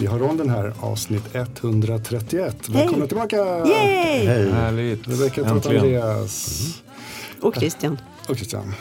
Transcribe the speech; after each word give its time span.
Vi 0.00 0.06
har 0.06 0.18
ronden 0.18 0.50
här, 0.50 0.72
avsnitt 0.80 1.34
131. 1.34 2.68
Välkomna 2.68 3.06
tillbaka! 3.06 3.36
Yay! 3.36 4.26
Hej. 4.26 4.50
Härligt. 4.50 5.08
Rebecka 5.08 5.42
och 5.42 5.48
Äntligen. 5.48 5.84
Andreas. 5.84 6.82
Och 7.40 7.54
Christian. 7.54 7.98
Och 8.28 8.36
Christian. 8.36 8.74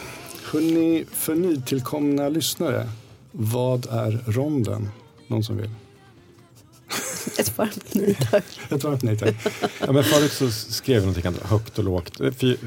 Hörrni, 0.51 1.05
för 1.11 1.35
nytillkomna 1.35 2.29
lyssnare, 2.29 2.89
vad 3.31 3.85
är 3.85 4.23
ronden? 4.25 4.89
Någon 5.27 5.43
som 5.43 5.57
vill? 5.57 5.69
Ett 7.39 7.57
varmt 7.57 7.93
nej 7.93 8.17
tack. 8.31 8.45
Ett 8.69 8.83
varmt 8.83 9.03
nej 9.03 9.17
tack. 9.17 9.35
Ja, 9.79 9.91
men 9.91 10.03
förut 10.03 10.31
så 10.31 10.51
skrev 10.51 10.95
vi 10.95 11.05
någonting 11.05 11.27
annat, 11.27 11.43
högt 11.43 11.77
och 11.77 11.83
lågt, 11.83 12.19
eh, 12.19 12.31
fy, 12.31 12.57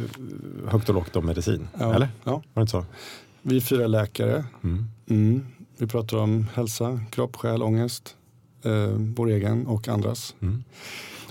högt 0.67 0.89
och 0.89 0.95
lågt 0.95 1.17
om 1.17 1.27
medicin. 1.27 1.69
Ja. 1.79 1.95
Eller? 1.95 2.09
Ja. 2.25 2.33
Var 2.33 2.43
det 2.55 2.61
inte 2.61 2.71
så? 2.71 2.85
Vi 3.43 3.57
är 3.57 3.61
fyra 3.61 3.87
läkare. 3.87 4.45
Mm. 4.65 4.85
Mm. 5.11 5.47
Vi 5.79 5.87
pratar 5.87 6.17
om 6.17 6.47
hälsa, 6.55 7.01
kropp, 7.11 7.37
själ, 7.37 7.63
ångest. 7.63 8.17
Eh, 8.65 8.89
vår 9.17 9.29
egen 9.31 9.67
och 9.67 9.89
andras. 9.89 10.35
Mm. 10.43 10.65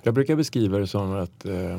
Jag 0.04 0.14
brukar 0.14 0.36
beskriva 0.36 0.78
det 0.78 0.88
som 0.88 1.18
ett, 1.18 1.46
eh, 1.46 1.76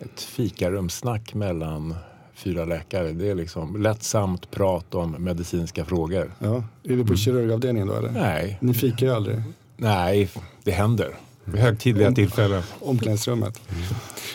ett 0.00 0.20
fikarumssnack 0.20 1.34
mellan 1.34 1.94
fyra 2.34 2.64
läkare. 2.64 3.12
Det 3.12 3.30
är 3.30 3.34
liksom 3.34 3.82
lättsamt 3.82 4.50
prat 4.50 4.94
om 4.94 5.10
medicinska 5.18 5.84
frågor. 5.84 6.32
Ja. 6.38 6.64
Är 6.82 6.96
vi 6.96 7.04
på 7.04 7.16
kirurgavdelningen 7.16 7.88
då 7.88 7.94
eller? 7.94 8.10
Nej, 8.10 8.58
Ni 8.60 8.74
fikar 8.74 9.06
ju 9.06 9.12
aldrig. 9.12 9.42
nej 9.76 10.28
det 10.64 10.70
händer. 10.70 11.14
Vid 11.44 11.60
högtidliga 11.60 12.12
tillfällen. 12.12 12.62
Omklädningsrummet. 12.80 13.60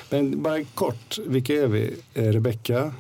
Men 0.10 0.42
bara 0.44 0.64
kort, 0.64 1.18
vilka 1.28 1.54
är 1.54 1.68
vi? 1.68 1.94
Eh, 2.14 2.24
Rebecka 2.24 2.94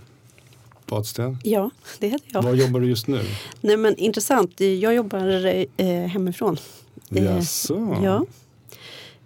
Badsten. 0.86 1.38
Ja, 1.44 1.70
det 2.00 2.08
heter 2.08 2.28
jag. 2.34 2.42
Var 2.42 2.54
jobbar 2.54 2.80
du 2.80 2.88
just 2.88 3.08
nu? 3.08 3.22
Nej 3.62 3.78
men 3.78 3.96
intressant, 3.98 4.60
jag 4.60 4.94
jobbar 4.96 5.46
eh, 5.78 5.88
hemifrån. 6.08 6.58
Eh, 7.16 7.24
Jaså? 7.24 7.98
Ja. 8.04 8.26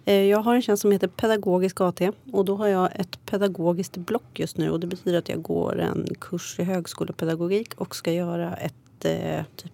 Eh, 0.04 0.14
Jag 0.14 0.38
har 0.38 0.54
en 0.54 0.62
tjänst 0.62 0.80
som 0.80 0.92
heter 0.92 1.08
pedagogisk 1.08 1.80
AT 1.80 2.00
och 2.32 2.44
då 2.44 2.56
har 2.56 2.66
jag 2.68 3.00
ett 3.00 3.18
pedagogiskt 3.26 3.96
block 3.96 4.22
just 4.38 4.56
nu 4.56 4.70
och 4.70 4.80
det 4.80 4.86
betyder 4.86 5.18
att 5.18 5.28
jag 5.28 5.42
går 5.42 5.80
en 5.80 6.06
kurs 6.20 6.56
i 6.58 6.62
högskolepedagogik 6.62 7.74
och 7.76 7.96
ska 7.96 8.12
göra 8.12 8.54
ett 8.56 9.04
eh, 9.04 9.44
typ 9.56 9.72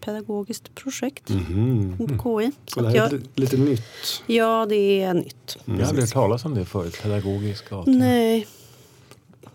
pedagogiskt 0.00 0.74
projekt 0.74 1.28
Mhm. 1.28 1.96
på 2.18 2.40
KI. 2.40 2.52
Så 2.66 2.80
det 2.80 2.88
här 2.88 2.94
är 2.94 2.98
jag, 3.00 3.12
lite, 3.12 3.26
lite 3.40 3.56
nytt. 3.56 3.82
ja, 4.26 4.66
det 4.68 5.02
är 5.02 5.14
nytt. 5.14 5.58
Jag 5.64 5.74
har 5.74 5.82
aldrig 5.82 6.00
hört 6.04 6.12
talas 6.12 6.44
om 6.44 6.54
det 6.54 6.64
förut. 6.64 6.98
Pedagogisk 7.02 7.72
AT. 7.72 7.84
Nej, 7.90 8.46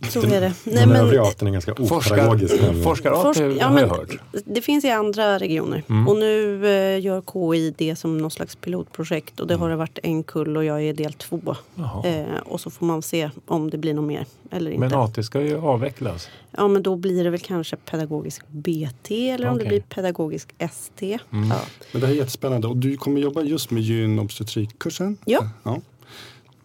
så 0.09 0.21
är 0.21 0.41
det. 0.41 0.53
Nej, 0.63 0.75
Den 0.75 0.89
men, 0.89 0.97
övriga 0.97 1.21
arten 1.23 1.47
är 1.47 1.51
ganska 1.51 1.71
opedagogisk. 1.71 2.53
Forskar, 2.53 2.83
forskar-AT 2.83 3.23
Forsk- 3.23 3.57
ja, 3.59 3.67
har 3.67 3.79
jag 3.79 3.87
hört. 3.87 4.19
Det 4.45 4.61
finns 4.61 4.85
i 4.85 4.89
andra 4.89 5.37
regioner. 5.39 5.83
Mm. 5.89 6.07
Och 6.07 6.15
nu 6.15 6.65
eh, 6.67 7.01
gör 7.05 7.21
KI 7.33 7.73
det 7.77 7.95
som 7.95 8.17
någon 8.17 8.31
slags 8.31 8.55
pilotprojekt. 8.55 9.39
Och 9.39 9.47
det 9.47 9.55
har 9.55 9.69
det 9.69 9.75
varit 9.75 9.99
en 10.03 10.23
kull 10.23 10.57
och 10.57 10.65
jag 10.65 10.83
är 10.83 10.93
del 10.93 11.13
två. 11.13 11.55
Eh, 12.05 12.23
och 12.45 12.61
så 12.61 12.69
får 12.69 12.85
man 12.85 13.01
se 13.01 13.29
om 13.45 13.69
det 13.69 13.77
blir 13.77 13.93
något 13.93 14.05
mer 14.05 14.25
eller 14.51 14.71
inte. 14.71 14.79
Men 14.79 14.93
AT 14.99 15.23
ska 15.23 15.41
ju 15.41 15.57
avvecklas. 15.57 16.29
Ja 16.51 16.67
men 16.67 16.83
då 16.83 16.95
blir 16.95 17.23
det 17.23 17.29
väl 17.29 17.39
kanske 17.39 17.75
pedagogisk 17.75 18.47
BT 18.47 19.29
eller 19.29 19.49
om 19.49 19.57
det 19.57 19.65
blir 19.65 19.81
pedagogisk 19.81 20.53
ST. 20.57 21.19
Mm. 21.31 21.49
Ja. 21.49 21.59
Men 21.91 22.01
det 22.01 22.07
här 22.07 22.13
är 22.13 22.17
jättespännande. 22.17 22.67
Och 22.67 22.77
du 22.77 22.97
kommer 22.97 23.21
jobba 23.21 23.41
just 23.41 23.71
med 23.71 23.83
gyn 23.83 24.19
obstetrik-kursen? 24.19 25.17
Ja. 25.25 25.49
ja. 25.63 25.81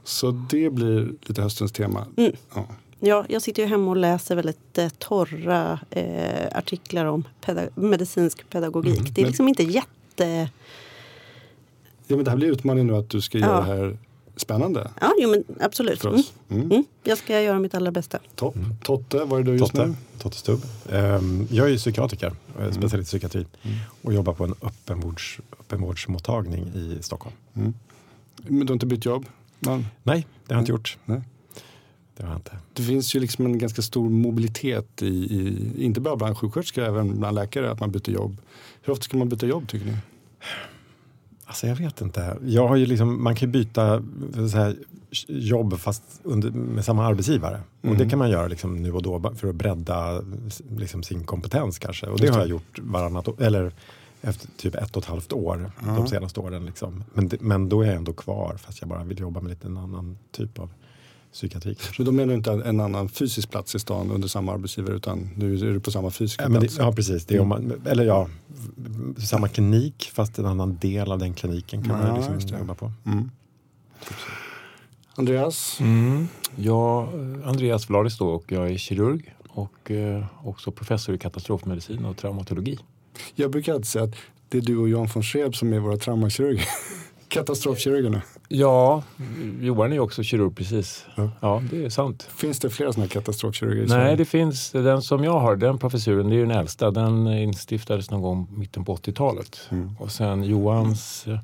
Så 0.05 0.31
det 0.31 0.71
blir 0.71 1.09
lite 1.23 1.43
höstens 1.43 1.73
tema. 1.73 2.07
Mm. 2.17 2.33
Ja. 2.55 2.67
Ja, 3.01 3.25
jag 3.29 3.43
sitter 3.43 3.63
ju 3.63 3.69
hemma 3.69 3.91
och 3.91 3.97
läser 3.97 4.37
väldigt 4.37 4.79
eh, 4.79 4.89
torra 4.89 5.81
eh, 5.91 6.59
artiklar 6.59 7.05
om 7.07 7.25
peda- 7.41 7.69
medicinsk 7.75 8.51
pedagogik. 8.51 8.99
Mm. 8.99 9.13
Det 9.13 9.21
är 9.21 9.23
Men- 9.23 9.29
liksom 9.31 9.49
inte 9.49 9.63
jätte... 9.63 10.51
ja, 12.07 12.17
men 12.17 12.25
det 12.25 12.31
här 12.31 12.37
blir 12.39 12.49
utmaningen 12.53 12.87
nu 12.87 12.97
att 12.97 13.11
du 13.11 13.21
ska 13.21 13.39
göra 13.39 13.51
Ja. 13.51 13.61
det 13.61 13.67
här 13.83 13.99
spännande 14.37 14.91
Ja, 15.01 15.13
jo, 15.19 15.31
men 15.31 15.45
absolut. 15.61 16.05
Mm. 16.05 16.23
Mm. 16.51 16.63
Mm. 16.71 16.85
Jag 17.05 17.19
ska 17.19 17.41
göra 17.41 17.59
mitt 17.59 17.75
allra 17.75 17.91
bästa. 17.91 18.19
Topp. 18.35 18.55
Totte, 18.83 19.25
var 19.25 19.39
är 19.39 19.43
du 19.43 19.53
just 19.57 19.73
Totte, 19.73 19.87
nu? 19.87 19.95
Totte 20.19 20.37
Stubb. 20.37 20.63
Ehm, 20.93 21.49
jag 21.51 21.67
är 21.67 21.71
ju 21.71 21.77
psykiatriker, 21.77 22.33
mm. 22.59 22.73
specialist 22.73 23.09
i 23.15 23.19
psykiatri 23.19 23.47
Mm. 23.63 23.77
och 24.03 24.15
jobbar 24.15 24.33
på 24.35 24.45
en 24.45 24.55
öppenvårds, 24.63 25.39
öppenvårdsmottagning 25.61 26.65
i 26.75 26.99
Stockholm. 27.01 27.37
Mm. 27.55 27.75
Men 28.47 28.59
du 28.61 28.67
har 28.67 28.73
inte 28.75 28.87
bytt 28.87 29.05
jobb? 29.05 29.27
Man. 29.59 29.87
Nej, 30.03 30.27
det 30.47 30.55
har 30.55 30.59
jag 30.59 30.63
inte 30.63 30.73
gjort. 30.73 30.99
Nej. 31.05 31.23
Det 32.17 32.23
jag 32.27 32.37
inte. 32.37 32.57
Det 32.73 32.83
finns 32.83 33.15
ju 33.17 33.21
liksom 33.21 33.47
en 33.47 33.59
ganska 33.59 33.83
stor 33.83 34.11
mobilitet 34.11 35.03
i, 35.03 35.07
i 35.07 35.73
inte 35.85 36.01
bara 36.01 36.17
bland 36.17 36.37
sjuksköterskor, 36.39 36.85
även 36.85 37.19
bland 37.19 37.35
läkare, 37.35 37.71
att 37.71 37.81
man 37.81 37.91
byter 37.91 38.11
jobb. 38.11 38.37
Hur 38.83 38.93
ofta 38.93 39.03
ska 39.03 39.17
man 39.17 39.29
byta 39.29 39.47
jobb 39.47 39.69
tycker 39.69 39.87
ni? 39.87 39.97
Alltså 41.45 41.67
jag 41.67 41.77
vet 41.77 42.01
inte. 42.01 42.39
Jag 42.47 42.69
har 42.69 42.77
ju 42.77 42.87
liksom, 42.87 43.25
man 43.25 43.35
kan 43.35 43.53
byta 43.53 44.03
här, 44.55 44.77
jobb 45.29 45.79
fast 45.79 46.03
under, 46.23 46.51
med 46.51 46.85
samma 46.85 47.07
arbetsgivare. 47.07 47.61
Och 47.81 47.85
Mm. 47.85 47.99
det 47.99 48.09
kan 48.11 48.19
man 48.19 48.31
göra 48.31 48.47
liksom 48.49 48.83
nu 48.83 48.93
och 48.93 49.03
då 49.03 49.35
för 49.37 49.49
att 49.49 49.55
bredda 49.55 50.23
liksom 50.77 51.03
sin 51.03 51.25
kompetens 51.25 51.79
kanske. 51.79 52.07
Och 52.07 52.21
det 52.21 52.29
har 52.29 52.39
jag 52.39 52.49
gjort 52.49 52.79
varannat 52.79 53.41
eller 53.41 53.73
efter 54.21 54.49
typ 54.57 54.75
ett 54.75 54.97
och 54.97 55.03
ett 55.03 55.09
halvt 55.09 55.33
år 55.33 55.71
Ja. 55.87 55.93
de 55.93 56.07
senaste 56.07 56.41
åren. 56.41 56.67
Liksom. 56.67 57.05
Men, 57.15 57.31
men 57.41 57.69
då 57.69 57.83
är 57.83 57.87
jag 57.87 57.97
ändå 57.97 58.13
kvar 58.13 58.57
fast 58.59 58.81
jag 58.81 58.89
bara 58.89 59.05
vill 59.05 59.21
jobba 59.21 59.41
med 59.41 59.51
lite 59.51 59.67
en 59.67 59.77
annan 59.77 60.19
typ 60.33 60.59
av 60.59 60.71
psykiatri. 61.37 61.75
kanske. 61.75 61.95
Så 61.97 62.03
då 62.03 62.13
menar 62.13 62.29
du 62.29 62.35
inte 62.35 62.51
en 62.53 62.81
annan 62.81 63.09
fysisk 63.09 63.51
plats 63.51 63.75
i 63.75 63.79
stan 63.79 64.11
under 64.11 64.29
samma 64.29 64.53
arbetsgivare 64.53 64.95
utan 64.97 65.31
nu 65.37 65.55
är 65.55 65.73
du 65.73 65.81
på 65.81 65.91
samma 65.91 66.11
fysiska 66.11 66.43
Ja, 66.43 66.49
men 66.49 66.61
det, 66.61 66.67
plats? 66.67 66.79
ja 66.79 66.93
precis, 66.93 67.25
det 67.27 67.37
är 67.37 67.41
om 67.41 67.49
man, 67.49 67.73
eller 67.87 68.05
ja, 68.05 68.29
samma 69.19 69.49
klinik 69.49 70.11
fast 70.15 70.39
en 70.39 70.47
annan 70.47 70.77
del 70.81 71.13
av 71.13 71.19
den 71.19 71.35
kliniken 71.35 71.83
kan 71.85 71.97
Ja, 72.01 72.07
man 72.07 72.17
just 72.17 72.31
liksom 72.31 72.51
det. 72.51 72.59
jobba 72.59 72.75
på. 72.75 72.93
Mm. 73.07 73.31
Andreas? 75.15 75.81
Mm. 75.81 76.29
Jag, 76.57 77.09
Andreas 77.45 77.91
Vladis 77.91 78.19
då 78.19 78.29
och 78.29 78.53
jag 78.53 78.71
är 78.71 78.77
kirurg 78.77 79.35
och 79.49 79.91
eh, 79.91 80.25
också 80.43 80.71
professor 80.71 81.15
i 81.15 81.19
katastrofmedicin 81.19 82.05
och 82.05 82.17
traumatologi. 82.17 82.79
Jag 83.35 83.51
brukar 83.51 83.73
alltid 83.73 83.87
säga 83.87 84.05
att 84.05 84.15
det 84.49 84.59
är 84.59 84.63
du 84.63 84.77
och 84.77 84.89
Jan 84.89 85.09
von 85.15 85.23
Schreeb 85.23 85.57
som 85.57 85.73
är 85.73 85.79
våra 85.79 85.97
traumakirurger. 85.97 86.65
Katastrofkirurgerna. 87.29 88.23
Ja, 88.49 89.03
Johan 89.61 89.91
är 89.91 89.97
ju 89.97 90.01
också 90.01 90.23
kirurg 90.23 90.57
precis. 90.57 91.07
Ja. 91.15 91.31
Ja, 91.41 91.63
det 91.71 91.85
är 91.85 91.91
sant. 91.91 92.23
Finns 92.23 92.59
det 92.59 92.71
flera 92.71 92.93
sådana 92.93 93.05
här 93.05 93.11
katastrofkirurger 93.11 93.83
i 93.83 93.87
Nej, 93.87 94.17
det 94.17 94.25
finns. 94.25 94.71
Den 94.71 95.03
som 95.03 95.25
jag 95.25 95.39
har, 95.39 95.57
den 95.57 95.79
professuren, 95.79 96.29
det 96.29 96.35
är 96.35 96.39
ju 96.39 96.47
den 96.47 96.57
äldsta. 96.57 96.91
Den 96.91 97.27
instiftades 97.29 98.11
någon 98.11 98.23
gång 98.23 98.49
mitten 98.51 98.85
på 98.85 98.97
80-talet. 98.97 99.61
Mm. 99.71 99.97
Och 99.99 100.13
sen 100.13 100.45
Johans 100.45 101.27
eh, 101.27 101.39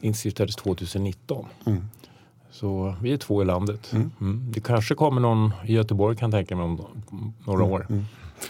instiftades 0.00 0.56
2019. 0.56 1.46
Mm. 1.66 1.82
Så 2.50 2.94
vi 3.02 3.12
är 3.12 3.16
två 3.16 3.42
i 3.42 3.44
landet. 3.44 3.92
Mm. 3.92 4.10
Mm. 4.20 4.52
Det 4.52 4.60
kanske 4.60 4.94
kommer 4.94 5.20
någon 5.20 5.52
i 5.66 5.72
Göteborg 5.72 6.16
kan 6.16 6.30
tänka 6.30 6.56
mig 6.56 6.64
om 6.64 6.80
några 7.46 7.64
år. 7.64 7.86
Mm. 7.90 8.04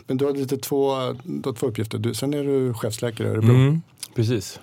Men 0.06 0.16
du 0.16 0.24
har 0.24 0.32
lite 0.32 0.56
två, 0.56 0.94
du 1.24 1.42
har 1.44 1.52
två 1.52 1.66
uppgifter. 1.66 1.98
Du, 1.98 2.14
sen 2.14 2.34
är 2.34 2.44
du 2.44 2.74
chefsläkare 2.74 3.28
i 3.28 3.30
Örebro. 3.30 3.54
Mm. 3.54 3.82
Precis. 4.14 4.60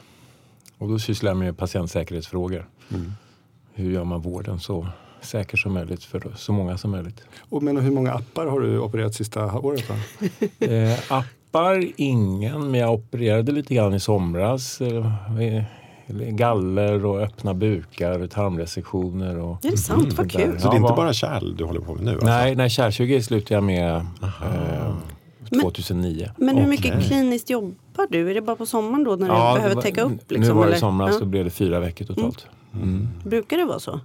Och 0.78 0.90
då 0.90 1.00
sysslar 1.00 1.30
jag 1.30 1.38
med 1.38 1.58
patientsäkerhetsfrågor. 1.58 2.70
Mm. 2.90 3.12
Hur 3.74 3.92
gör 3.92 4.04
man 4.04 4.22
vården 4.22 4.60
så 4.60 4.88
säker 5.22 5.58
som 5.58 5.74
möjligt 5.74 6.04
för 6.04 6.34
så 6.36 6.52
många 6.54 6.78
som 6.78 6.92
möjligt. 6.92 7.22
Och 7.50 7.64
men 7.64 7.78
hur 7.78 7.92
många 7.92 8.14
appar 8.14 8.46
har 8.46 8.60
du 8.60 8.80
opererat 8.80 9.16
sista 9.16 9.60
året? 9.60 9.84
Då? 9.88 9.94
Eh, 10.66 11.00
appar, 11.08 11.86
ingen. 11.96 12.72
Men 12.72 12.80
jag 12.80 12.94
opererade 12.94 13.52
lite 13.52 13.76
grann 13.76 13.94
i 13.94 14.00
somras. 14.00 14.82
Eh, 14.82 15.64
galler 16.32 17.06
och 17.06 17.22
öppna 17.22 17.54
bukar, 17.54 18.28
tarmresektioner. 18.28 19.40
Och, 19.40 19.66
Är 19.66 19.72
det 19.72 19.78
sant? 19.78 20.04
Vad 20.04 20.14
sånt 20.14 20.34
där. 20.34 20.46
kul. 20.46 20.60
Så 20.60 20.70
det 20.70 20.76
är 20.76 20.80
inte 20.80 20.94
bara 20.94 21.14
kärl 21.14 21.56
du 21.56 21.64
håller 21.64 21.82
på 21.82 21.96
med 21.96 22.04
nu? 22.04 22.12
Alltså? 22.12 22.26
Nej, 22.26 22.56
nej 22.56 22.70
kärlkirurgi 22.70 23.22
slutade 23.24 23.54
jag 23.54 23.64
med 23.64 23.96
eh, 23.96 24.96
2009. 25.50 26.30
Men 26.38 26.58
hur 26.58 26.68
mycket 26.68 26.94
Okej. 26.96 27.08
kliniskt 27.08 27.50
jobbar 27.50 28.08
du? 28.10 28.30
Är 28.30 28.34
det 28.34 28.42
bara 28.42 28.56
på 28.56 28.66
sommaren 28.66 29.04
då 29.04 29.12
när 29.12 29.18
du 29.18 29.24
det 29.24 29.30
behöver 29.60 29.76
var- 29.76 29.82
täcka 29.82 30.02
upp? 30.02 30.12
Nu 30.30 30.38
Liksom, 30.38 30.58
var 30.58 30.64
det 30.66 30.70
eller? 30.72 30.80
somras, 30.80 31.10
Ja. 31.14 31.20
då 31.20 31.26
blev 31.26 31.44
det 31.46 31.52
fyra 31.52 31.80
veckor 31.80 32.06
totalt. 32.06 32.48
Mm. 32.74 33.08
Brukar 33.26 33.58
det 33.58 33.66
vara 33.66 33.80
så? 33.80 34.00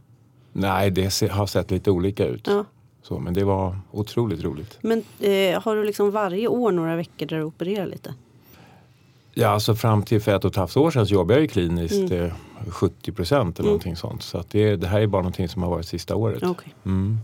Nej, 0.53 0.91
det 0.91 1.23
har 1.31 1.47
sett 1.47 1.71
lite 1.71 1.91
olika 1.91 2.27
ut. 2.27 2.47
Ja. 2.51 2.65
Så, 3.03 3.19
men 3.19 3.35
det 3.35 3.45
var 3.45 3.77
otroligt 3.91 4.43
roligt. 4.45 4.79
Men 4.81 4.99
eh, 5.21 5.61
har 5.63 5.77
du 5.77 5.85
liksom 5.85 6.11
varje 6.11 6.49
år 6.49 6.73
några 6.73 6.97
veckor 6.97 7.27
där 7.27 7.37
du 7.37 7.43
opererar 7.43 7.87
lite? 7.87 8.15
Ja, 9.35 9.49
alltså 9.49 9.75
fram 9.75 10.03
till 10.03 10.21
för 10.21 10.37
ett 10.37 10.45
och 10.45 10.51
ett 10.51 10.57
halvt 10.57 10.77
år 10.77 10.91
sedan 10.91 11.07
så 11.07 11.15
jobbade 11.15 11.35
jag 11.35 11.43
ju 11.43 11.49
kliniskt 11.49 12.11
Mm. 12.13 12.25
eh, 12.25 12.33
70 12.69 13.13
procent 13.13 13.59
eller 13.59 13.67
någonting 13.69 13.97
sånt. 13.97 14.23
Så 14.23 14.39
att 14.39 14.51
det, 14.51 14.77
det 14.77 14.87
här 14.87 15.01
är 15.01 15.07
bara 15.07 15.23
någonting 15.23 15.49
som 15.49 15.63
har 15.63 15.71
varit 15.71 15.87
sista 15.87 16.17
året. 16.17 16.43
Okej. 16.43 16.75
Mm. 16.85 17.19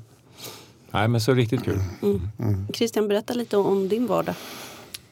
Nej, 0.90 1.08
men 1.08 1.20
så 1.20 1.34
riktigt 1.34 1.64
kul. 1.64 1.78
Mm. 2.02 2.66
Christian, 2.74 3.08
berätta 3.08 3.34
lite 3.34 3.56
om 3.56 3.88
din 3.88 4.06
vardag. 4.06 4.34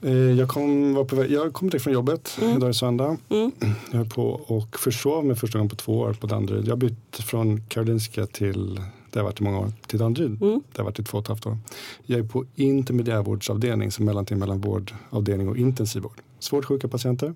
Eh, 0.03 0.13
Jag 0.13 0.49
kom, 0.49 0.95
var 0.95 1.05
på 1.05 1.25
jag 1.27 1.53
kom 1.53 1.71
direkt 1.71 1.85
från 1.85 1.93
jobbet. 1.95 2.39
Mm. 2.43 2.57
Idag 2.57 2.69
är 2.69 2.73
söndag. 2.73 3.17
Mm. 3.29 3.53
Jag 3.91 3.99
höll 3.99 4.09
på 4.09 4.29
och 4.29 4.79
försov 4.79 5.25
mig 5.25 5.37
första 5.37 5.59
gången 5.59 5.69
på 5.71 5.77
två 5.77 5.99
år 5.99 6.13
på 6.13 6.27
Danderyd. 6.27 6.65
Jag 6.65 6.73
har 6.73 6.77
bytt 6.77 7.17
från 7.17 7.61
Karolinska 7.69 8.27
till, 8.27 8.75
där 8.75 9.21
jag 9.21 9.25
varit 9.25 9.41
i 9.41 9.45
många 9.45 9.59
år, 9.59 9.73
till 9.87 9.99
Danderyd. 9.99 10.43
Mm. 10.43 10.53
Där 10.53 10.61
jag 10.77 10.85
varit 10.85 10.99
i 10.99 11.05
två 11.05 11.19
och 11.19 11.25
ett 11.25 11.29
halvt 11.29 11.47
år. 11.47 11.59
Jag 12.07 12.19
är 12.21 12.25
på 12.25 12.45
intermediärvårdsavdelning, 12.55 13.93
som 13.93 14.05
mellanting 14.05 14.39
mellan 14.39 14.61
vårdavdelning 14.61 15.49
och 15.49 15.57
intensivvård. 15.57 16.21
Svårt 16.39 16.65
sjuka 16.65 16.89
patienter. 16.89 17.35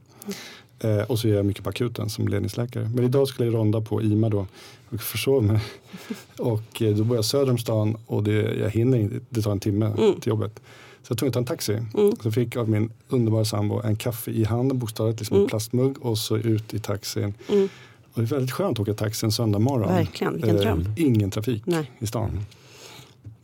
Eh, 0.80 1.02
och 1.02 1.18
så 1.18 1.28
är 1.28 1.32
jag 1.34 1.46
mycket 1.46 1.64
på 1.64 1.70
akuten 1.70 2.08
som 2.08 2.28
ledningsläkare. 2.28 2.90
Men 2.94 3.04
idag 3.04 3.28
skulle 3.28 3.48
jag 3.48 3.54
ronda 3.54 3.80
på 3.80 4.02
IMA 4.02 4.28
då 4.28 4.46
och 4.90 5.00
försov 5.00 5.42
mig. 5.44 5.60
och 6.38 6.82
eh, 6.82 6.94
då 6.96 7.04
bor 7.04 7.16
jag 7.16 7.24
söder 7.24 7.50
om 7.52 7.58
stan 7.58 7.96
och 8.06 8.22
det, 8.22 8.32
jag 8.60 8.70
hinner 8.70 8.98
inte, 8.98 9.20
det 9.28 9.42
tar 9.42 9.52
en 9.52 9.60
timme 9.60 9.86
Mm. 9.86 10.20
till 10.20 10.28
jobbet. 10.30 10.60
Så 11.02 11.10
jag 11.12 11.18
tog 11.18 11.28
inte 11.28 11.38
en 11.38 11.44
taxi. 11.44 11.72
Mm. 11.72 12.12
Så 12.22 12.32
fick 12.32 12.54
jag 12.56 12.62
av 12.62 12.68
min 12.68 12.90
underbara 13.08 13.44
sambo 13.44 13.80
en 13.84 13.96
kaffe 13.96 14.30
i 14.30 14.44
handen, 14.44 14.78
bokstavligt, 14.78 15.20
liksom 15.20 15.34
en 15.34 15.40
Mm. 15.40 15.48
plastmugg 15.48 15.96
och 16.06 16.18
så 16.18 16.36
ut 16.36 16.74
i 16.74 16.78
taxin. 16.78 17.34
Mm. 17.48 17.68
Och 18.12 18.20
det 18.20 18.26
är 18.26 18.26
väldigt 18.26 18.50
skönt 18.52 18.78
att 18.78 18.82
åka 18.82 18.94
taxi 18.94 19.26
en 19.26 19.32
söndag 19.32 19.58
morgon. 19.58 19.88
Verkligen, 19.88 20.34
vilken 20.34 20.56
Eh, 20.56 20.62
dröm. 20.62 20.84
Ingen 20.96 21.30
trafik 21.30 21.62
Nej. 21.66 21.90
i 21.98 22.06
stan. 22.06 22.30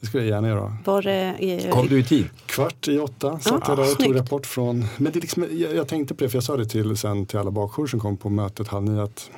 Det 0.00 0.06
skulle 0.06 0.22
jag 0.22 0.31
gärna 0.31 0.48
göra. 0.48 0.76
Var 0.84 1.06
eh, 1.06 1.70
Kom 1.70 1.88
du 1.88 1.98
i 1.98 2.04
tid? 2.04 2.26
Kvart 2.46 2.88
i 2.88 2.98
åtta 2.98 3.38
satt 3.38 3.52
Ja, 3.52 3.60
jag 3.69 3.78
där 3.78 3.93
och 3.93 3.98
tog 3.98 4.16
rapport 4.16 4.46
från... 4.46 4.84
Men 4.96 5.12
det 5.12 5.19
är 5.19 5.20
liksom, 5.20 5.46
jag, 5.50 5.75
jag 5.75 5.88
tänkte 5.88 6.14
på 6.14 6.25
det, 6.25 6.31
för 6.31 6.37
jag 6.37 6.44
sa 6.44 6.56
det 6.56 6.66
till, 6.66 6.96
sen 6.96 7.26
till 7.26 7.38
alla 7.38 7.50
bakjour 7.50 7.87
som 7.87 8.00
kom 8.00 8.16
på 8.16 8.31
mötet 8.31 8.69
halv 8.69 8.84
nio 8.84 9.02
att 9.02 9.31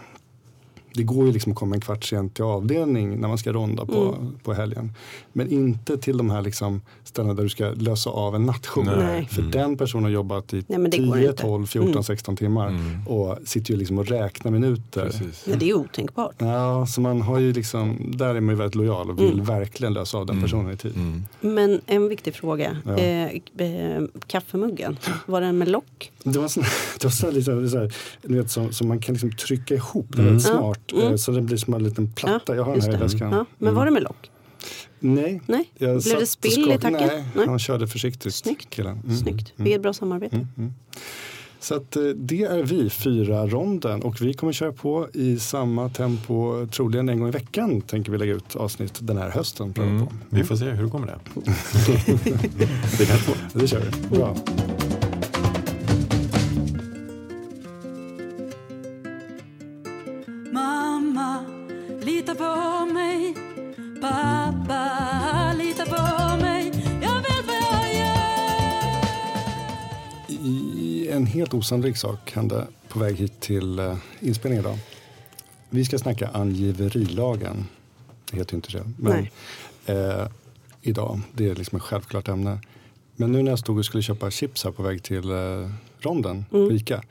det 0.99 1.05
går 1.05 1.27
ju 1.27 1.33
liksom 1.33 1.53
att 1.53 1.59
komma 1.59 1.75
en 1.75 1.81
kvart 1.81 2.05
sent 2.05 2.35
till 2.35 2.45
avdelning 2.45 3.21
när 3.21 3.29
man 3.29 3.39
ska 3.39 3.53
ronda 3.53 3.87
på, 3.87 4.15
Mm. 4.19 4.39
på 4.43 4.53
helgen. 4.53 4.93
Men 5.33 5.53
inte 5.53 5.97
till 5.99 6.17
de 6.19 6.31
här 6.31 6.43
liksom 6.43 6.81
ställena 7.05 7.35
där 7.35 7.43
du 7.43 7.49
ska 7.49 7.71
lösa 7.71 8.11
av 8.11 8.35
en 8.35 8.47
nattjour. 8.47 9.25
För 9.29 9.43
den 9.43 9.77
personen 9.77 10.05
har 10.05 10.11
jobbat 10.11 10.55
i 10.55 10.65
Nej, 10.69 10.79
men 10.79 10.91
det 10.91 10.99
går 10.99 11.15
10, 11.15 11.31
inte. 11.31 11.43
12, 11.43 11.67
14, 11.67 11.91
Mm. 11.91 12.03
16 12.05 12.37
timmar 12.37 12.69
Mm. 12.69 13.07
och 13.07 13.39
sitter 13.45 13.71
ju 13.73 13.77
liksom 13.79 13.99
och 13.99 14.07
räknar 14.07 14.51
minuter. 14.53 15.05
Precis. 15.05 15.45
Nej, 15.47 15.57
det 15.59 15.71
är 15.71 15.75
otänkbart. 15.75 16.35
Ja, 16.39 16.87
så 16.87 17.01
man 17.01 17.23
har 17.23 17.39
ju 17.39 17.53
liksom, 17.53 18.13
där 18.17 18.35
är 18.35 18.41
man 18.41 18.55
ju 18.55 18.59
väldigt 18.59 18.75
lojal 18.75 19.11
och 19.11 19.19
vill 19.21 19.33
Mm. 19.33 19.45
verkligen 19.45 19.93
lösa 19.95 20.19
av 20.19 20.27
den 20.27 20.37
Mm. 20.37 20.45
personen 20.45 20.73
i 20.73 20.77
tid. 20.77 20.93
Mm. 20.97 21.25
Men 21.41 21.81
en 21.87 22.09
viktig 22.09 22.35
fråga. 22.35 22.77
Ja. 22.87 22.97
Eh, 22.99 23.25
eh, 23.59 24.03
kaffemuggen, 24.27 24.97
var 25.27 25.41
den 25.41 25.59
med 25.59 25.69
lock? 25.69 26.13
Det 26.23 26.39
var, 26.39 26.49
sån, 26.49 26.63
det 27.01 27.05
var 27.05 27.11
så 27.11 27.31
liksom, 27.31 27.69
så 27.69 27.79
här, 27.79 27.95
vet, 28.23 28.51
som, 28.51 28.73
som 28.73 28.89
man 28.89 28.99
kan 29.01 29.13
liksom 29.15 29.33
trycka 29.33 29.75
ihop. 29.75 30.07
Det 30.09 30.17
är 30.19 30.21
Mm. 30.23 30.33
väldigt 30.33 30.49
Ja, 30.49 30.75
mm. 30.93 31.19
Så 31.19 31.31
det 31.33 31.41
blir 31.41 31.57
som 31.57 31.75
en 31.75 31.83
liten 31.85 32.13
platta. 32.13 32.57
jag 32.57 32.65
har 32.65 32.73
den 32.77 32.83
här 32.83 32.95
i 32.95 32.97
väskan. 32.97 33.33
Ja, 33.33 33.45
men 33.59 33.75
var 33.75 33.85
det 33.85 33.91
med 33.91 34.03
lock? 34.03 34.31
Nej. 35.01 35.41
Nej? 35.47 35.71
Jag 35.79 35.91
Blev 35.91 36.01
satt 36.01 36.21
det 36.21 36.27
spill 36.27 36.71
i 36.73 36.79
tacken? 36.79 36.93
Nej, 36.93 37.25
Nej. 37.37 37.47
han 37.47 37.59
körde 37.59 37.87
försiktigt. 37.89 38.35
Snyggt. 38.35 38.71
Killen. 38.71 39.01
Mm, 39.05 39.17
Snyggt. 39.17 39.53
mm, 39.57 39.65
Vilket 39.65 39.83
bra 39.83 39.93
samarbete. 39.93 40.37
mm, 40.37 40.49
mm. 40.59 40.73
Så 41.61 41.75
att, 41.75 41.97
eh, 41.97 42.03
det 42.03 42.43
är 42.43 42.63
vi, 42.63 42.91
fyra 42.91 43.47
ronden. 43.47 44.03
Och 44.03 44.21
vi 44.23 44.35
kommer 44.35 44.53
köra 44.53 44.73
på 44.73 45.09
i 45.15 45.39
samma 45.39 45.89
tempo, 45.89 46.67
troligen 46.67 47.09
en 47.09 47.19
gång 47.19 47.29
i 47.29 47.33
veckan 47.33 47.81
tänker 47.81 48.13
vi 48.13 48.19
lägga 48.19 48.33
ut 48.33 48.57
avsnitt 48.57 48.99
den 49.01 49.17
här 49.17 49.31
hösten. 49.31 49.75
Mm. 49.77 50.07
På. 50.07 50.13
Vi 50.31 50.45
får 50.45 50.57
se 50.57 50.65
hur 50.65 50.85
det 50.85 50.91
kommer 50.91 51.07
det. 51.07 51.19
det 52.99 53.07
kan 53.07 53.19
få. 53.19 53.33
Det 53.53 53.67
kör 53.69 53.81
vi. 53.81 54.17
Bra. 54.17 54.37
Osannolik 71.59 71.97
sak 71.97 72.33
hände 72.33 72.67
på 72.89 72.99
väg 72.99 73.17
hit 73.17 73.41
till 73.41 73.81
uh, 73.81 73.97
inspelningen 74.21 74.65
idag. 74.65 74.79
Vi 75.71 75.85
ska 75.85 75.99
snacka 75.99 76.29
angiverilagen. 76.29 77.67
Det 78.31 78.37
heter 78.37 78.53
ju 78.53 78.57
inte 78.57 78.73
det. 78.79 78.85
Men 78.97 79.29
eh, 79.87 80.29
idag, 80.83 81.21
det 81.33 81.49
är 81.49 81.55
liksom 81.55 81.77
ett 81.77 81.83
självklart 81.83 82.29
ämne. 82.29 82.59
Men 83.17 83.33
nu 83.33 83.43
när 83.43 83.51
jag 83.51 83.59
stod 83.59 83.79
och 83.79 83.85
skulle 83.85 84.03
köpa 84.03 84.31
chips 84.31 84.65
här 84.65 84.71
på 84.71 84.83
väg 84.83 85.03
till 85.03 85.31
eh, 85.31 85.71
ronden 86.01 86.45
Mm. 86.53 86.69
på 86.69 86.75
Ica. 86.75 87.03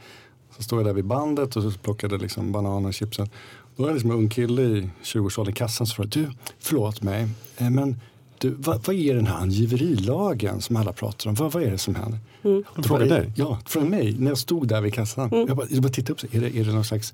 Så 0.58 0.64
stod 0.64 0.80
jag 0.80 0.86
där 0.86 0.94
vid 0.94 1.06
bandet 1.06 1.56
och 1.56 1.64
så 1.64 1.72
plockade 1.72 2.18
liksom 2.18 2.52
bananer 2.52 2.88
och 2.88 2.94
chipsen. 2.94 3.30
Då 3.76 3.84
var 3.84 3.90
det 3.90 3.94
liksom 3.94 4.12
en 4.12 4.18
ung 4.18 4.30
kille 4.30 4.62
i 4.62 4.90
20-årsåldern 5.04 5.54
i 5.54 5.56
kassan 5.56 5.88
som 5.88 5.96
frågade, 5.96 6.20
du, 6.20 6.32
förlåt 6.60 7.02
mig, 7.02 7.28
eh, 7.58 7.70
men 7.70 8.02
du, 8.40 8.56
vad, 8.60 8.86
vad 8.88 8.96
är 8.96 9.16
den 9.16 9.28
här 9.28 9.38
angiverilagen 9.38 10.62
som 10.62 10.76
alla 10.76 10.94
pratar 10.94 11.30
om? 11.30 11.36
Vad, 11.36 11.52
vad 11.52 11.64
är 11.64 11.72
det 11.72 11.78
som 11.78 11.96
händer? 11.96 12.20
Mm. 12.44 12.64
Var- 12.76 13.00
dig? 13.00 13.32
Ja, 13.36 13.60
från 13.66 13.90
mig 13.90 14.16
när 14.20 14.32
jag 14.32 14.38
stod 14.38 14.68
där 14.68 14.82
vid 14.82 14.94
kassan. 14.94 15.30
Mm. 15.32 15.48
Jag, 15.48 15.58
bara, 15.58 15.68
jag 15.70 15.82
bara 15.84 15.90
tittade 15.94 16.14
upp, 16.14 16.36
är 16.36 16.42
det, 16.42 16.58
är 16.58 16.64
det 16.66 16.74
någon 16.74 16.86
slags, 16.86 17.14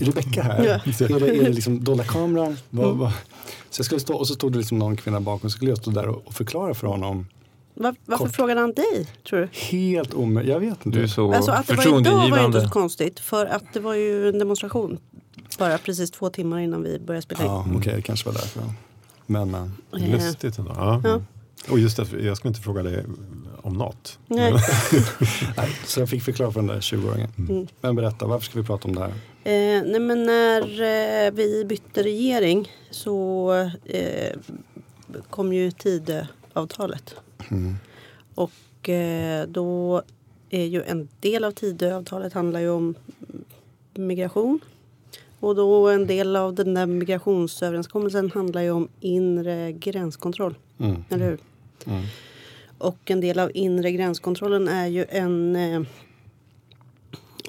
Rebecka 0.00 0.42
här? 0.42 0.64
Ja. 0.64 1.04
Är, 1.06 1.20
det, 1.20 1.26
är 1.38 1.44
det 1.44 1.50
liksom 1.50 1.84
dolda 1.84 2.04
kameran? 2.04 2.56
Vad, 2.70 2.86
Mm. 2.86 2.98
vad? 2.98 3.12
Så 3.70 3.80
jag 3.80 3.86
skulle 3.86 4.00
stå, 4.00 4.14
och 4.14 4.26
så 4.28 4.34
stod 4.34 4.52
det 4.52 4.58
liksom 4.58 4.78
någon 4.78 4.96
kvinna 4.96 5.20
bakom, 5.20 5.50
så 5.50 5.56
skulle 5.56 5.70
jag 5.70 5.78
stå 5.78 5.90
där 5.90 6.08
och, 6.08 6.22
och 6.26 6.34
förklara 6.34 6.74
för 6.74 6.86
honom. 6.86 7.26
Var, 7.74 7.94
varför 8.06 8.24
Kort. 8.24 8.34
frågade 8.36 8.60
han 8.60 8.72
dig, 8.72 9.06
tror 9.28 9.40
du? 9.40 9.48
Helt 9.52 10.14
omöjligt, 10.14 10.52
jag 10.52 10.60
vet 10.60 10.86
inte. 10.86 10.98
Du 10.98 11.02
är 11.04 11.08
så 11.08 11.32
Alltså 11.34 11.50
att 11.50 11.66
det 11.66 11.74
var 11.74 12.00
idag 12.00 12.30
var 12.30 12.38
ju 12.38 12.44
inte 12.46 12.60
så 12.60 12.68
konstigt. 12.68 13.20
För 13.20 13.46
att 13.46 13.64
det 13.72 13.80
var 13.80 13.94
ju 13.94 14.28
en 14.28 14.38
demonstration. 14.38 14.98
Bara 15.58 15.78
precis 15.78 16.10
två 16.10 16.30
timmar 16.30 16.58
innan 16.58 16.82
vi 16.82 16.98
började 16.98 17.22
spela 17.22 17.40
in. 17.40 17.46
Ja, 17.46 17.66
okej, 17.76 17.92
det 17.96 18.02
kanske 18.02 18.26
var 18.26 18.32
därför. 18.32 18.62
Men. 19.30 19.54
Eh, 19.54 20.10
Lustigt 20.10 20.58
ändå. 20.58 20.72
Ja. 20.76 21.00
Ja. 21.04 21.20
Och 21.70 21.78
just 21.78 21.96
det, 21.96 22.22
jag 22.22 22.36
skulle 22.36 22.48
inte 22.48 22.60
fråga 22.60 22.82
dig 22.82 23.04
om 23.62 23.74
något. 23.74 24.18
Nej. 24.26 24.52
Nej, 25.56 25.68
så 25.84 26.00
jag 26.00 26.08
fick 26.08 26.22
förklara 26.22 26.52
för 26.52 26.60
den 26.60 26.66
där 26.66 26.80
20-åringen. 26.80 27.28
Mm. 27.38 27.66
Men 27.80 27.96
berätta, 27.96 28.26
varför 28.26 28.44
ska 28.44 28.60
vi 28.60 28.66
prata 28.66 28.88
om 28.88 28.94
det 28.94 29.00
här? 29.00 29.08
Eh, 29.44 29.82
nej 29.86 30.00
men 30.00 30.24
när 30.24 30.62
eh, 30.62 31.32
vi 31.32 31.64
bytte 31.64 32.02
regering 32.02 32.72
så 32.90 33.52
eh, 33.84 34.38
kom 35.30 35.52
ju 35.52 35.70
Tidöavtalet. 35.70 37.14
Mm. 37.50 37.76
Och 38.34 38.88
eh, 38.88 39.46
då 39.48 40.02
är 40.50 40.64
ju 40.64 40.82
en 40.82 41.08
del 41.20 41.44
av 41.44 41.52
Tidöavtalet 41.52 42.32
handlar 42.32 42.60
ju 42.60 42.70
om 42.70 42.94
migration. 43.94 44.60
Och 45.40 45.54
då 45.54 45.88
en 45.88 46.06
del 46.06 46.36
av 46.36 46.54
den 46.54 46.74
där 46.74 46.86
migrationsöverenskommelsen 46.86 48.30
handlar 48.30 48.62
ju 48.62 48.70
om 48.70 48.88
inre 49.00 49.72
gränskontroll. 49.72 50.54
Mm. 50.78 51.04
Eller 51.10 51.26
hur? 51.26 51.38
Mm. 51.86 52.04
Och 52.78 53.10
en 53.10 53.20
del 53.20 53.38
av 53.38 53.50
inre 53.54 53.92
gränskontrollen 53.92 54.68
är 54.68 54.86
ju 54.86 55.06
en 55.08 55.56
eh, 55.56 55.82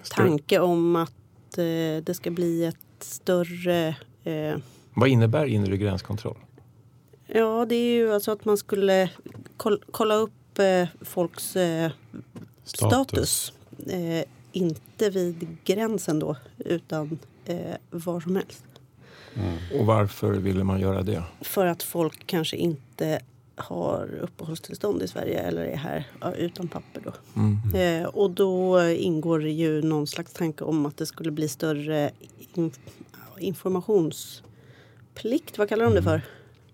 tanke 0.09 0.59
om 0.59 0.95
att 0.95 1.57
eh, 1.57 2.03
det 2.03 2.15
ska 2.15 2.31
bli 2.31 2.65
ett 2.65 2.77
större... 2.99 3.95
Eh, 4.23 4.55
Vad 4.93 5.09
innebär 5.09 5.45
inre 5.45 5.77
gränskontroll? 5.77 6.37
ja, 7.33 7.65
det 7.69 7.75
är 7.75 7.93
ju 7.93 8.13
alltså 8.13 8.31
att 8.31 8.45
man 8.45 8.57
skulle 8.57 9.09
koll, 9.57 9.83
kolla 9.91 10.15
upp 10.15 10.59
eh, 10.59 10.87
folks 11.01 11.55
eh, 11.55 11.91
status. 12.63 13.53
Eh, 13.87 14.25
inte 14.51 15.09
vid 15.09 15.57
gränsen 15.63 16.19
då, 16.19 16.35
utan 16.57 17.19
eh, 17.45 17.57
var 17.89 18.19
som 18.19 18.35
helst. 18.35 18.63
Och 19.79 19.85
varför 19.85 20.31
ville 20.31 20.63
man 20.63 20.79
göra 20.79 21.01
det? 21.01 21.23
För 21.41 21.65
att 21.65 21.83
folk 21.83 22.27
kanske 22.27 22.57
inte 22.57 23.19
har 23.55 24.19
uppehållstillstånd 24.21 25.01
i 25.01 25.07
Sverige 25.07 25.39
eller 25.39 25.63
är 25.65 25.75
här 25.75 26.07
utan 26.37 26.67
papper. 26.67 27.01
Då. 27.05 27.13
Mm. 27.41 27.57
Eh, 28.03 28.07
och 28.07 28.31
då 28.31 28.83
ingår 28.89 29.39
det 29.39 29.51
ju 29.51 29.81
någon 29.81 30.07
slags 30.07 30.33
tanke 30.33 30.63
om 30.63 30.85
att 30.85 30.97
det 30.97 31.05
skulle 31.05 31.31
bli 31.31 31.47
större 31.47 32.11
in, 32.53 32.71
informationsplikt. 33.39 35.57
Vad 35.57 35.69
kallar 35.69 35.85
de 35.85 35.93
det 35.93 36.03
för? 36.03 36.21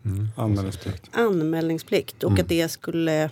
Mm. 0.05 0.27
Anmälningsplikt. 0.35 1.09
Anmälningsplikt. 1.11 2.23
Och 2.23 2.31
Mm. 2.31 2.41
att 2.43 2.49
det 2.49 2.69
skulle 2.69 3.29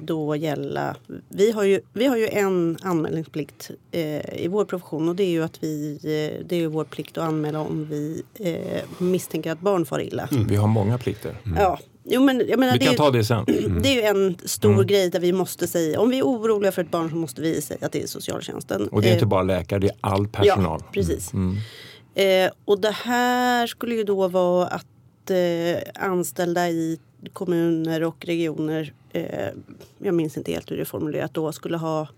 då 0.00 0.36
gälla... 0.36 0.96
Vi 1.28 1.52
har 1.52 1.62
ju, 1.64 1.80
vi 1.92 2.06
har 2.06 2.16
ju 2.16 2.28
en 2.28 2.78
anmälningsplikt 2.82 3.70
eh, 3.90 4.42
i 4.42 4.48
vår 4.50 4.64
profession 4.64 5.08
och 5.08 5.16
det 5.16 5.22
är 5.24 5.30
ju 5.30 5.42
att 5.44 5.62
vi... 5.62 5.94
Eh, 6.02 6.46
det 6.46 6.56
är 6.56 6.60
ju 6.60 6.66
vår 6.66 6.84
plikt 6.84 7.18
att 7.18 7.24
anmäla 7.24 7.60
om 7.60 7.86
vi 7.90 8.22
eh, 8.38 8.82
misstänker 8.98 9.52
att 9.52 9.60
barn 9.60 9.86
far 9.86 10.00
illa. 10.00 10.28
Vi 10.48 10.56
har 10.56 10.68
många 10.68 10.98
plikter. 10.98 11.36
Ja, 11.56 11.78
jo, 12.04 12.22
men 12.24 12.42
jag 12.48 12.58
menar, 12.58 12.72
Vi 12.72 12.78
det, 12.78 12.84
kan 12.84 12.94
är, 12.94 12.98
ta 12.98 13.10
det 13.10 13.24
sen. 13.24 13.44
det 13.82 13.88
är 13.88 13.94
ju 13.94 14.02
en 14.02 14.36
stor 14.44 14.72
Mm. 14.72 14.86
grej 14.86 15.10
där 15.10 15.20
vi 15.20 15.32
måste 15.32 15.66
säga 15.66 16.00
om 16.00 16.10
vi 16.10 16.18
är 16.18 16.22
oroliga 16.22 16.72
för 16.72 16.82
ett 16.82 16.90
barn 16.90 17.10
så 17.10 17.16
måste 17.16 17.42
vi 17.42 17.62
säga 17.62 17.86
att 17.86 17.92
det 17.92 18.02
är 18.02 18.06
socialtjänsten. 18.06 18.88
Och 18.88 19.02
det 19.02 19.08
är 19.08 19.10
Eh, 19.10 19.14
inte 19.14 19.26
bara 19.26 19.42
läkare, 19.42 19.78
det 19.80 19.86
är 19.88 19.96
all 20.00 20.28
personal. 20.28 20.80
Ja, 20.84 20.90
precis. 20.92 21.32
Mm. 21.32 21.56
Eh, 22.14 22.50
och 22.64 22.80
det 22.80 22.94
här 23.04 23.66
skulle 23.66 23.94
ju 23.94 24.04
då 24.04 24.28
vara 24.28 24.66
att 24.66 25.30
eh, 25.30 26.04
anställda 26.04 26.68
i 26.68 26.98
kommuner 27.32 28.02
och 28.04 28.24
regioner, 28.26 28.92
eh, 29.10 29.48
jag 29.98 30.14
minns 30.14 30.36
inte 30.36 30.52
helt 30.52 30.70
hur 30.70 30.76
det 30.76 30.82
är 30.82 30.86
formulerat 30.86 31.34
då, 31.34 31.52
skulle 31.52 31.76
ha 31.76 32.08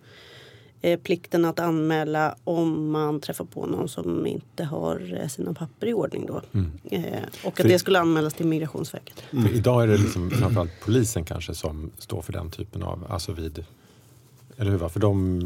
eh, 0.82 1.00
plikten 1.00 1.44
att 1.44 1.58
anmäla 1.60 2.34
om 2.44 2.90
man 2.90 3.20
träffar 3.20 3.44
på 3.44 3.66
någon 3.66 3.88
som 3.88 4.26
inte 4.26 4.64
har 4.64 5.18
eh, 5.22 5.28
sina 5.28 5.54
papper 5.54 5.86
i 5.86 5.92
ordning 5.94 6.26
då. 6.26 6.40
Mm. 6.52 6.70
Eh, 6.84 7.22
och 7.44 7.56
För- 7.56 7.64
att 7.64 7.68
det 7.70 7.78
skulle 7.78 7.98
anmälas 8.00 8.34
till 8.34 8.46
Migrationsverket. 8.46 9.20
För 9.20 9.54
idag 9.54 9.82
är 9.82 9.86
det 9.86 9.96
liksom 9.96 10.30
framförallt 10.30 10.72
polisen 10.84 11.24
kanske 11.24 11.54
som 11.54 11.90
står 11.98 12.22
för 12.22 12.32
den 12.32 12.50
typen 12.50 12.82
av, 12.82 13.06
alltså 13.08 13.32
vid, 13.32 13.64
eller 14.56 14.70
hur? 14.70 14.78
va? 14.78 14.88
För 14.88 15.00
de, 15.00 15.40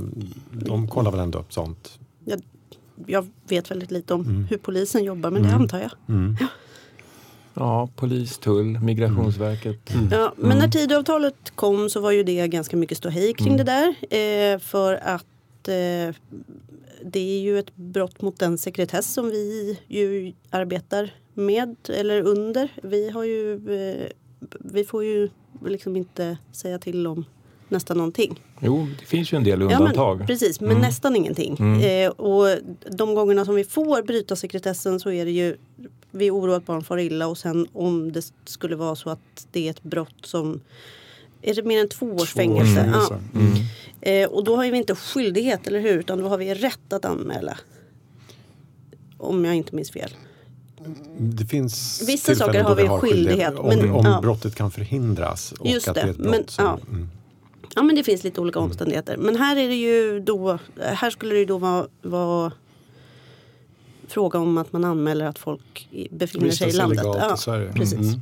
de 0.52 0.88
kollar 0.88 1.10
väl 1.10 1.20
ändå 1.20 1.38
upp 1.38 1.52
sånt? 1.52 1.98
Jag, 2.24 2.42
jag 3.06 3.26
vet 3.48 3.70
väldigt 3.70 3.90
lite 3.90 4.14
om 4.14 4.20
Mm. 4.20 4.44
hur 4.44 4.58
polisen 4.58 5.04
jobbar 5.04 5.30
men 5.30 5.42
det 5.42 5.48
Mm. 5.48 5.60
antar 5.62 5.80
jag. 5.80 5.90
Mm. 6.08 6.36
Ja, 7.60 7.88
polis, 7.96 8.38
tull, 8.38 8.78
Migrationsverket. 8.80 9.90
Mm. 9.94 10.08
Ja, 10.12 10.32
men 10.36 10.58
när 10.58 10.68
Tidöavtalet 10.68 11.52
kom 11.54 11.90
så 11.90 12.00
var 12.00 12.10
ju 12.10 12.22
det 12.22 12.48
ganska 12.48 12.76
mycket 12.76 12.98
ståhej 12.98 13.32
kring 13.34 13.54
Mm. 13.54 13.66
det 13.66 13.72
där. 13.72 14.54
Eh, 14.54 14.58
för 14.58 14.94
att 14.94 15.68
eh, 15.68 16.14
det 17.04 17.20
är 17.20 17.40
ju 17.40 17.58
ett 17.58 17.76
brott 17.76 18.22
mot 18.22 18.38
den 18.38 18.58
sekretess 18.58 19.12
som 19.12 19.30
vi 19.30 19.78
ju 19.88 20.32
arbetar 20.50 21.14
med 21.34 21.76
eller 21.88 22.20
under. 22.22 22.68
Vi, 22.82 23.10
har 23.10 23.24
ju, 23.24 23.52
eh, 23.54 24.06
vi 24.60 24.84
får 24.84 25.04
ju 25.04 25.28
liksom 25.66 25.96
inte 25.96 26.38
säga 26.52 26.78
till 26.78 27.06
om 27.06 27.24
nästan 27.68 27.96
någonting. 27.96 28.42
Jo, 28.60 28.86
det 29.00 29.04
finns 29.06 29.32
ju 29.32 29.36
en 29.36 29.44
del 29.44 29.60
Ja, 29.60 29.66
undantag. 29.66 30.18
men, 30.18 30.26
precis, 30.26 30.60
men 30.60 30.78
nästan 30.78 31.16
ingenting. 31.16 31.82
Eh, 31.82 32.10
och 32.10 32.46
de 32.90 33.14
gångerna 33.14 33.44
som 33.44 33.54
vi 33.54 33.64
får 33.64 34.02
bryta 34.02 34.36
sekretessen 34.36 35.00
så 35.00 35.10
är 35.10 35.24
det 35.24 35.30
ju 35.30 35.56
vi 36.10 36.30
oroar 36.30 36.56
att 36.56 36.66
barn 36.66 36.84
far 36.84 36.98
illa 36.98 37.26
och 37.26 37.38
sen 37.38 37.66
om 37.72 38.12
det 38.12 38.32
skulle 38.44 38.76
vara 38.76 38.96
så 38.96 39.10
att 39.10 39.46
det 39.52 39.66
är 39.66 39.70
ett 39.70 39.82
brott 39.82 40.26
som 40.26 40.60
är 41.42 41.54
det 41.54 41.62
mer 41.62 41.80
än 41.80 41.88
två 41.88 42.06
års 42.06 42.32
fängelse? 42.32 42.74
fängelse. 42.74 43.18
Ja. 43.32 44.10
Eh, 44.10 44.28
och 44.28 44.44
då 44.44 44.56
har 44.56 44.70
vi 44.70 44.78
inte 44.78 44.94
skyldighet, 44.94 45.66
eller 45.66 45.80
hur? 45.80 45.98
Utan 45.98 46.18
då 46.18 46.28
har 46.28 46.38
vi 46.38 46.54
rätt 46.54 46.92
att 46.92 47.04
anmäla. 47.04 47.58
Om 49.18 49.44
jag 49.44 49.54
inte 49.54 49.74
minns 49.74 49.90
fel. 49.90 50.10
Det 51.18 51.44
finns 51.44 52.02
Vissa 52.08 52.34
saker 52.34 52.62
har 52.62 52.74
vi 52.74 52.86
har 52.86 52.98
skyldighet, 52.98 53.58
Om, 53.58 53.66
men, 53.68 53.90
om 53.90 54.04
ja. 54.06 54.20
brottet 54.22 54.54
kan 54.54 54.70
förhindras 54.70 55.52
och 55.52 55.66
Just 55.66 55.88
att 55.88 55.94
det 55.94 56.00
är 56.00 56.04
det, 56.04 56.10
ett 56.10 56.16
brott. 56.16 56.30
men, 56.30 56.48
så, 56.48 56.62
ja. 56.62 56.78
mm. 56.88 57.08
Ja 57.74 57.82
men 57.82 57.96
det 57.96 58.04
finns 58.04 58.24
lite 58.24 58.40
olika 58.40 58.58
omständigheter. 58.58 59.16
Men 59.16 59.36
här 59.36 59.56
är 59.56 59.68
det 59.68 59.74
ju 59.74 60.20
då, 60.20 60.58
här 60.80 61.10
skulle 61.10 61.34
det 61.34 61.38
ju 61.38 61.44
då 61.44 61.58
vara, 61.58 61.86
vara 62.02 62.52
fråga 64.10 64.38
om 64.38 64.58
att 64.58 64.72
man 64.72 64.84
anmäler 64.84 65.26
att 65.26 65.38
folk 65.38 65.88
befinner 66.10 66.50
sig 66.50 66.68
i 66.68 66.72
landet. 66.72 67.00
Ja, 67.04 67.34
i 67.34 67.38
Sverige. 67.38 67.72
precis. 67.72 67.98
Mm. 67.98 68.20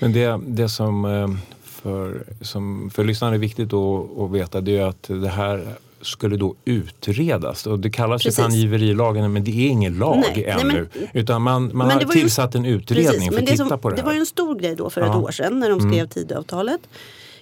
Men 0.00 0.12
det, 0.12 0.40
det 0.46 0.68
som 0.68 1.04
eh, 1.04 1.28
för, 1.64 2.22
som 2.40 2.90
för 2.94 3.04
lyssnarna 3.04 3.34
är 3.34 3.38
viktigt 3.38 3.72
att, 3.72 4.18
att 4.18 4.30
veta 4.30 4.60
det 4.60 4.76
är 4.78 4.84
att 4.86 5.02
det 5.02 5.28
här 5.28 5.74
skulle 6.02 6.36
då 6.36 6.54
utredas. 6.64 7.66
Och 7.66 7.78
det 7.78 7.90
kallas 7.90 8.22
ju 8.22 8.24
Precis. 8.24 8.36
för 8.36 8.44
angiverilagen 8.44 9.32
men 9.32 9.44
det 9.44 9.50
är 9.50 9.68
ingen 9.68 9.98
lag 9.98 10.16
Nej, 10.16 10.32
nej, 10.34 10.44
ännu. 10.60 10.88
men- 10.94 11.08
utan 11.12 11.42
man, 11.42 11.70
man 11.76 11.90
har 11.90 11.98
det 12.00 12.06
ju- 12.14 12.20
tillsatt 12.20 12.54
en 12.54 12.64
utredning 12.64 13.06
Precis, 13.06 13.28
för 13.28 13.34
att 13.34 13.40
det, 13.46 13.52
titta 13.52 13.68
som, 13.68 13.78
på 13.78 13.90
det 13.90 13.96
det 13.96 14.00
här. 14.02 14.06
var 14.06 14.12
ju 14.14 14.20
en 14.20 14.26
stor 14.26 14.54
grej 14.54 14.74
då 14.76 14.90
för 14.90 15.00
Ja. 15.00 15.06
Mm. 15.06 15.18
ett 15.18 15.24
år 15.24 15.30
sedan 15.30 15.60
när 15.60 15.70
de 15.70 15.80
skrev 15.80 16.06
Tidöavtalet. 16.08 16.80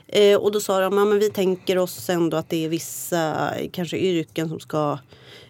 Eh, 0.06 0.36
och 0.36 0.52
då 0.52 0.60
sa 0.60 0.80
de 0.80 0.98
att 0.98 1.08
men 1.08 1.18
vi 1.18 1.30
tänker 1.30 1.78
oss 1.78 2.08
ändå 2.10 2.36
att 2.36 2.48
det 2.48 2.64
är 2.64 2.68
vissa 2.68 3.50
kanske 3.72 3.96
yrken 3.98 4.48
som 4.48 4.60
ska 4.60 4.98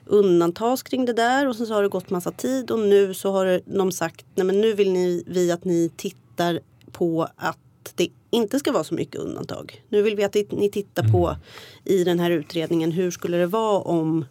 undantas 0.09 0.83
kring 0.83 1.05
det 1.05 1.13
där. 1.13 1.49
Och 1.49 1.57
sen 1.57 1.67
så 1.67 1.75
har 1.75 1.83
det 1.83 1.89
gått 1.89 2.11
massa 2.11 2.31
tid 2.31 2.71
och 2.71 2.79
nu 2.79 3.15
så 3.15 3.33
har 3.33 3.61
de 3.79 3.93
sagt 3.93 4.27
nej 4.35 4.47
men 4.47 4.61
nu 4.61 4.73
vill 4.75 4.93
ni, 4.93 5.25
vi 5.27 5.51
att 5.53 5.65
ni 5.65 5.91
tittar 5.97 6.61
på 6.93 7.29
att 7.37 7.59
det 7.95 8.09
inte 8.31 8.59
ska 8.59 8.73
vara 8.73 8.85
så 8.85 8.95
mycket 8.95 9.17
undantag. 9.21 9.83
Nu 9.89 10.03
vill 10.03 10.17
vi 10.17 10.25
att 10.25 10.35
ni 10.51 10.71
tittar 10.73 11.03
på 11.13 11.27
Mm. 11.29 11.41
i 11.85 12.05
den 12.05 12.19
här 12.21 12.31
utredningen 12.31 12.93
hur 12.93 13.11
skulle 13.11 13.37
det 13.37 13.47
vara 13.47 13.79
om 13.81 14.25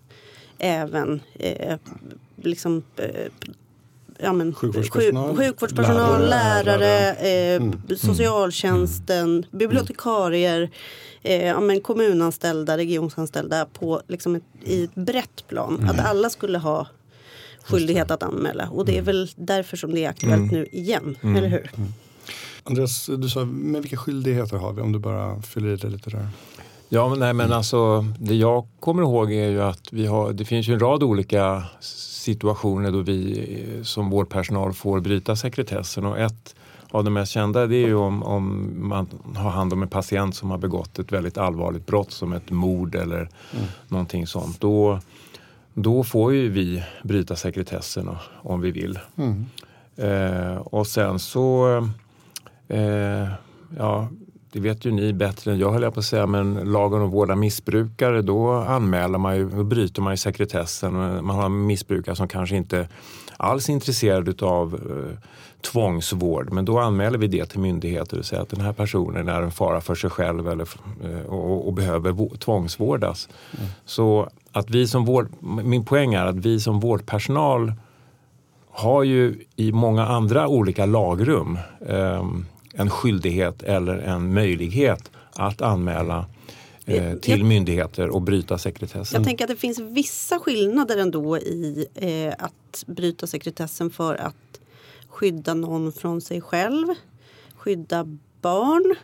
även 0.58 1.22
eh, 1.40 1.78
liksom 2.42 2.84
eh, 2.96 3.26
ja, 4.20 4.34
men, 4.34 4.54
Sjukvårdspersonal, 4.54 5.30
sjuk- 5.36 5.38
sjukvårdspersonal, 5.38 6.30
lärare, 6.30 6.78
lärare, 6.80 7.14
Mm. 7.56 7.74
eh, 7.90 7.96
socialtjänsten, 7.98 9.46
bibliotekarier, 9.52 10.70
eh, 11.24 11.46
ja, 11.46 11.60
men 11.60 11.82
kommunanställda, 11.82 12.78
regionsanställda 12.78 13.66
på 13.74 14.02
liksom 14.08 14.36
ett, 14.36 14.44
i 14.64 14.84
ett 14.84 14.96
brett 14.96 15.48
plan. 15.48 15.76
Mm. 15.80 15.90
Att 15.90 16.00
alla 16.06 16.30
skulle 16.30 16.58
ha 16.58 16.88
skyldighet 17.64 18.12
att 18.12 18.24
anmäla. 18.24 18.70
Och 18.70 18.86
det 18.86 18.98
är 18.98 19.02
väl 19.02 19.30
därför 19.36 19.78
som 19.78 19.94
det 19.94 20.06
är 20.06 20.10
aktuellt 20.10 20.52
Mm. 20.52 20.56
nu 20.56 20.68
igen, 20.72 21.18
eller 21.22 21.48
hur? 21.48 21.72
Andreas, 22.64 23.10
du 23.18 23.30
sa, 23.30 23.46
men 23.46 23.82
vilka 23.82 23.98
skyldigheter 23.98 24.58
har 24.58 24.74
vi 24.74 24.82
om 24.82 24.92
du 24.92 25.00
bara 25.00 25.42
fyller 25.42 25.70
i 25.70 25.76
det 25.76 25.90
lite 25.90 26.10
där? 26.10 26.28
Ja, 26.90 27.10
men, 27.10 27.20
nej, 27.20 27.34
men 27.34 27.54
alltså, 27.54 28.06
det 28.20 28.36
jag 28.36 28.68
kommer 28.80 29.02
ihåg 29.04 29.32
är 29.34 29.50
ju 29.50 29.62
att 29.62 29.94
vi 29.94 30.06
har, 30.06 30.34
det 30.34 30.46
finns 30.46 30.68
ju 30.68 30.74
en 30.74 30.80
rad 30.80 31.04
olika 31.04 31.64
situationer 31.80 32.92
då 32.92 33.00
vi 33.02 33.40
eh, 33.78 33.84
som 33.84 34.10
vårdpersonal 34.10 34.74
får 34.74 35.00
bryta 35.00 35.36
sekretessen. 35.36 36.06
Och 36.06 36.20
ett 36.20 36.56
av 36.92 37.04
de 37.04 37.14
mest 37.14 37.32
kända 37.32 37.68
det 37.68 37.76
är 37.76 37.88
ju 37.88 37.96
om, 37.96 38.24
om 38.24 38.70
man 38.88 39.08
har 39.36 39.50
hand 39.50 39.74
om 39.74 39.82
en 39.82 39.90
patient 39.90 40.36
som 40.36 40.52
har 40.52 40.58
begått 40.58 41.00
ett 41.00 41.12
väldigt 41.12 41.38
allvarligt 41.38 41.86
brott 41.86 42.12
som 42.12 42.34
ett 42.34 42.52
mord 42.52 42.96
eller 42.96 43.30
någonting 43.88 44.28
sånt. 44.28 44.62
Då, 44.62 45.00
då 45.74 46.04
får 46.04 46.34
ju 46.34 46.50
vi 46.50 46.84
bryta 47.04 47.36
sekretessen 47.36 48.10
om 48.42 48.62
vi 48.62 48.72
vill. 48.72 49.00
Mm. 49.16 49.46
Eh, 49.96 50.58
och 50.58 50.88
sen 50.88 51.20
så, 51.20 51.78
eh, 52.68 53.28
ja, 53.78 54.08
det 54.52 54.60
vet 54.60 54.86
ju 54.86 54.92
ni 54.92 55.14
bättre 55.14 55.52
än 55.52 55.60
jag 55.60 55.72
höll 55.72 55.84
jag 55.84 55.94
på 55.94 56.00
att 56.00 56.06
säga, 56.06 56.28
men 56.28 56.54
lagen 56.54 57.02
om 57.02 57.10
vård 57.10 57.32
av 57.32 57.38
missbrukare, 57.38 58.22
då 58.22 58.52
anmäler 58.52 59.18
man 59.18 59.38
ju, 59.38 59.50
då 59.50 59.64
bryter 59.64 60.02
man 60.02 60.14
ju 60.14 60.18
sekretessen. 60.18 60.94
Man 61.26 61.36
har 61.36 61.50
missbrukare 61.50 62.16
som 62.16 62.28
kanske 62.28 62.56
inte 62.56 62.90
alls 63.38 63.70
är 63.70 63.74
intresserad 63.74 64.44
av 64.44 64.74
eh, 64.74 65.18
tvångsvård, 65.72 66.54
men 66.54 66.66
då 66.66 66.80
anmäler 66.80 67.18
vi 67.18 67.28
det 67.28 67.46
till 67.46 67.60
myndigheter 67.60 68.20
och 68.20 68.26
säger 68.26 68.44
att 68.44 68.50
den 68.50 68.62
här 68.62 68.74
personen 68.74 69.28
är 69.30 69.42
en 69.42 69.52
fara 69.52 69.82
för 69.82 69.96
sig 69.96 70.10
själv 70.10 70.48
eller, 70.50 70.68
eh, 71.04 71.26
och, 71.26 71.68
och 71.68 71.74
behöver 71.74 72.12
vå- 72.12 72.38
tvångsvårdas. 72.38 73.30
Så 73.86 74.30
att 74.52 74.70
vi 74.70 74.88
som 74.88 75.06
vård, 75.06 75.28
min 75.64 75.86
poäng 75.86 76.14
är 76.14 76.26
att 76.26 76.36
vi 76.36 76.60
som 76.60 76.80
vårdpersonal 76.80 77.74
har 78.72 79.04
ju 79.04 79.36
i 79.56 79.72
många 79.72 80.06
andra 80.08 80.48
olika 80.48 80.86
lagrum 80.86 81.60
ehm, 81.90 82.46
en 82.74 82.90
skyldighet 82.90 83.64
eller 83.64 83.98
en 83.98 84.34
möjlighet 84.34 85.12
att 85.34 85.62
anmäla 85.62 86.26
eh, 86.86 87.08
Jag- 87.08 87.22
till 87.22 87.44
myndigheter 87.44 88.10
och 88.10 88.22
bryta 88.22 88.58
sekretessen. 88.58 89.20
Jag 89.22 89.28
tänker 89.28 89.46
att 89.46 89.50
det 89.50 89.56
finns 89.56 89.80
vissa 89.80 90.40
skillnader 90.40 90.98
ändå 90.98 91.38
i 91.38 91.86
eh, 91.96 92.34
att 92.46 92.84
bryta 92.88 93.28
sekretessen 93.28 93.90
för 93.90 94.16
att 94.16 94.36
skydda 95.18 95.54
någon 95.54 95.92
från 95.92 96.22
sig 96.22 96.42
själv, 96.42 96.88
skydda 97.56 98.18
barn, 98.42 98.96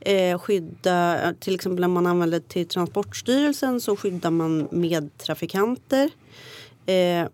eh, 0.00 0.38
skydda, 0.38 1.34
till 1.40 1.54
exempel 1.54 1.80
när 1.80 1.88
man 1.88 2.06
använder 2.06 2.40
till 2.40 2.68
Transportstyrelsen 2.68 3.80
så 3.80 3.96
skyddar 3.96 4.30
man 4.30 4.68
medtrafikanter. 4.70 6.10
Eh, 6.86 7.28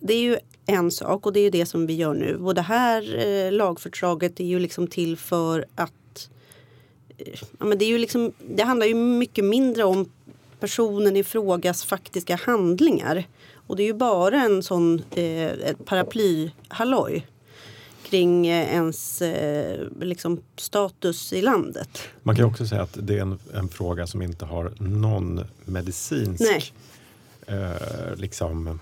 det 0.00 0.14
är 0.14 0.20
ju 0.20 0.36
en 0.66 0.90
sak 0.90 1.26
och 1.26 1.32
det 1.32 1.40
är 1.40 1.50
det 1.50 1.66
som 1.66 1.86
vi 1.86 1.94
gör 1.94 2.14
nu. 2.14 2.36
Och 2.36 2.54
det 2.54 2.62
här 2.62 3.26
eh, 3.26 3.52
lagförslaget 3.52 4.40
är 4.40 4.44
ju 4.44 4.58
liksom 4.58 4.86
till 4.86 5.16
för 5.16 5.64
att 5.74 6.30
eh, 7.18 7.40
ja, 7.58 7.64
men 7.64 7.78
det, 7.78 7.84
är 7.84 7.88
ju 7.88 7.98
liksom, 7.98 8.32
det 8.48 8.62
handlar 8.62 8.86
ju 8.86 8.94
mycket 8.94 9.44
mindre 9.44 9.84
om 9.84 10.10
personen 10.60 11.16
i 11.16 11.24
frågas 11.24 11.84
faktiska 11.84 12.36
handlingar. 12.36 13.24
Och 13.66 13.76
det 13.76 13.82
är 13.82 13.86
ju 13.86 13.94
bara 13.94 14.42
en 14.42 14.62
sån 14.62 15.02
eh, 15.10 15.44
ett 15.44 15.84
paraplyhalloj 15.84 17.26
kring 18.06 18.46
eh, 18.46 18.74
ens 18.74 19.22
eh, 19.22 19.80
liksom 20.00 20.40
status 20.56 21.32
i 21.32 21.42
landet. 21.42 21.98
Man 22.22 22.36
kan 22.36 22.44
också 22.44 22.66
säga 22.66 22.82
att 22.82 22.96
det 23.02 23.18
är 23.18 23.22
en, 23.22 23.38
en 23.54 23.68
fråga 23.68 24.06
som 24.06 24.22
inte 24.22 24.44
har 24.44 24.72
någon 24.78 25.40
medicinsk 25.64 26.74
eh, 27.46 27.56
liksom, 28.16 28.80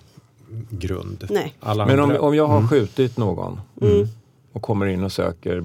grund. 0.70 1.26
Nej. 1.30 1.54
Alla 1.60 1.86
Men 1.86 2.00
om, 2.00 2.16
om 2.16 2.34
jag 2.34 2.46
har 2.46 2.68
skjutit 2.68 3.16
någon 3.16 3.60
Mm. 3.80 4.08
och 4.52 4.62
kommer 4.62 4.86
in 4.86 5.04
och 5.04 5.12
söker 5.12 5.56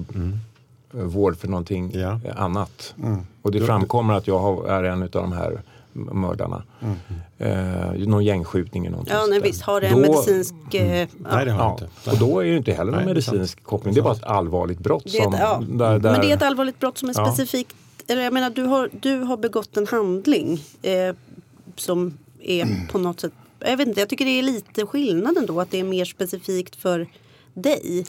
eh, 0.94 1.00
vård 1.00 1.36
för 1.36 1.48
någonting 1.48 1.90
Ja. 1.94 2.20
annat 2.36 2.94
Mm. 3.02 3.18
och 3.42 3.50
det 3.52 3.60
framkommer 3.60 4.14
att 4.14 4.26
jag 4.26 4.38
har, 4.38 4.68
är 4.68 4.84
en 4.84 5.02
av 5.02 5.08
de 5.08 5.32
här 5.32 5.62
mördarna. 5.92 6.62
Eh, 7.38 7.92
någon 8.08 8.24
gängskjutning 8.24 8.82
eller 8.86 8.90
någonting 8.90 9.14
Ja, 9.14 9.26
nej, 9.26 9.40
visst 9.40 9.62
har 9.62 9.80
det 9.80 9.86
en 9.86 9.92
Då- 9.94 10.00
medicinsk... 10.00 10.54
Eh, 10.74 11.08
Nej, 11.18 11.44
det 11.44 11.50
har 11.50 11.64
Ja, 11.64 11.72
inte. 11.72 12.10
och 12.10 12.18
då 12.18 12.40
är 12.40 12.44
det 12.50 12.56
inte 12.56 12.72
heller 12.72 12.92
någon 12.92 13.04
Nej, 13.04 13.14
det 13.14 13.14
medicinsk 13.14 13.62
koppling. 13.62 13.94
Det 13.94 14.00
är 14.00 14.02
bara 14.02 14.14
ett 14.14 14.24
allvarligt 14.24 14.78
brott. 14.78 15.02
Det 15.04 15.22
som, 15.22 15.32
ja. 15.38 15.62
där, 15.68 15.98
där, 15.98 16.12
Men 16.12 16.20
det 16.20 16.30
är 16.30 16.36
ett 16.36 16.42
allvarligt 16.42 16.78
brott 16.78 16.98
som 16.98 17.08
är 17.08 17.14
Ja. 17.16 17.26
specifikt. 17.26 17.76
Eller 18.08 18.22
jag 18.22 18.32
menar, 18.32 18.50
du 18.50 18.62
har, 18.62 18.90
du 18.92 19.18
har 19.20 19.36
begått 19.36 19.76
en 19.76 19.86
handling 19.86 20.60
eh, 20.82 21.14
som 21.76 22.18
är 22.40 22.88
på 22.92 22.98
något 22.98 23.20
sätt. 23.20 23.32
Jag 23.58 23.76
vet 23.76 23.88
inte, 23.88 24.00
jag 24.00 24.08
tycker 24.08 24.24
det 24.24 24.38
är 24.38 24.42
lite 24.42 24.86
skillnad 24.86 25.36
ändå 25.36 25.60
att 25.60 25.70
det 25.70 25.80
är 25.80 25.84
mer 25.84 26.04
specifikt 26.04 26.76
för 26.76 27.06
dig. 27.58 28.04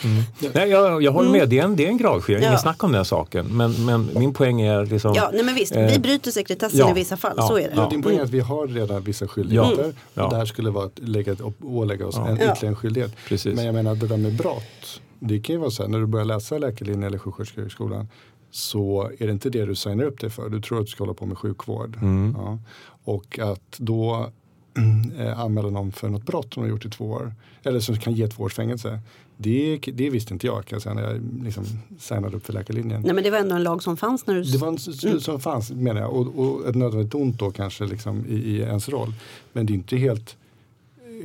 Nej, 0.53 0.69
jag, 0.69 1.03
jag 1.03 1.11
håller 1.11 1.29
med, 1.29 1.49
det 1.49 1.59
är 1.59 1.63
en, 1.63 1.75
det 1.75 1.85
är 1.85 1.89
en 1.89 1.97
gradskillnad, 1.97 2.39
Mm. 2.39 2.45
Ja. 2.45 2.49
inget 2.51 2.61
snack 2.61 2.83
om 2.83 2.91
den 2.91 3.05
saken. 3.05 3.45
Men, 3.45 3.85
men 3.85 4.09
min 4.15 4.33
poäng 4.33 4.61
är 4.61 4.85
liksom... 4.85 5.13
Ja, 5.15 5.29
nej 5.33 5.43
men 5.43 5.55
visst, 5.55 5.75
Eh, 5.75 5.91
vi 5.91 5.99
bryter 5.99 6.31
sekretessen 6.31 6.79
ja, 6.79 6.91
i 6.91 6.93
vissa 6.93 7.17
fall, 7.17 7.33
ja, 7.37 7.47
så 7.47 7.57
är 7.57 7.61
det. 7.69 7.73
Ja, 7.75 7.89
din 7.89 8.01
poäng 8.01 8.17
är 8.17 8.23
att 8.23 8.29
vi 8.29 8.39
har 8.39 8.67
redan 8.67 9.01
vissa 9.03 9.27
skyldigheter. 9.27 9.93
Ja. 10.13 10.23
Och 10.23 10.29
det 10.31 10.37
här 10.37 10.45
skulle 10.45 10.69
vara 10.69 10.85
att 10.85 10.99
lägga 10.99 11.35
ålägga 11.63 12.07
oss 12.07 12.17
en 12.17 12.33
ytterligare 12.35 12.67
en 12.67 12.75
skyldighet. 12.75 13.15
Precis. 13.27 13.55
Men 13.55 13.65
jag 13.65 13.75
menar 13.75 13.95
det 13.95 14.07
där 14.07 14.17
med 14.17 14.33
brott. 14.35 15.01
Det 15.19 15.39
kan 15.39 15.53
ju 15.55 15.59
vara 15.59 15.71
så 15.71 15.83
här 15.83 15.89
när 15.89 15.99
du 15.99 16.05
börjar 16.05 16.25
läsa 16.25 16.57
läkarlinjen 16.57 17.03
eller 17.03 17.17
sjuksköterskehögskolan 17.17 18.07
så 18.51 19.11
är 19.19 19.25
det 19.27 19.31
inte 19.31 19.49
det 19.49 19.65
du 19.65 19.75
signar 19.75 20.03
upp 20.03 20.19
dig 20.19 20.29
för. 20.29 20.49
Du 20.49 20.61
tror 20.61 20.79
att 20.79 20.85
du 20.85 20.91
ska 20.91 21.03
hålla 21.03 21.13
på 21.13 21.25
med 21.25 21.37
sjukvård. 21.37 21.95
Mm. 22.01 22.35
Ja. 22.37 22.59
Och 23.03 23.39
att 23.39 23.75
då 23.77 24.29
eh, 25.19 25.39
anmäla 25.39 25.69
någon 25.69 25.91
för 25.91 26.09
något 26.09 26.23
brott 26.23 26.53
som 26.53 26.63
de 26.63 26.69
har 26.69 26.75
gjort 26.75 26.85
i 26.85 26.89
två 26.89 27.05
år. 27.05 27.33
Eller 27.63 27.79
som 27.79 27.97
kan 27.97 28.13
ge 28.13 28.27
två 28.27 28.43
års 28.43 28.53
fängelse. 28.53 28.99
Det, 29.41 29.79
det 29.93 30.09
visste 30.09 30.33
inte 30.33 30.47
jag 30.47 30.65
kan 30.65 30.75
jag 30.75 30.81
säga 30.81 30.93
när 30.95 31.03
jag 31.03 31.21
liksom 31.43 31.65
signade 31.99 32.37
upp 32.37 32.45
för 32.45 32.53
läkarlinjen. 32.53 33.01
Nej 33.01 33.13
men 33.13 33.23
det 33.23 33.29
var 33.31 33.37
ändå 33.37 33.55
en 33.55 33.63
lag 33.63 33.83
som 33.83 33.97
fanns 33.97 34.27
när 34.27 34.35
du... 34.35 34.43
Det 34.43 34.57
var 34.57 34.67
en 34.67 34.75
s- 34.75 35.23
som 35.23 35.39
fanns 35.39 35.71
menar 35.71 36.01
jag 36.01 36.13
och, 36.13 36.27
och 36.39 36.69
ett 36.69 36.75
nödvändigt 36.75 37.13
ont 37.15 37.39
då 37.39 37.51
kanske 37.51 37.85
liksom 37.85 38.25
i, 38.29 38.33
i 38.33 38.59
ens 38.59 38.89
roll. 38.89 39.13
Men 39.53 39.65
det 39.65 39.73
är 39.73 39.75
inte 39.75 39.97
helt 39.97 40.35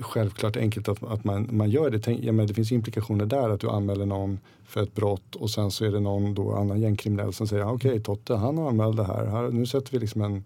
självklart 0.00 0.56
enkelt 0.56 0.88
att, 0.88 1.02
att 1.02 1.24
man, 1.24 1.48
man 1.52 1.70
gör 1.70 1.90
det. 1.90 1.98
Tänk, 1.98 2.24
ja, 2.24 2.32
men 2.32 2.46
det 2.46 2.54
finns 2.54 2.72
implikationer 2.72 3.26
där 3.26 3.48
att 3.50 3.60
du 3.60 3.68
anmäler 3.70 4.06
någon 4.06 4.38
för 4.66 4.82
ett 4.82 4.94
brott 4.94 5.34
och 5.36 5.50
sen 5.50 5.70
så 5.70 5.84
är 5.84 5.90
det 5.92 6.00
någon 6.00 6.34
då, 6.34 6.52
annan 6.54 6.80
gängkriminell 6.80 7.32
som 7.32 7.46
säger 7.48 7.72
okej 7.72 8.00
Totte 8.00 8.34
han 8.34 8.58
anmälde 8.58 8.96
det 9.02 9.06
här, 9.06 9.26
här, 9.26 9.48
nu 9.50 9.66
sätter 9.66 9.92
vi 9.92 9.98
liksom 9.98 10.22
en, 10.22 10.44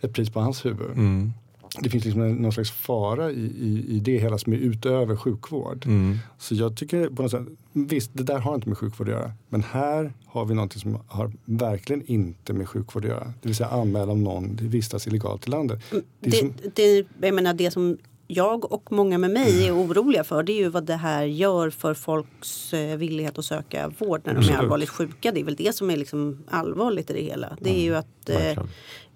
ett 0.00 0.12
pris 0.12 0.30
på 0.30 0.40
hans 0.40 0.64
huvud. 0.66 0.90
Mm. 0.90 1.32
Det 1.82 1.90
finns 1.90 2.04
liksom 2.04 2.36
någon 2.36 2.52
slags 2.52 2.70
fara 2.70 3.30
i, 3.30 3.40
i, 3.40 3.84
i 3.88 4.00
det 4.00 4.18
hela 4.18 4.38
som 4.38 4.52
är 4.52 4.56
utöver 4.56 5.16
sjukvård. 5.16 5.86
Mm. 5.86 6.18
Så 6.38 6.54
jag 6.54 6.76
tycker 6.76 7.08
på 7.08 7.22
något 7.22 7.30
sätt, 7.30 7.46
visst 7.72 8.10
det 8.14 8.22
där 8.22 8.38
har 8.38 8.54
inte 8.54 8.68
med 8.68 8.78
sjukvård 8.78 9.08
att 9.08 9.14
göra. 9.14 9.32
Men 9.48 9.62
här 9.62 10.12
har 10.26 10.44
vi 10.44 10.54
någonting 10.54 10.80
som 10.80 10.98
har 11.06 11.32
verkligen 11.44 12.02
inte 12.06 12.52
med 12.52 12.68
sjukvård 12.68 13.04
att 13.04 13.10
göra. 13.10 13.24
Det 13.24 13.48
vill 13.48 13.56
säga 13.56 13.68
anmäla 13.68 14.12
om 14.12 14.24
någon 14.24 14.56
vistas 14.60 15.06
illegalt 15.06 15.46
i 15.46 15.50
landet. 15.50 15.80
Det 15.90 15.96
är 15.96 16.02
Det, 16.20 16.36
som, 16.36 16.54
det, 16.74 17.06
jag 17.20 17.34
menar, 17.34 17.54
det 17.54 17.70
som 17.70 17.98
jag 18.26 18.72
och 18.72 18.92
många 18.92 19.18
med 19.18 19.30
mig 19.30 19.66
är 19.66 19.76
oroliga 19.76 20.24
för 20.24 20.42
det 20.42 20.52
är 20.52 20.58
ju 20.58 20.68
vad 20.68 20.84
det 20.84 20.96
här 20.96 21.24
gör 21.24 21.70
för 21.70 21.94
folks 21.94 22.74
eh, 22.74 22.96
villighet 22.96 23.38
att 23.38 23.44
söka 23.44 23.92
vård 23.98 24.20
när 24.24 24.34
de 24.34 24.48
är 24.48 24.56
allvarligt 24.56 24.88
sjuka. 24.88 25.32
Det 25.32 25.40
är 25.40 25.44
väl 25.44 25.56
det 25.56 25.74
som 25.74 25.90
är 25.90 25.96
liksom 25.96 26.44
allvarligt 26.50 27.10
i 27.10 27.12
det 27.12 27.22
hela. 27.22 27.56
Det 27.60 27.70
är 27.70 27.82
ju 27.82 27.96
att 27.96 28.28
eh, 28.28 28.36
verkligen. 28.36 28.68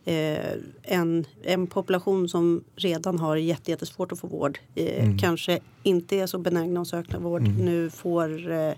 Eh, 0.05 0.51
en, 0.83 1.25
en 1.43 1.67
population 1.67 2.29
som 2.29 2.65
redan 2.77 3.19
har 3.19 3.37
jätte- 3.37 3.71
jättesvårt 3.71 4.13
att 4.13 4.19
få 4.19 4.27
vård 4.27 4.59
eh, 4.75 5.17
kanske 5.21 5.59
inte 5.83 6.17
är 6.17 6.27
så 6.27 6.39
benägna 6.39 6.81
att 6.81 6.89
söka 6.89 7.19
vård 7.19 7.43
nu 7.43 7.91
får 7.91 8.51
eh, 8.53 8.73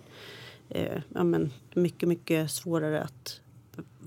eh, 0.69 0.99
ja, 1.15 1.25
men 1.25 1.53
mycket, 1.75 2.09
mycket 2.09 2.51
svårare 2.51 3.03
att 3.03 3.41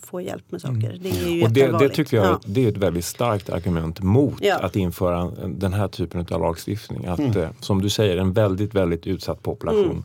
få 0.01 0.21
hjälp 0.21 0.51
med 0.51 0.61
saker. 0.61 0.97
Det 1.01 1.09
är 1.09 1.27
ju 1.29 1.43
Och 1.43 1.51
det, 1.51 1.77
det 1.79 1.89
tycker 1.89 2.17
jag 2.17 2.25
Ja. 2.25 2.39
det 2.45 2.65
är 2.65 2.69
ett 2.69 2.77
väldigt 2.77 3.05
starkt 3.05 3.49
argument 3.49 4.01
mot 4.01 4.35
Ja. 4.41 4.55
att 4.59 4.75
införa 4.75 5.19
en- 5.43 5.59
den 5.59 5.73
här 5.73 5.87
typen 5.87 6.25
av 6.31 6.41
lagstiftning. 6.41 7.05
Att 7.05 7.35
eh, 7.35 7.49
som 7.59 7.81
du 7.81 7.89
säger 7.89 8.17
en 8.17 8.33
väldigt, 8.33 8.75
väldigt 8.75 9.07
utsatt 9.07 9.43
population 9.43 9.85
Mm. 9.91 10.03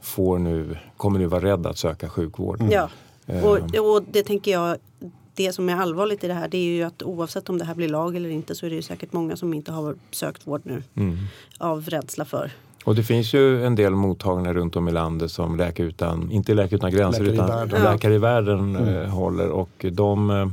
får 0.00 0.38
nu, 0.38 0.76
kommer 0.96 1.18
nu 1.18 1.26
vara 1.26 1.42
rädd 1.44 1.66
att 1.66 1.78
söka 1.78 2.08
sjukvård. 2.08 2.62
Ja, 2.70 2.88
Eh, 3.26 3.44
och, 3.44 3.58
och 3.94 4.02
det 4.12 4.22
tänker 4.22 4.50
jag 4.52 4.76
det 5.34 5.52
som 5.52 5.68
är 5.68 5.76
allvarligt 5.76 6.24
i 6.24 6.28
det 6.28 6.34
här 6.34 6.48
det 6.48 6.58
är 6.58 6.76
ju 6.76 6.82
att 6.82 7.02
oavsett 7.02 7.48
om 7.48 7.58
det 7.58 7.64
här 7.64 7.74
blir 7.74 7.88
lag 7.88 8.16
eller 8.16 8.28
inte 8.30 8.54
så 8.54 8.66
är 8.66 8.70
det 8.70 8.76
ju 8.76 8.82
säkert 8.82 9.12
många 9.12 9.36
som 9.36 9.54
inte 9.54 9.72
har 9.72 9.94
sökt 10.10 10.46
vård 10.46 10.60
nu 10.64 10.82
Mm. 10.96 11.16
av 11.58 11.84
rädsla 11.88 12.24
för. 12.24 12.50
Och 12.84 12.94
det 12.94 13.02
finns 13.02 13.34
ju 13.34 13.64
en 13.66 13.74
del 13.74 13.94
mottagningar 13.94 14.54
runt 14.54 14.76
om 14.76 14.88
i 14.88 14.92
landet 14.92 15.30
som 15.30 15.56
Läkare 15.56 15.86
utan, 15.86 16.30
inte 16.30 16.54
Läkare 16.54 16.76
utan 16.76 16.90
gränser 16.90 17.24
Läkare 17.24 17.34
i 17.34 17.34
utan 17.34 17.48
världen. 17.48 17.82
Läkare 17.82 18.14
i 18.14 18.18
världen 18.18 18.76
eh, 18.76 19.08
håller 19.08 19.48
och 19.48 19.84
de 19.92 20.30
eh, 20.30 20.48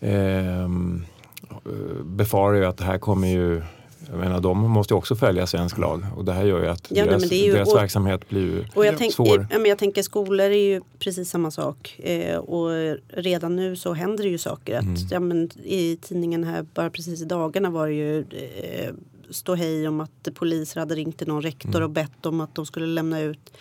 ehm, 0.00 1.04
eh, 1.50 2.04
befarar 2.04 2.56
ju 2.56 2.64
att 2.64 2.76
det 2.76 2.84
här 2.84 2.98
kommer 2.98 3.28
ju 3.28 3.62
jag 4.10 4.18
menar, 4.18 4.40
de 4.40 4.58
måste 4.70 4.94
ju 4.94 4.98
också 4.98 5.16
följa 5.16 5.46
svensk 5.46 5.78
lag 5.78 6.02
och 6.16 6.24
det 6.24 6.32
här 6.32 6.44
gör 6.44 6.60
ju 6.62 6.68
att 6.68 6.86
Ja, 6.90 7.04
nej, 7.04 7.08
deras, 7.18 7.32
är 7.32 7.46
ju- 7.46 7.52
deras 7.52 7.72
och- 7.72 7.78
verksamhet 7.78 8.28
blir 8.28 8.40
ju 8.40 8.64
Och 8.74 8.86
jag, 8.86 8.98
tänk, 8.98 9.12
svår. 9.14 9.46
ja, 9.50 9.58
men 9.58 9.66
jag 9.68 9.78
tänker 9.78 10.02
skolor 10.02 10.46
är 10.46 10.68
ju 10.74 10.80
precis 10.98 11.30
samma 11.30 11.50
sak. 11.50 12.00
Eh, 12.02 12.36
och 12.36 12.70
redan 13.08 13.56
nu 13.56 13.76
så 13.76 13.92
händer 13.92 14.24
det 14.24 14.30
ju 14.30 14.38
saker. 14.38 14.76
Att, 14.78 14.82
Mm. 14.84 14.96
ja, 15.10 15.20
men 15.20 15.50
I 15.64 15.96
tidningen 16.02 16.44
här 16.44 16.66
bara 16.74 16.90
precis 16.90 17.22
i 17.22 17.24
dagarna 17.24 17.70
var 17.70 17.86
det 17.88 17.94
ju 17.94 18.18
eh, 18.20 18.90
ståhej 19.30 19.88
om 19.88 20.00
att 20.00 20.28
poliser 20.34 20.80
hade 20.80 20.94
ringt 20.94 21.18
till 21.18 21.28
någon 21.28 21.42
rektor 21.42 21.68
Mm. 21.76 21.82
och 21.82 21.90
bett 21.90 22.26
om 22.26 22.40
att 22.40 22.54
de 22.54 22.66
skulle 22.66 22.86
lämna 22.86 23.20
ut 23.20 23.52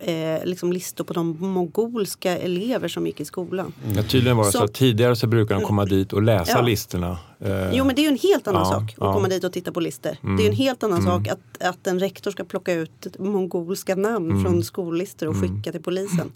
eh, 0.00 0.44
liksom 0.44 0.72
listor 0.72 1.04
på 1.04 1.12
de 1.12 1.36
mongolska 1.40 2.38
elever 2.38 2.88
som 2.88 3.06
gick 3.06 3.20
i 3.20 3.24
skolan. 3.24 3.72
Ja, 3.96 4.02
tydligen 4.02 4.36
var 4.36 4.44
det 4.44 4.52
så, 4.52 4.58
Så- 4.58 4.64
att 4.64 4.74
tidigare 4.74 5.16
så 5.16 5.26
brukar 5.26 5.54
de 5.54 5.64
komma 5.64 5.84
dit 5.84 6.12
och 6.12 6.22
läsa 6.22 6.52
Ja. 6.52 6.62
listorna. 6.62 7.18
Eh, 7.40 7.70
Jo 7.74 7.84
men 7.84 7.94
det 7.94 8.00
är 8.00 8.04
ju 8.04 8.08
en 8.08 8.18
helt 8.18 8.46
annan 8.48 8.62
Ja, 8.62 8.70
sak 8.72 8.82
att 8.82 8.94
ja. 9.00 9.12
komma 9.14 9.28
dit 9.28 9.44
och 9.44 9.52
titta 9.52 9.72
på 9.72 9.80
listor. 9.80 10.16
Det 10.36 10.44
är 10.44 10.48
en 10.48 10.56
helt 10.56 10.82
annan 10.82 11.02
sak 11.02 11.28
att, 11.28 11.62
att 11.62 11.86
en 11.86 11.98
rektor 12.00 12.30
ska 12.30 12.44
plocka 12.44 12.72
ut 12.72 13.18
mongolska 13.18 13.94
namn 13.96 14.44
från 14.44 14.62
skollistor 14.64 15.28
och 15.28 15.36
skicka 15.36 15.72
till 15.72 15.82
polisen. 15.82 16.32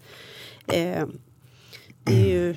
Eh, 0.66 1.06
det 2.04 2.14
är 2.22 2.26
ju 2.28 2.56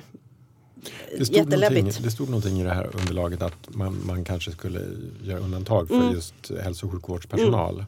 Det 1.18 1.26
stod, 1.26 1.48
någonting, 1.50 1.90
det 2.02 2.10
stod 2.10 2.28
någonting 2.28 2.60
i 2.60 2.64
det 2.64 2.74
här 2.74 2.90
underlaget 3.00 3.42
att 3.42 3.74
man, 3.74 4.00
man 4.06 4.24
kanske 4.24 4.50
skulle 4.52 4.80
göra 5.22 5.38
undantag 5.38 5.88
för 5.88 5.94
Mm. 5.94 6.12
just 6.12 6.34
hälso 6.62 6.86
och 6.86 6.92
sjukvårdspersonal. 6.92 7.84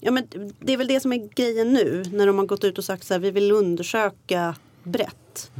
Ja, 0.00 0.10
men 0.10 0.24
det 0.60 0.72
är 0.72 0.76
väl 0.76 0.86
det 0.86 1.00
som 1.00 1.12
är 1.12 1.28
grejen 1.34 1.72
nu 1.72 2.04
när 2.12 2.26
de 2.26 2.38
har 2.38 2.46
gått 2.46 2.64
ut 2.64 2.78
och 2.78 2.84
sagt 2.84 3.04
så 3.04 3.14
här 3.14 3.18
vi 3.18 3.30
vill 3.30 3.52
undersöka 3.52 4.54
brett. 4.82 5.50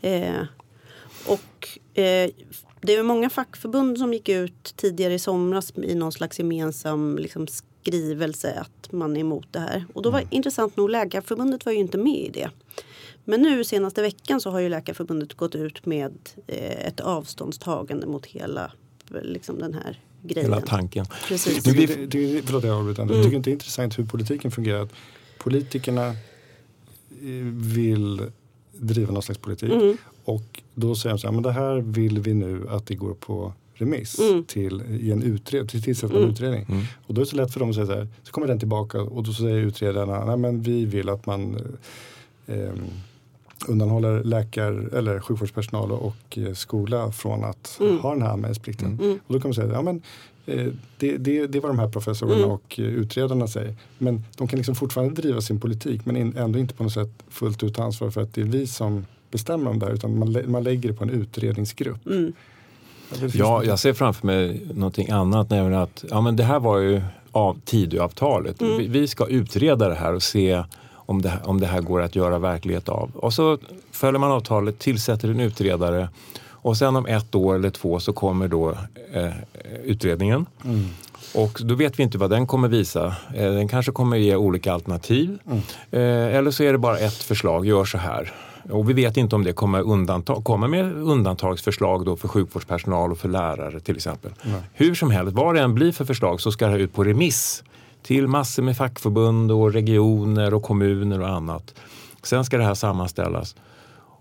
Eh, 0.00 0.42
och 1.26 1.78
eh, 1.98 2.30
det 2.80 2.94
är 2.94 3.02
många 3.02 3.30
fackförbund 3.30 3.98
som 3.98 4.12
gick 4.12 4.28
ut 4.28 4.74
tidigare 4.76 5.14
i 5.14 5.18
somras 5.18 5.72
i 5.76 5.94
någon 5.94 6.12
slags 6.12 6.38
gemensam 6.38 7.18
liksom, 7.18 7.46
skrivelse 7.46 8.60
att 8.60 8.92
man 8.92 9.16
är 9.16 9.20
emot 9.20 9.46
det 9.50 9.58
här. 9.58 9.84
Och 9.92 10.02
då 10.02 10.10
var 10.10 10.24
intressant 10.30 10.76
nog 10.76 10.90
Läkarförbundet 10.90 11.64
var 11.64 11.72
ju 11.72 11.78
inte 11.78 11.98
med 11.98 12.18
i 12.18 12.30
det. 12.30 12.50
Men 13.24 13.42
nu 13.42 13.64
senaste 13.64 14.02
veckan 14.02 14.40
så 14.40 14.50
har 14.50 14.60
ju 14.60 14.68
Läkarförbundet 14.68 15.34
gått 15.34 15.54
ut 15.54 15.86
med 15.86 16.12
eh, 16.46 16.86
ett 16.86 17.00
avståndstagande 17.00 18.06
mot 18.06 18.26
hela 18.26 18.72
liksom, 19.22 19.58
den 19.58 19.74
här 19.74 20.00
grejen. 20.22 20.50
Hela 20.52 20.60
tanken. 20.66 21.06
Precis. 21.28 21.64
Det, 21.64 22.42
förlåt 22.44 22.64
jag 22.64 22.76
avbryter. 22.78 23.02
Mm. 23.02 23.14
Jag 23.14 23.24
tycker 23.24 23.36
inte 23.36 23.50
det 23.50 23.52
är 23.52 23.54
intressant 23.54 23.98
hur 23.98 24.04
politiken 24.04 24.50
fungerar. 24.50 24.88
Politikerna 25.38 26.06
eh, 26.06 26.14
vill 27.52 28.22
driva 28.72 29.12
någon 29.12 29.22
slags 29.22 29.40
politik. 29.40 29.72
Mm. 29.72 29.96
Och 30.24 30.62
då 30.74 30.94
säger 30.94 31.14
de 31.14 31.18
så 31.18 31.26
här, 31.26 31.32
men 31.34 31.42
det 31.42 31.52
här 31.52 31.76
vill 31.76 32.18
vi 32.20 32.34
nu 32.34 32.66
att 32.68 32.86
det 32.86 32.94
går 32.94 33.14
på 33.14 33.52
remiss 33.74 34.18
Mm. 34.18 34.44
till 34.44 34.82
i 35.00 35.10
en 35.12 35.22
utredning, 35.22 35.68
till 35.68 35.82
tillsättande 35.82 36.18
Mm. 36.22 36.30
utredning. 36.30 36.66
Mm. 36.68 36.84
Och 37.06 37.14
då 37.14 37.20
är 37.20 37.24
det 37.24 37.30
så 37.30 37.36
lätt 37.36 37.52
för 37.52 37.60
dem 37.60 37.68
att 37.68 37.74
säga 37.74 37.86
så 37.86 37.92
här, 37.94 38.08
så 38.22 38.32
kommer 38.32 38.46
den 38.46 38.58
tillbaka 38.58 39.00
och 39.00 39.22
då 39.22 39.32
säger 39.32 39.56
utredarna, 39.56 40.24
nej 40.24 40.36
men 40.36 40.62
vi 40.62 40.84
vill 40.84 41.08
att 41.08 41.26
man 41.26 41.56
eh, 42.46 42.58
eh, 42.58 42.72
undanhåller 43.68 44.24
läkar 44.24 44.94
eller 44.94 45.20
sjukvårdspersonal 45.20 45.92
och 45.92 46.38
eh, 46.38 46.52
skola 46.52 47.12
från 47.12 47.44
att 47.44 47.78
Mm. 47.80 47.98
ha 47.98 48.12
den 48.12 48.22
här 48.22 48.30
anmälningsplikten. 48.30 48.98
Mm. 49.02 49.18
Och 49.26 49.34
då 49.34 49.40
kan 49.40 49.48
man 49.48 49.54
säga, 49.54 49.72
ja 49.72 49.82
men 49.82 50.02
eh, 50.46 50.66
det, 50.98 51.16
det, 51.16 51.46
det 51.46 51.60
var 51.60 51.68
de 51.68 51.78
här 51.78 51.88
professorerna 51.88 52.36
Mm. 52.36 52.50
och 52.50 52.78
eh, 52.78 52.84
utredarna 52.84 53.46
säger. 53.46 53.74
Men 53.98 54.24
de 54.36 54.48
kan 54.48 54.56
liksom 54.56 54.74
fortfarande 54.74 55.22
driva 55.22 55.40
sin 55.40 55.60
politik 55.60 56.06
men 56.06 56.16
in, 56.16 56.36
ändå 56.36 56.58
inte 56.58 56.74
på 56.74 56.82
något 56.82 56.92
sätt 56.92 57.10
fullt 57.28 57.62
ut 57.62 57.78
ansvar 57.78 58.10
för 58.10 58.20
att 58.22 58.34
det 58.34 58.40
är 58.40 58.44
vi 58.44 58.66
som 58.66 59.06
bestämmer 59.30 59.70
om 59.70 59.78
det 59.78 59.86
här 59.86 59.92
utan 59.92 60.18
man, 60.18 60.36
man 60.46 60.62
lägger 60.62 60.88
det 60.88 60.94
på 60.94 61.04
en 61.04 61.10
utredningsgrupp. 61.10 62.06
Mm. 62.06 62.32
Ja, 63.32 63.64
jag 63.64 63.78
ser 63.78 63.92
framför 63.92 64.26
mig 64.26 64.62
någonting 64.74 65.10
annat, 65.10 65.50
nämligen 65.50 65.82
att 65.82 66.04
ja, 66.10 66.20
men 66.20 66.36
det 66.36 66.44
här 66.44 66.60
var 66.60 66.78
ju 66.78 67.02
av 67.30 67.60
Tidöavtalet. 67.64 68.60
Mm. 68.60 68.78
Vi, 68.78 68.88
vi 68.88 69.08
ska 69.08 69.26
utreda 69.26 69.88
det 69.88 69.94
här 69.94 70.14
och 70.14 70.22
se 70.22 70.64
om 71.06 71.22
det, 71.22 71.28
här- 71.28 71.48
om 71.48 71.60
det 71.60 71.66
här 71.66 71.80
går 71.80 72.02
att 72.02 72.16
göra 72.16 72.38
verklighet 72.38 72.88
av. 72.88 73.10
Och 73.14 73.32
så 73.32 73.58
följer 73.92 74.18
man 74.20 74.30
avtalet, 74.32 74.78
tillsätter 74.78 75.28
en 75.28 75.40
utredare 75.40 76.08
och 76.50 76.76
sen 76.76 76.96
om 76.96 77.06
ett 77.06 77.34
år 77.34 77.54
eller 77.54 77.70
två 77.70 78.00
så 78.00 78.12
kommer 78.12 78.48
då 78.48 78.70
eh, 79.12 79.30
utredningen. 79.84 80.46
Mm. 80.64 80.84
Och 81.34 81.58
då 81.62 81.74
vet 81.74 81.98
vi 81.98 82.02
inte 82.02 82.18
vad 82.18 82.30
den 82.30 82.46
kommer 82.46 82.68
visa. 82.68 83.06
Eh, 83.34 83.52
Den 83.52 83.68
kanske 83.68 83.92
kommer 83.92 84.16
ge 84.16 84.36
olika 84.36 84.72
alternativ. 84.72 85.38
Mm. 85.46 85.58
Eh, 85.90 86.36
Eller 86.36 86.50
så 86.50 86.62
är 86.62 86.72
det 86.72 86.78
bara 86.78 86.98
ett 86.98 87.14
förslag, 87.22 87.66
gör 87.66 87.84
så 87.84 87.98
här. 87.98 88.32
Och 88.70 88.88
vi 88.90 88.92
vet 88.92 89.16
inte 89.16 89.36
om 89.36 89.44
det 89.44 89.52
kommer 89.52 89.80
undantag, 89.82 90.44
kommer 90.44 90.68
med 90.68 90.92
undantagsförslag 90.92 92.04
då 92.04 92.16
för 92.16 92.28
sjukvårdspersonal 92.28 93.12
och 93.12 93.18
för 93.18 93.28
lärare 93.28 93.80
till 93.80 93.96
exempel. 93.96 94.30
Hur 94.72 94.94
som 94.94 95.10
helst, 95.10 95.32
vad 95.36 95.54
det 95.54 95.60
än 95.60 95.74
blir 95.74 95.92
för 95.92 96.04
förslag 96.04 96.40
så 96.40 96.52
ska 96.52 96.66
det 96.66 96.78
ut 96.78 96.92
på 96.94 97.04
remiss 97.04 97.64
till 98.06 98.26
massor 98.28 98.62
med 98.62 98.76
fackförbund 98.76 99.52
och 99.52 99.72
regioner 99.72 100.54
och 100.54 100.62
kommuner 100.62 101.20
och 101.20 101.28
annat. 101.28 101.74
Sen 102.22 102.44
ska 102.44 102.58
det 102.58 102.64
här 102.64 102.74
sammanställas. 102.74 103.56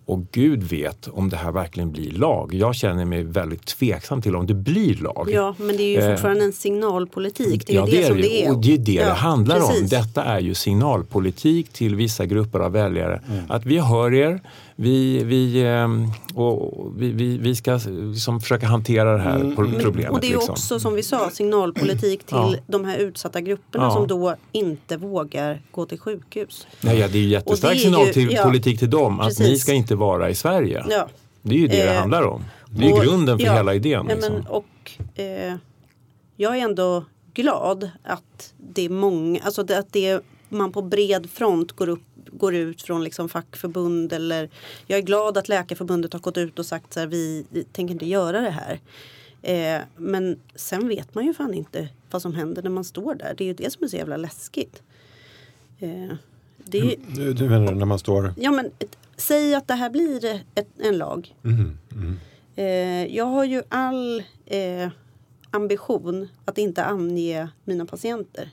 Och 0.05 0.19
Gud 0.31 0.63
vet 0.63 1.07
om 1.07 1.29
det 1.29 1.37
här 1.37 1.51
verkligen 1.51 1.91
blir 1.91 2.11
lag. 2.11 2.53
Jag 2.53 2.75
känner 2.75 3.05
mig 3.05 3.23
väldigt 3.23 3.65
tveksam 3.65 4.21
till 4.21 4.35
om 4.35 4.47
det 4.47 4.53
blir 4.53 4.95
lag. 4.95 5.29
Ja, 5.31 5.55
men 5.57 5.77
det 5.77 5.83
är 5.83 5.87
ju 5.87 5.99
Eh, 5.99 6.11
fortfarande 6.11 6.43
en 6.43 6.53
signalpolitik. 6.53 7.67
Det 7.67 7.73
är 7.73 7.75
ja, 7.77 7.87
ju 7.87 7.97
det, 7.97 8.07
som 8.07 8.15
ju. 8.17 8.21
det 8.21 8.45
är. 8.45 8.51
Och 8.51 8.61
det 8.61 8.73
är 8.73 8.77
det 8.77 8.91
Ja, 8.91 9.05
det 9.05 9.11
handlar 9.11 9.55
om. 9.61 9.67
precis. 9.69 9.89
Detta 9.89 10.23
är 10.23 10.39
ju 10.39 10.53
signalpolitik 10.53 11.69
till 11.73 11.95
vissa 11.95 12.25
grupper 12.25 12.59
av 12.59 12.71
väljare. 12.71 13.21
Att 13.49 13.65
vi 13.65 13.79
hör 13.79 14.13
er, 14.13 14.41
vi, 14.75 15.23
vi, 15.23 15.61
ehm, 15.67 16.07
och 16.35 16.91
vi, 16.97 17.11
vi, 17.11 17.37
vi 17.37 17.55
ska 17.55 17.79
liksom 17.87 18.41
försöka 18.41 18.67
hantera 18.67 19.13
det 19.17 19.23
här 19.23 19.35
Mm, 19.35 19.57
mm. 19.57 19.79
problemet. 19.81 20.11
Och 20.11 20.19
det 20.21 20.27
är 20.27 20.31
liksom. 20.31 20.51
också 20.51 20.79
som 20.79 20.93
vi 20.95 21.03
sa 21.03 21.29
signalpolitik 21.29 22.23
till 22.23 22.35
Ja. 22.37 22.55
de 22.67 22.85
här 22.85 22.97
utsatta 22.97 23.41
grupperna 23.41 23.83
Ja. 23.85 23.91
som 23.91 24.07
då 24.07 24.35
inte 24.51 24.97
vågar 24.97 25.61
gå 25.71 25.85
till 25.85 25.99
sjukhus. 25.99 26.67
Nej, 26.81 26.99
ja, 26.99 27.07
det 27.07 27.17
är 27.17 27.21
ju 27.21 27.27
jättestark 27.29 27.71
Och 27.71 27.75
det 27.75 27.81
är 27.81 27.83
signal 27.83 28.07
ju- 28.07 28.13
till 28.13 28.31
ja, 28.31 28.43
politik 28.43 28.79
till 28.79 28.89
dem 28.89 29.19
att 29.19 29.27
ni 29.29 29.35
precis. 29.35 29.61
ska 29.61 29.73
inte 29.73 29.95
vara 29.95 30.29
i 30.29 30.35
Sverige. 30.35 30.85
Ja. 30.89 31.07
Det 31.41 31.55
är 31.55 31.59
ju 31.59 31.67
det 31.67 31.75
det 31.75 31.89
Eh, 31.93 31.99
handlar 31.99 32.23
om. 32.23 32.43
Det 32.69 32.85
är 32.89 32.93
och- 32.93 33.03
grunden 33.03 33.39
för 33.39 33.45
ja, 33.45 33.53
hela 33.53 33.73
idén. 33.73 34.05
Ja, 34.09 34.15
Liksom. 34.15 34.33
men, 34.33 34.47
och 34.47 34.65
eh, 35.15 35.55
jag 36.37 36.57
är 36.57 36.61
ändå 36.61 37.03
glad 37.33 37.89
att 38.03 38.53
det 38.73 38.85
är 38.85 38.89
många, 38.89 39.39
alltså 39.43 39.63
det, 39.63 39.79
att 39.79 39.93
det, 39.93 40.19
man 40.53 40.71
på 40.71 40.81
bred 40.81 41.29
front 41.29 41.71
går, 41.71 41.89
upp, 41.89 42.03
går 42.31 42.55
ut 42.55 42.81
från 42.81 43.03
liksom 43.03 43.29
fackförbund 43.29 44.13
eller 44.13 44.49
jag 44.87 44.99
är 44.99 45.03
glad 45.03 45.37
att 45.37 45.49
Läkarförbundet 45.49 46.13
har 46.13 46.19
gått 46.19 46.37
ut 46.37 46.59
och 46.59 46.65
sagt 46.65 46.93
så 46.93 46.99
här 46.99 47.07
vi 47.07 47.45
tänker 47.71 47.93
inte 47.93 48.05
göra 48.05 48.41
det 48.41 48.49
här. 48.49 48.79
Eh, 49.41 49.81
men 49.97 50.39
sen 50.55 50.87
vet 50.87 51.15
man 51.15 51.25
ju 51.25 51.33
fan 51.33 51.53
inte 51.53 51.89
vad 52.11 52.21
som 52.21 52.33
händer 52.33 52.63
när 52.63 52.69
man 52.69 52.83
står 52.83 53.15
där. 53.15 53.33
Det 53.37 53.43
är 53.43 53.47
ju 53.47 53.53
det 53.53 53.73
som 53.73 53.83
är 53.83 53.87
så 53.87 53.97
jävla 53.97 54.17
läskigt. 54.17 54.81
Eh, 55.79 56.15
det 56.57 56.79
är, 56.79 56.95
Du, 57.15 57.33
du 57.33 57.49
menar 57.49 57.73
när 57.73 57.85
man 57.85 57.99
står... 57.99 58.33
ja, 58.37 58.51
men, 58.51 58.71
säg 59.17 59.55
att 59.55 59.67
det 59.67 59.73
här 59.73 59.89
blir 59.89 60.41
ett, 60.55 60.67
en 60.77 60.97
lag. 60.97 61.35
Mhm, 61.41 61.77
mhm. 61.89 62.19
Eh, 62.55 63.15
jag 63.15 63.25
har 63.25 63.45
ju 63.45 63.63
all 63.69 64.23
eh, 64.45 64.89
ambition 65.51 66.27
att 66.45 66.57
inte 66.57 66.83
ange 66.83 67.47
mina 67.63 67.85
patienter. 67.85 68.49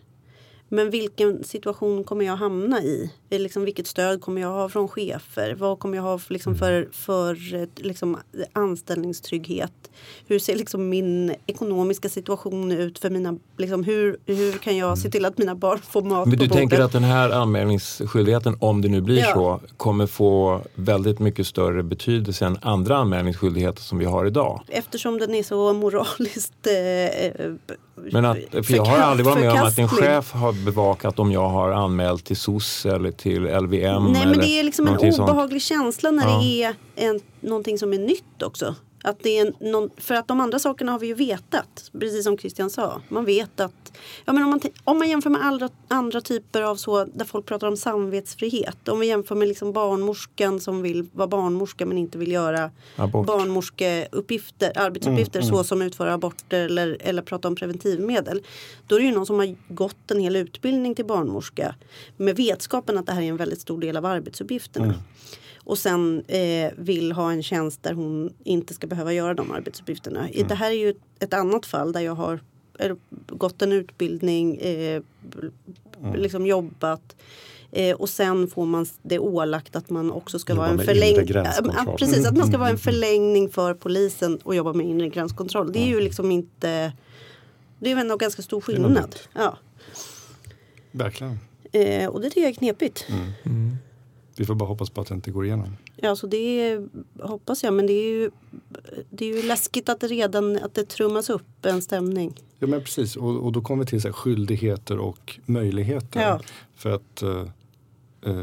Men 0.73 0.91
vilken 0.91 1.45
situation 1.45 2.05
kommer 2.05 2.25
jag 2.25 2.37
hamna 2.37 2.83
i? 2.83 3.11
Liksom, 3.39 3.65
vilket 3.65 3.87
stöd 3.87 4.21
kommer 4.21 4.41
jag 4.41 4.49
ha 4.49 4.69
från 4.69 4.89
chefer? 4.89 5.55
Vad 5.55 5.79
kommer 5.79 5.97
jag 5.97 6.03
ha 6.03 6.19
för, 6.19 6.33
liksom, 6.33 6.55
för, 6.55 6.89
för 6.93 7.55
eh, 7.55 7.69
liksom, 7.77 8.19
anställningstrygghet? 8.53 9.73
Hur 10.27 10.39
ser 10.39 10.57
liksom, 10.57 10.89
min 10.89 11.35
ekonomiska 11.47 12.09
situation 12.09 12.73
ut? 12.73 12.99
För 12.99 13.11
mina, 13.11 13.39
liksom, 13.59 13.85
hur, 13.85 14.17
hur 14.27 14.53
kan 14.53 14.77
jag 14.77 14.99
se 14.99 15.11
till 15.11 15.25
att 15.25 15.39
mina 15.39 15.55
barn 15.55 15.79
får 15.79 16.03
mat 16.03 16.29
Men 16.29 16.39
på 16.39 16.43
du 16.45 16.49
bordet? 16.49 16.53
tänker 16.53 16.81
att 16.81 16.93
den 16.93 17.05
här 17.05 17.31
anmälningsskyldigheten, 17.31 18.57
om 18.61 18.83
det 18.83 18.89
nu 18.89 19.01
blir 19.01 19.19
Ja. 19.19 19.33
så, 19.35 19.61
kommer 19.77 20.07
få 20.07 20.61
väldigt 20.75 21.19
mycket 21.19 21.47
större 21.47 21.83
betydelse 21.83 22.47
än 22.47 22.59
andra 22.63 22.97
anmälningsskyldigheter 22.97 23.83
som 23.83 23.99
vi 23.99 24.05
har 24.05 24.27
idag? 24.27 24.63
Eftersom 24.69 25.19
den 25.19 25.35
är 25.35 25.43
så 25.43 25.73
moraliskt 25.73 26.67
eh, 26.67 27.51
Men 28.13 28.25
att, 28.25 28.39
för 28.67 28.75
jag 28.75 28.85
har 28.85 28.99
aldrig 28.99 29.27
varit 29.27 29.41
med 29.41 29.53
om 29.53 29.59
att 29.59 29.79
en 29.79 29.89
chef 29.89 30.33
har 30.33 30.53
bevakat 30.65 31.19
om 31.19 31.33
jag 31.33 31.49
har 31.49 31.71
anmält 31.71 32.25
till 32.25 32.37
SOS 32.37 32.87
eller 32.87 33.11
till 33.21 33.43
LVM. 33.43 34.13
Nej 34.13 34.27
men 34.27 34.39
det 34.39 34.47
är 34.61 34.63
liksom 34.63 34.87
en 34.87 34.93
någonting 34.93 35.13
sånt. 35.13 35.31
obehaglig 35.31 35.63
känsla 35.63 36.11
när 36.11 36.29
Ja. 36.29 36.41
det 36.43 36.63
är 36.63 36.75
en, 36.97 37.21
någonting 37.41 37.79
som 37.79 37.93
är 37.93 37.99
nytt 37.99 38.43
också. 38.43 38.75
Att 39.03 39.23
det 39.23 39.39
är 39.39 39.53
någon, 39.73 39.91
för 39.97 40.15
att 40.15 40.29
de 40.29 40.41
andra 40.41 40.59
sakerna 40.59 40.93
har 40.93 40.99
vi 40.99 41.07
ju 41.07 41.15
vetat. 41.15 41.91
Precis 42.01 42.25
som 42.25 42.39
Christian 42.39 42.71
sa. 42.71 43.01
Man 43.09 43.25
vet 43.25 43.61
att 43.61 43.93
ja, 44.25 44.33
men 44.33 44.43
om, 44.43 44.51
man, 44.51 44.61
om 44.85 44.99
man 44.99 45.09
jämför 45.09 45.31
med 45.31 45.45
andra, 45.45 45.69
andra 45.89 46.21
typer 46.21 46.63
av 46.63 46.77
så 46.77 47.05
där 47.05 47.25
folk 47.25 47.47
pratar 47.47 47.67
om 47.69 47.77
samvetsfrihet. 47.77 48.89
Om 48.89 49.01
vi 49.01 49.07
jämför 49.07 49.35
med 49.35 49.49
liksom 49.49 49.73
barnmorskan 49.73 50.61
som 50.61 50.83
vill 50.83 51.09
vara 51.13 51.29
barnmorska 51.29 51.87
men 51.87 51.99
inte 51.99 52.19
vill 52.19 52.33
göra 52.33 52.71
Abort. 52.97 53.27
barnmorskeuppgifter, 53.27 54.73
arbetsuppgifter 54.79 55.43
så 55.43 55.65
som 55.65 55.83
utföra 55.83 56.15
aborter 56.15 56.65
eller, 56.65 56.97
eller 57.01 57.23
prata 57.23 57.49
om 57.49 57.57
preventivmedel. 57.57 58.43
Då 58.87 58.95
är 58.95 59.01
det 59.01 59.07
ju 59.07 59.13
någon 59.13 59.27
som 59.27 59.39
har 59.39 59.57
gått 59.69 60.11
en 60.11 60.21
hel 60.21 60.37
utbildning 60.37 60.95
till 60.95 61.05
barnmorska 61.07 61.75
med 62.17 62.37
vetskapen 62.37 62.99
att 62.99 63.07
det 63.07 63.13
här 63.13 63.23
är 63.23 63.27
en 63.27 63.37
väldigt 63.37 63.61
stor 63.61 63.81
del 63.81 63.97
av 63.97 64.07
arbetsuppgifterna. 64.07 64.95
Och 65.71 65.79
sen 65.79 66.25
eh, 66.29 66.73
vill 66.77 67.13
ha 67.13 67.33
en 67.33 67.43
tjänst 67.43 67.83
där 67.83 67.93
hon 67.93 68.35
inte 68.45 68.75
ska 68.75 68.87
behöva 68.87 69.13
göra 69.13 69.35
de 69.35 69.51
arbetsuppgifterna. 69.51 70.31
I 70.31 70.43
Det 70.43 70.55
här 70.55 70.71
är 70.71 70.75
ju 70.75 70.91
ett, 70.91 70.97
ett 71.21 71.35
annat 71.35 71.67
fall 71.67 71.93
där 71.93 72.01
jag 72.01 72.15
har 72.15 72.41
eh, 72.79 72.97
gått 73.27 73.63
en 73.63 73.73
utbildning, 73.73 74.57
eh, 74.57 75.03
liksom 76.15 76.47
jobbat. 76.47 77.17
Eh, 77.73 77.97
och 77.97 78.09
sen 78.09 78.49
får 78.49 78.67
man 78.67 78.87
det 79.03 79.19
ålagt 79.19 79.77
att 79.77 79.91
man 79.91 80.11
också 80.11 80.39
ska 80.39 80.53
Jobba 80.53 80.63
vara 80.63 80.73
en 80.73 80.79
förlängning. 80.79 81.29
Ja, 81.35 81.97
precis, 81.99 82.27
att 82.27 82.37
man 82.37 82.47
ska 82.47 82.59
vara 82.59 82.71
en 82.71 82.79
förlängning 82.79 83.49
för 83.49 83.75
polisen 83.75 84.39
och 84.43 84.55
jobba 84.55 84.73
med 84.73 84.87
inre 84.87 85.09
gränskontroll. 85.09 85.73
Det 85.73 85.79
är 85.79 85.89
ju 85.89 86.01
liksom 86.01 86.31
inte... 86.31 86.93
Det 87.79 87.91
är 87.91 87.95
väl 87.95 88.11
en 88.11 88.19
ganska 88.19 88.43
stor 88.43 88.61
skillnad. 88.61 89.17
Ja. 89.35 89.59
Verkligen. 90.91 91.39
Eh, 91.73 92.09
och 92.09 92.21
det 92.21 92.29
tycker 92.29 92.41
jag 92.41 92.51
är 92.51 92.55
knepigt. 92.55 93.07
Vi 94.41 94.47
får 94.47 94.55
bara 94.55 94.69
hoppas 94.69 94.91
på 94.91 95.01
att 95.01 95.09
det 95.09 95.15
inte 95.15 95.31
går 95.31 95.47
igenom. 95.47 95.77
Ja, 95.97 96.17
så 96.17 96.27
det 96.27 96.37
är, 96.37 96.89
hoppas 97.23 97.63
jag. 97.63 97.75
Men 97.75 97.87
det 97.87 97.93
är 97.93 98.09
ju, 98.09 98.31
det 99.11 99.25
är 99.31 99.37
ju 99.37 99.43
läskigt 99.43 99.89
att 99.89 100.01
det 100.01 100.07
redan 100.07 100.57
att 100.57 100.75
det 100.75 100.89
trummas 100.89 101.31
upp 101.31 101.67
en 101.67 101.83
stämning. 101.83 102.35
Ja 102.59 102.67
men 102.67 102.81
precis 102.81 103.17
och, 103.17 103.45
och 103.45 103.53
då 103.53 103.61
kommer 103.61 103.85
vi 103.85 103.91
till 103.91 104.01
så 104.01 104.09
här, 104.09 104.13
skyldigheter 104.13 104.99
och 104.99 105.39
möjligheter. 105.47 106.21
Ja. 106.21 106.41
För 106.77 106.91
att 106.91 107.23
eh, 107.23 107.45
eh, 108.23 108.35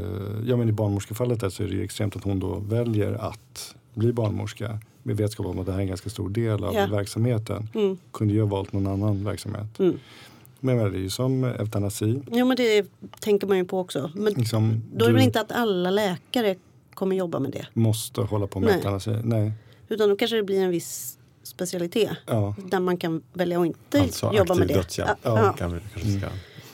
ja, 0.46 0.58
men 0.58 0.70
i 0.70 0.72
barnmorskefallet 0.72 1.40
där 1.40 1.50
så 1.50 1.64
är 1.64 1.68
det 1.68 1.74
ju 1.74 1.84
extremt 1.84 2.16
att 2.16 2.24
hon 2.24 2.40
då 2.40 2.56
väljer 2.60 3.14
att 3.14 3.76
bli 3.94 4.14
barnmorska 4.14 4.80
med 5.04 5.18
vetskap 5.18 5.46
om 5.46 5.60
att 5.60 5.66
det 5.66 5.72
här 5.72 5.80
är 5.80 5.84
en 5.84 5.88
ganska 5.88 6.10
stor 6.10 6.30
del 6.30 6.64
av 6.64 6.74
Ja. 6.74 6.88
verksamheten. 6.88 7.70
Mm. 7.76 7.98
Kunde 8.12 8.34
ju 8.34 8.40
ha 8.42 8.48
valt 8.48 8.74
någon 8.74 8.88
annan 8.88 9.24
verksamhet. 9.24 9.80
Mm. 9.80 10.00
Men 10.60 10.76
jag 10.76 10.78
menar, 10.84 10.92
det 10.92 10.98
är 10.98 11.02
ju 11.02 11.10
som 11.10 11.44
eutanasi. 11.44 12.22
Jo, 12.32 12.46
men 12.46 12.58
det 12.58 12.86
tänker 13.20 13.48
man 13.48 13.58
ju 13.58 13.66
på 13.66 13.80
också. 13.80 14.12
Men 14.16 14.34
Liksom, 14.34 14.84
då 14.94 15.06
är 15.06 15.10
det 15.10 15.14
väl 15.16 15.24
inte 15.24 15.42
att 15.42 15.52
alla 15.52 15.90
läkare 15.92 16.56
kommer 16.94 17.16
jobba 17.16 17.40
med 17.40 17.52
det. 17.52 17.66
måste 17.74 18.22
hålla 18.22 18.48
på 18.48 18.60
med 18.60 18.68
Nej. 18.68 18.78
eutanasi. 18.78 19.16
Nej. 19.24 19.52
Utan 19.90 20.10
då 20.10 20.16
kanske 20.16 20.38
det 20.38 20.44
blir 20.44 20.62
en 20.64 20.70
viss 20.70 21.18
specialitet. 21.44 22.10
Ja. 22.26 22.56
Där 22.66 22.80
man 22.80 22.98
kan 22.98 23.22
välja 23.34 23.60
att 23.62 23.66
inte 23.66 24.02
Alltså 24.02 24.34
jobba 24.34 24.56
med 24.56 24.64
aktiv 24.64 24.68
det. 24.68 24.74
dödshjälp. 24.74 25.18
Ja, 25.24 25.44
ja. 25.46 25.54
Kan 25.54 25.74
vi 25.74 25.80
kanske 25.94 26.20
ska. 26.20 26.28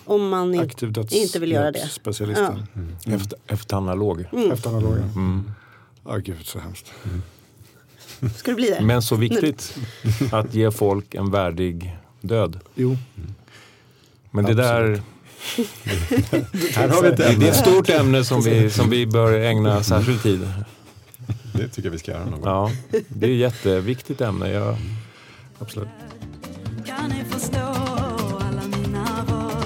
Om 0.06 0.30
man 0.30 0.60
Aktiv 0.60 0.94
inte 1.12 1.40
vill 1.40 1.52
göra 1.52 1.66
det. 1.66 1.72
dödshjälpsspecialisten. 1.72 2.68
Efter, 3.06 3.40
efteranalog. 3.48 4.26
Mm. 4.34 4.52
Efteranalogen. 4.52 5.10
Mm. 5.16 5.52
Ja, 6.06 6.18
gud 6.18 6.46
så 6.46 6.60
hemskt. 6.60 6.92
Ska 8.38 8.52
det 8.52 8.56
bli 8.56 8.70
det? 8.70 8.82
Men 8.82 9.02
så 9.02 9.16
viktigt 9.16 9.78
att 10.32 10.54
ge 10.54 10.72
folk 10.72 11.16
en 11.16 11.32
värdig 11.32 11.98
död. 12.22 12.60
Jo, 12.76 12.98
Men 14.36 14.46
det 14.46 14.54
där, 14.54 14.82
Här 16.76 16.90
har 16.90 17.02
vi 17.02 17.08
ett 17.08 17.18
det 17.18 17.26
är 17.26 17.50
ett 17.50 17.56
stort 17.56 17.90
ämne 17.90 18.24
som 18.24 18.42
vi, 18.42 18.70
som 18.70 18.90
vi 18.90 19.08
bör 19.08 19.34
ägna 19.34 19.84
särskild 19.84 20.24
tid. 20.24 20.54
Det 21.54 21.68
tycker 21.68 21.84
jag 21.84 21.92
vi 21.92 22.00
ska 22.00 22.12
göra 22.12 22.26
någon 22.26 22.42
gång. 22.42 22.50
Ja, 22.50 22.72
det 23.08 23.26
är 23.26 23.32
ett 23.32 23.38
jätteviktigt 23.38 24.22
ämne. 24.22 24.50
Jag, 24.50 24.76
absolut. 25.60 25.88
Kan 26.86 27.10
ni 27.10 27.24
förstå 27.30 27.58
alla 27.60 28.62
mina 28.78 29.26
val? 29.30 29.64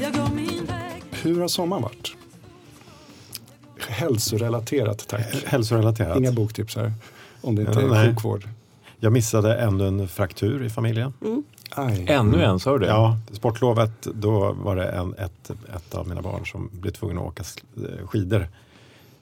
Jag 0.00 0.12
går 0.12 0.34
min 0.34 0.66
väg 0.66 1.02
Hur 1.10 1.40
har 1.40 1.48
sommaren 1.48 1.82
varit? 1.82 2.12
Hälsorelaterat 3.88 5.08
tack. 5.08 5.44
Hälsorelaterat. 5.46 6.18
Inga 6.18 6.32
boktips 6.32 6.76
här. 6.76 6.92
Om 7.40 7.56
det 7.56 7.62
inte 7.62 7.80
är 7.80 7.86
Nej. 7.86 8.08
sjukvård. 8.08 8.48
Jag 9.00 9.12
missade 9.12 9.54
ännu 9.56 9.86
en 9.88 10.08
fraktur 10.08 10.64
i 10.64 10.70
familjen. 10.70 11.12
Aj. 11.70 12.04
ännu 12.08 12.42
en, 12.42 12.58
sa 12.60 12.72
du 12.72 12.78
det? 12.78 12.86
Ja, 12.86 13.16
sportlovet, 13.32 14.02
då 14.14 14.52
var 14.52 14.76
det 14.76 14.88
en, 14.88 15.14
ett, 15.14 15.50
ett 15.76 15.94
av 15.94 16.08
mina 16.08 16.22
barn 16.22 16.46
som 16.46 16.70
blev 16.72 16.90
tvungen 16.90 17.18
att 17.18 17.24
åka 17.24 17.42
sl- 17.42 18.06
skidor 18.06 18.48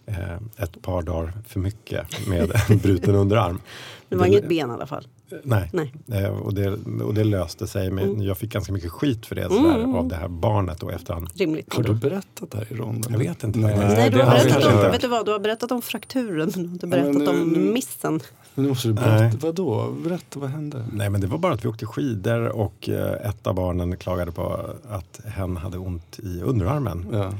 eh, 0.06 0.34
ett 0.56 0.82
par 0.82 1.02
dagar 1.02 1.32
för 1.48 1.60
mycket 1.60 2.28
med 2.28 2.52
en 2.68 2.78
bruten 2.78 3.14
underarm. 3.14 3.60
Det 4.08 4.16
var 4.16 4.24
Det- 4.24 4.30
inget 4.30 4.48
ben 4.48 4.70
i 4.70 4.72
alla 4.72 4.86
fall. 4.86 5.06
Nej, 5.42 5.70
Nej. 5.72 5.92
Eh, 6.12 6.28
och, 6.28 6.54
det, 6.54 6.70
och 7.02 7.14
det 7.14 7.24
löste 7.24 7.66
sig. 7.66 7.90
Men 7.90 8.04
Mm. 8.04 8.22
jag 8.22 8.38
fick 8.38 8.52
ganska 8.52 8.72
mycket 8.72 8.90
skit 8.90 9.26
för 9.26 9.34
det 9.34 9.48
sådär, 9.48 9.96
av 9.98 10.08
det 10.08 10.16
här 10.16 10.28
barnet 10.28 10.80
då 10.80 10.90
efterhand. 10.90 11.28
Rimligt. 11.34 11.74
Har 11.74 11.82
du 11.82 11.94
berättat 11.94 12.50
det 12.50 12.58
här 12.58 12.72
i 12.72 12.74
ronden? 12.76 13.12
Jag 13.12 13.18
vet 13.18 13.44
inte. 13.44 13.58
Nej. 13.58 13.76
Nej, 13.78 14.10
du 14.10 14.16
det 14.18 14.24
har 14.24 14.30
berättat 14.32 14.56
inte 14.56 14.84
om, 14.86 14.90
vet 14.92 15.00
du 15.00 15.08
vad, 15.08 15.26
du 15.26 15.32
har 15.32 15.38
berättat 15.38 15.72
om 15.72 15.82
frakturen 15.82 16.52
men 16.54 16.62
du 16.62 16.68
har 16.68 16.72
inte 16.74 16.86
Ja, 16.86 16.90
berättat 16.90 17.34
men 17.34 17.48
nu- 17.48 17.66
om 17.68 17.72
missen. 17.74 18.20
Men 18.56 18.62
nu 18.64 18.68
måste 18.68 18.88
du 18.88 18.94
berätta. 18.94 19.22
Nej. 19.22 19.32
Vadå? 19.40 19.92
Berätta, 20.04 20.40
vad 20.40 20.50
hände? 20.50 20.84
Nej 20.92 21.10
men 21.10 21.20
det 21.20 21.26
var 21.26 21.38
bara 21.38 21.52
att 21.52 21.64
vi 21.64 21.68
åkte 21.68 21.86
skidor 21.86 22.48
och 22.48 22.88
eh, 22.88 23.28
ett 23.28 23.46
av 23.46 23.54
barnen 23.54 23.96
klagade 23.96 24.32
på 24.32 24.60
att 24.90 25.20
hen 25.26 25.56
hade 25.56 25.78
ont 25.78 26.18
i 26.18 26.40
underarmen. 26.42 27.06
Ja. 27.12 27.32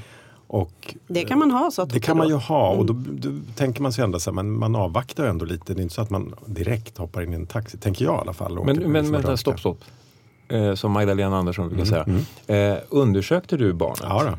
Och 0.48 0.94
Det 1.08 1.24
kan 1.24 1.38
man 1.38 1.50
ha 1.50 1.70
så 1.70 1.82
att 1.82 1.90
Det 1.90 2.00
kan 2.00 2.16
man 2.16 2.28
ju 2.28 2.34
ha 2.34 2.70
och 2.70 2.86
då, 2.86 2.92
Mm. 2.92 3.18
då 3.20 3.30
tänker 3.54 3.82
man 3.82 3.92
sig 3.92 4.04
ändå 4.04 4.20
så 4.20 4.30
här, 4.30 4.34
men 4.34 4.52
man 4.58 4.76
avvaktar 4.76 5.24
ju 5.24 5.30
ändå 5.30 5.44
lite. 5.44 5.74
Det 5.74 5.80
är 5.80 5.82
inte 5.82 5.94
så 5.94 6.02
att 6.02 6.10
man 6.10 6.34
direkt 6.46 6.98
hoppar 6.98 7.22
in 7.22 7.32
i 7.32 7.36
en 7.36 7.46
taxi, 7.46 7.78
tänker 7.78 8.04
jag 8.04 8.14
i 8.14 8.20
alla 8.20 8.32
fall. 8.32 8.54
Men, 8.54 8.64
men 8.76 8.92
liksom 8.92 9.12
vänta, 9.12 9.36
stopp, 9.36 9.60
stopp. 9.60 9.78
Eh, 10.48 10.74
som 10.74 10.92
Magdalena 10.92 11.36
Andersson 11.38 11.68
brukar 11.68 12.02
Mm, 12.08 12.24
säga. 12.46 12.72
Eh, 12.76 12.78
undersökte 12.88 13.56
du 13.56 13.72
barnet? 13.72 14.00
Ja 14.02 14.22
då. 14.24 14.38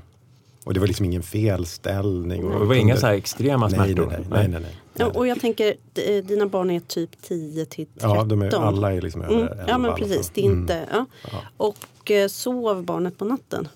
Och 0.63 0.73
det 0.73 0.79
var 0.79 0.87
liksom 0.87 1.05
ingen 1.05 1.23
felställning. 1.23 2.43
Och 2.45 2.59
Det 2.59 2.65
var 2.65 2.75
inga 2.75 2.97
så 2.97 3.07
här 3.07 3.13
extrema 3.13 3.67
nej, 3.67 3.77
nej, 3.79 3.87
smärtor? 3.93 4.09
nej, 4.11 4.25
nej, 4.29 4.47
nej, 4.47 4.61
nej. 4.61 4.75
Ja, 4.99 5.05
och 5.05 5.27
jag 5.27 5.39
tänker, 5.41 5.75
d- 5.93 6.21
dina 6.21 6.45
barn 6.47 6.71
är 6.71 6.79
typ 6.79 7.21
10 7.21 7.65
till 7.65 7.85
13. 7.99 8.15
Ja, 8.17 8.23
de 8.23 8.41
är, 8.41 8.55
alla 8.55 8.93
är 8.93 9.01
liksom 9.01 9.21
över 9.21 9.33
Mm, 9.35 9.47
11 9.47 9.63
ja 9.67 9.77
men 9.77 9.85
alla 9.91 9.97
precis, 9.97 10.31
det 10.33 10.41
är 10.41 10.45
inte... 10.45 10.87
Ja. 10.91 11.05
Ja. 11.31 11.37
Och 11.57 12.11
eh, 12.11 12.27
sov 12.27 12.83
barnet 12.83 13.17
på 13.17 13.25
natten? 13.25 13.67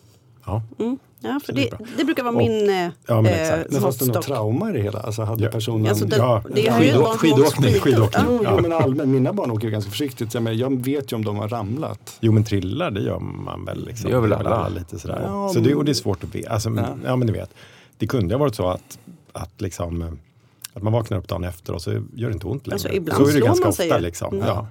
Ja. 0.46 0.62
Mm. 0.80 0.98
Ja, 1.24 1.40
för 1.46 1.54
det 1.54 1.62
det, 1.62 1.78
det 1.98 2.04
brukar 2.06 2.24
vara 2.24 2.34
Och- 2.36 2.42
min 2.42 2.70
eh, 2.70 2.90
ja, 3.08 3.22
men 3.22 3.26
eh, 3.26 3.42
exakt. 3.42 3.72
Men 3.72 3.82
fanns 3.82 3.98
det 3.98 4.06
något 4.06 4.22
trauma 4.26 4.70
i 4.70 4.74
det 4.74 4.82
hela? 4.82 5.00
Alltså 5.00 5.22
hade 5.22 5.44
Ja. 5.44 5.50
personen... 5.50 5.88
Alltså, 5.88 6.06
det, 6.06 6.16
Ja, 6.18 6.44
det 6.56 6.62
ju 6.62 6.70
har 6.70 7.18
skidåkning, 7.18 7.74
skidåkning. 7.74 8.40
Ja. 8.44 8.54
Jo, 8.56 8.62
men 8.62 8.72
allmänt, 8.74 9.10
mina 9.10 9.34
barn 9.34 9.52
åker 9.52 9.66
ju 9.66 9.72
ganska 9.72 9.92
försiktigt. 9.92 10.34
Jag, 10.34 10.44
menar, 10.44 10.58
jag 10.58 10.84
vet 10.86 11.12
ju 11.12 11.16
om 11.16 11.26
de 11.26 11.38
har 11.38 11.48
ramlat. 11.48 12.18
Jo 12.20 12.32
men 12.32 12.44
trillar 12.44 12.92
det 12.92 13.02
gör 13.02 13.20
man 13.20 13.66
väl. 13.66 13.86
Liksom. 13.86 14.06
Det 14.06 14.12
gör 14.12 14.22
väl 14.22 14.34
alla. 14.34 14.68
lite 14.70 15.00
sådär. 15.00 15.22
Ja, 15.26 15.50
så 15.50 15.60
det, 15.60 15.76
och 15.76 15.86
det 15.86 15.92
är 15.92 15.94
svårt 15.94 16.24
att 16.24 16.36
veta. 16.36 16.50
Alltså, 16.50 16.70
Ja. 17.06 17.16
men 17.16 17.28
ni 17.28 17.34
vet. 17.34 17.50
Det 17.98 18.08
kunde 18.08 18.34
ha 18.36 18.40
varit 18.40 18.56
så 18.56 18.68
att, 18.70 19.00
att, 19.34 19.62
liksom, 19.62 20.02
eh, 20.02 20.08
att 20.74 20.84
man 20.84 20.94
vaknar 20.94 21.18
upp 21.18 21.28
dagen 21.28 21.44
efter 21.44 21.74
och 21.74 21.82
så 21.82 21.92
gör 21.92 22.28
det 22.28 22.34
inte 22.34 22.48
ont 22.48 22.68
längre. 22.68 22.76
Alltså, 22.76 22.90
ibland 22.90 23.18
så 23.18 23.24
är 23.24 23.28
det 23.28 23.32
slår 23.34 23.48
ganska 23.48 23.66
man 23.66 23.70
ofta. 23.70 23.98
ju. 23.98 24.02
Liksom. 24.02 24.34
Mm. 24.34 24.48
Ja. 24.48 24.68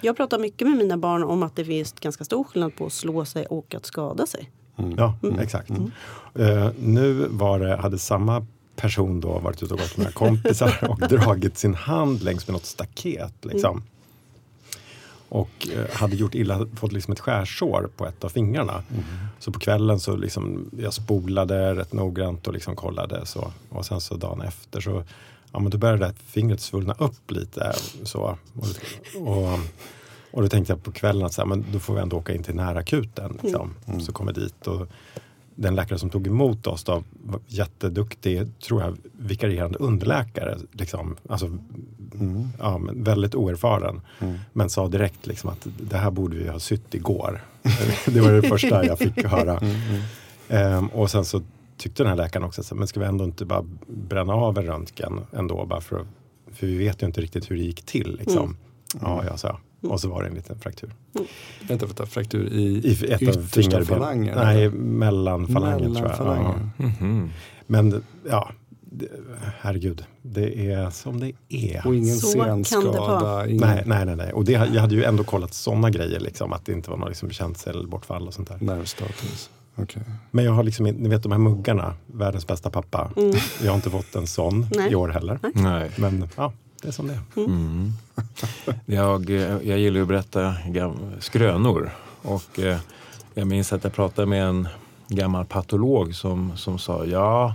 Jag 0.00 0.16
pratar 0.16 0.38
mycket 0.38 0.68
med 0.68 0.76
mina 0.76 0.96
barn 0.96 1.24
om 1.24 1.42
att 1.42 1.56
det 1.56 1.64
finns 1.64 1.92
ganska 1.92 2.24
stor 2.24 2.44
skillnad 2.44 2.76
på 2.76 2.86
att 2.86 2.92
slå 2.92 3.24
sig 3.24 3.46
och 3.46 3.74
att 3.74 3.86
skada 3.86 4.26
sig. 4.26 4.50
Ja, 4.96 5.14
exakt. 5.40 5.70
Eh, 6.34 6.70
nu 6.78 7.26
var 7.30 7.60
det, 7.60 7.76
hade 7.76 7.98
samma 7.98 8.46
person 8.76 9.20
då 9.20 9.38
varit 9.38 9.62
ute 9.62 9.74
och 9.74 9.80
gått 9.80 9.96
med 9.96 10.04
några 10.04 10.12
kompisar 10.12 10.78
och 10.90 11.08
dragit 11.08 11.58
sin 11.58 11.74
hand 11.74 12.22
längs 12.22 12.46
med 12.46 12.52
något 12.52 12.66
staket. 12.66 13.34
Liksom. 13.42 13.82
Och 15.28 15.68
eh, 15.76 15.96
hade 15.96 16.16
gjort 16.16 16.34
illa, 16.34 16.66
fått 16.76 16.92
liksom 16.92 17.12
ett 17.12 17.20
skärsår 17.20 17.90
på 17.96 18.06
ett 18.06 18.24
av 18.24 18.28
fingrarna. 18.28 18.82
Så 19.38 19.52
på 19.52 19.58
kvällen 19.58 20.00
så 20.00 20.16
liksom, 20.16 20.70
jag 20.78 20.94
spolade 20.94 21.74
rätt 21.74 21.92
noggrant 21.92 22.46
och 22.46 22.52
liksom 22.52 22.76
kollade. 22.76 23.26
Så. 23.26 23.52
Och 23.68 23.86
sen 23.86 24.00
så 24.00 24.16
dagen 24.16 24.40
efter 24.40 24.80
så 24.80 25.04
ja, 25.52 25.58
men 25.58 25.70
då 25.70 25.78
började 25.78 25.98
det 25.98 26.06
här 26.06 26.14
fingret 26.26 26.60
svullna 26.60 26.94
upp 26.98 27.30
lite. 27.30 27.72
Så. 28.02 28.38
Och, 28.54 28.66
och, 29.28 29.58
och 30.30 30.42
då 30.42 30.48
tänkte 30.48 30.72
jag 30.72 30.82
på 30.82 30.92
kvällen 30.92 31.26
att 31.26 31.32
så 31.32 31.40
här, 31.40 31.48
men 31.48 31.64
då 31.72 31.78
får 31.78 31.94
vi 31.94 32.00
ändå 32.00 32.16
åka 32.16 32.34
in 32.34 32.42
till 32.42 32.54
närakuten. 32.54 33.38
Liksom. 33.42 33.74
Så 34.00 34.12
kom 34.12 34.26
jag 34.26 34.34
dit. 34.34 34.66
Och, 34.66 34.88
den 35.60 35.74
läkare 35.74 35.98
som 35.98 36.10
tog 36.10 36.26
emot 36.26 36.66
oss 36.66 36.84
då, 36.84 37.04
var 37.24 37.40
jätteduktig, 37.46 38.60
tror 38.60 38.82
jag, 38.82 38.96
vikarierande 39.12 39.78
underläkare. 39.78 40.58
Liksom. 40.72 41.16
Alltså, 41.28 41.58
ja, 42.58 42.78
men 42.78 43.04
väldigt 43.04 43.34
oerfaren. 43.34 44.00
Men 44.52 44.70
sa 44.70 44.88
direkt 44.88 45.26
liksom 45.26 45.50
att 45.50 45.66
det 45.80 45.96
här 45.96 46.10
borde 46.10 46.36
vi 46.36 46.48
ha 46.48 46.58
sytt 46.58 46.94
igår. 46.94 47.44
det 48.06 48.20
var 48.20 48.32
det 48.32 48.42
första 48.42 48.84
jag 48.84 48.98
fick 48.98 49.24
höra. 49.24 49.60
Ehm, 50.48 50.86
och 50.86 51.10
sen 51.10 51.24
så 51.24 51.42
tyckte 51.78 52.02
den 52.02 52.10
här 52.10 52.16
läkaren 52.16 52.44
också, 52.46 52.62
så, 52.62 52.74
men 52.74 52.86
ska 52.88 53.00
vi 53.00 53.06
ändå 53.06 53.24
inte 53.24 53.44
bara 53.44 53.64
bränna 53.86 54.32
av 54.34 54.58
en 54.58 54.64
röntgen 54.66 55.20
ändå? 55.32 55.66
Bara 55.66 55.80
för, 55.80 56.06
för 56.52 56.66
vi 56.66 56.76
vet 56.76 57.02
ju 57.02 57.06
inte 57.06 57.20
riktigt 57.20 57.50
hur 57.50 57.56
det 57.56 57.62
gick 57.62 57.82
till. 57.82 58.16
Liksom. 58.16 58.56
Ja, 59.00 59.24
jag 59.24 59.38
sa. 59.38 59.58
Och 59.82 60.00
så 60.00 60.08
var 60.08 60.22
det 60.22 60.28
en 60.28 60.34
liten 60.34 60.58
fraktur. 60.58 60.94
Vänta, 61.68 61.86
vänta, 61.86 62.06
fraktur 62.06 62.48
i, 62.52 62.62
I 62.62 63.12
ett 63.12 63.22
yttersta 63.22 63.84
falangen? 63.84 64.34
Nej, 64.36 64.70
mellan 64.70 65.46
falangen 65.46 65.94
tror 65.94 66.08
jag. 66.08 66.36
Ja. 66.36 66.56
Mhm. 66.76 67.30
Men 67.66 68.02
ja, 68.28 68.52
det, 68.80 69.08
herregud, 69.58 70.04
det 70.22 70.70
är 70.70 70.90
som 70.90 71.20
det 71.20 71.32
är. 71.48 71.86
Och 71.86 71.94
ingen 71.94 72.16
Så 72.16 72.38
kan 72.38 72.58
det 72.58 72.64
senskada? 72.64 73.46
Ingen 73.46 73.60
Nej, 73.60 73.82
nej, 73.86 74.06
nej. 74.06 74.16
nej. 74.16 74.32
Och 74.32 74.44
det, 74.44 74.52
jag 74.52 74.80
hade 74.80 74.94
ju 74.94 75.04
ändå 75.04 75.24
kollat 75.24 75.54
sådana 75.54 75.90
grejer, 75.90 76.20
liksom, 76.20 76.52
att 76.52 76.66
det 76.66 76.72
inte 76.72 76.90
var 76.90 76.96
något 76.96 77.08
liksom, 77.08 77.30
känselsbortfall 77.30 78.26
och 78.26 78.34
sånt 78.34 78.48
där. 78.48 78.58
nervstatus? 78.60 79.50
Okej. 79.82 80.02
Men 80.30 80.44
jag 80.44 80.52
har 80.52 80.62
liksom, 80.62 80.86
inte- 80.86 81.02
ni 81.02 81.08
vet 81.08 81.22
de 81.22 81.32
här 81.32 81.38
muggarna, 81.38 81.94
världens 82.06 82.46
bästa 82.46 82.70
pappa. 82.70 83.10
Jag 83.62 83.70
har 83.70 83.76
inte 83.76 83.90
fått 83.90 84.14
en 84.14 84.26
sån 84.26 84.66
Nej. 84.76 84.92
i 84.92 84.94
år 84.94 85.08
heller. 85.08 85.38
Nej. 85.54 85.90
Men 85.96 86.28
ja, 86.36 86.52
det 86.82 86.88
är 86.88 86.92
som 86.92 87.06
det 87.06 87.14
är. 87.14 87.44
Mm. 87.44 87.92
Jag, 88.86 89.30
eh, 89.30 89.40
jag 89.68 89.78
gillar 89.78 89.96
ju 89.96 90.02
att 90.02 90.08
berätta 90.08 90.54
skrönor. 91.20 91.90
Och 92.22 92.58
eh, 92.58 92.78
jag 93.34 93.46
minns 93.46 93.72
att 93.72 93.84
jag 93.84 93.92
pratade 93.92 94.26
med 94.26 94.44
en 94.48 94.68
gammal 95.08 95.44
patolog 95.44 96.14
som, 96.14 96.56
som 96.56 96.78
sa 96.78 97.04
ja, 97.04 97.54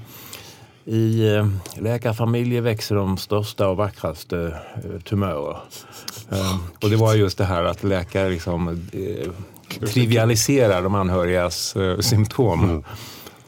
i 0.86 1.28
eh, 1.36 1.48
läkarfamiljer 1.80 2.62
växer 2.62 2.96
de 2.96 3.18
största 3.18 3.68
och 3.68 3.78
vackraste 3.78 4.58
eh, 4.76 5.02
tumörer. 5.02 5.58
Eh, 6.32 6.58
och 6.84 6.90
det 6.90 6.96
var 6.96 7.14
just 7.14 7.38
det 7.38 7.46
här 7.46 7.64
att 7.64 7.84
läkare 7.84 8.30
liksom, 8.30 8.68
eh, 8.68 9.30
trivialiserar 9.80 10.82
de 10.82 10.96
anhörigas 10.96 11.76
eh, 11.76 12.00
symptom. 12.00 12.84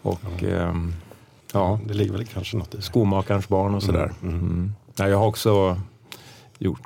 Och 0.02 0.44
ehm, 0.44 0.94
ja, 1.54 1.80
Det 1.88 1.94
ligger 1.94 2.12
väl 2.14 2.26
kanske 2.26 2.58
något 2.58 2.74
i 2.74 2.78
det. 2.78 2.84
skomakarens 2.84 3.48
barn 3.48 3.76
och 3.76 3.84
sådär. 3.84 4.12
Mm. 4.24 4.74
Nej, 5.00 5.10
jag 5.10 5.18
har 5.18 5.28
också 5.28 5.82
gjort, 6.60 6.80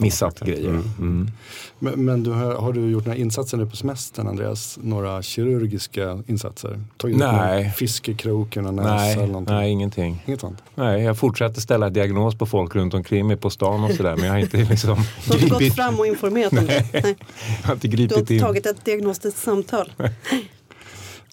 missat 0.00 0.40
grejer. 0.40 0.68
Mm. 0.98 1.30
Men, 1.78 2.04
men 2.04 2.22
du 2.22 2.30
har, 2.30 2.54
har 2.54 2.72
du 2.72 2.90
gjort 2.90 3.04
några 3.06 3.18
insatser 3.18 3.56
nu 3.56 3.66
på 3.66 3.76
semestern, 3.76 4.26
Andreas? 4.28 4.78
Några 4.82 5.22
kirurgiska 5.22 6.22
insatser? 6.26 6.80
Tagit 6.96 7.16
Nej. 7.16 7.58
upp 7.58 7.64
någon 7.64 7.72
fiskekrok, 7.72 8.56
eller 8.56 8.72
näsa 8.72 8.94
Nej, 8.94 9.12
eller 9.12 9.26
någonting? 9.26 9.54
nej, 9.54 9.70
ingenting. 9.70 10.22
Inget 10.26 10.40
sånt? 10.40 10.62
Nej, 10.74 11.02
jag 11.02 11.18
fortsätter 11.18 11.60
ställa 11.60 11.90
diagnos 11.90 12.34
på 12.34 12.46
folk 12.46 12.74
runt 12.74 12.94
omkring 12.94 13.26
mig 13.26 13.36
på 13.36 13.50
stan 13.50 13.84
och 13.84 13.90
sådär. 13.92 14.16
Men 14.16 14.24
jag 14.24 14.32
har 14.32 14.38
inte, 14.38 14.56
liksom, 14.70 14.96
Du 15.24 15.30
har 15.32 15.36
inte 15.38 15.48
gått 15.50 15.58
gripit, 15.58 15.76
fram 15.76 15.98
och 16.00 16.06
informerat 16.06 16.52
om 16.52 16.66
det. 16.66 16.84
Nej. 16.92 17.16
jag 17.62 17.66
har 17.68 17.74
inte 17.74 17.88
Du 17.88 17.90
har 17.92 17.96
gripit 17.96 18.16
inte 18.18 18.34
in. 18.34 18.40
tagit 18.40 18.66
ett 18.66 18.84
diagnostiskt 18.84 19.38
samtal. 19.38 19.92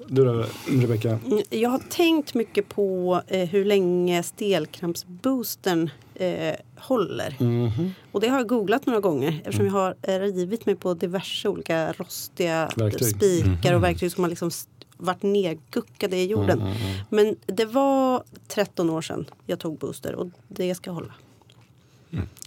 Du 0.07 0.25
då, 0.25 0.45
Rebecka? 0.67 1.19
Mm, 1.25 1.43
Jag 1.49 1.69
har 1.69 1.79
tänkt 1.89 2.33
mycket 2.33 2.69
på 2.69 3.21
eh, 3.27 3.49
hur 3.49 3.65
länge 3.65 4.23
stelkrampsboostern 4.23 5.89
eh, 6.15 6.55
håller. 6.77 7.35
Mhm. 7.39 7.91
Och 8.11 8.21
det 8.21 8.27
har 8.27 8.37
jag 8.37 8.47
googlat 8.47 8.85
några 8.85 8.99
gånger 8.99 9.41
eftersom 9.45 9.65
jag 9.65 9.73
har 9.73 9.95
eh, 10.01 10.19
rivit 10.19 10.65
mig 10.65 10.75
på 10.75 10.93
diverse 10.93 11.47
olika 11.49 11.91
rostiga 11.93 12.69
Verktyg. 12.75 13.07
spikar 13.15 13.73
och 13.73 13.83
verktyg 13.83 14.11
som 14.11 14.23
har 14.23 14.29
liksom 14.29 14.51
varit 14.97 15.23
nedguckade 15.23 16.17
i 16.17 16.25
jorden. 16.27 16.63
Men 17.09 17.35
det 17.45 17.65
var 17.65 18.23
13 18.47 18.89
år 18.89 19.01
sedan 19.01 19.25
jag 19.45 19.59
tog 19.59 19.77
booster 19.77 20.15
och 20.15 20.27
det 20.47 20.75
ska 20.75 20.91
hålla. 20.91 21.13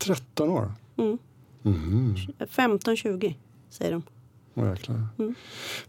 13 0.01 0.51
år? 0.51 0.73
Mm. 0.97 1.19
Mhm. 1.63 2.17
15-20 2.39 3.35
säger 3.71 3.93
de. 3.93 4.03
Jäklar. 4.55 5.07
Mm. 5.19 5.35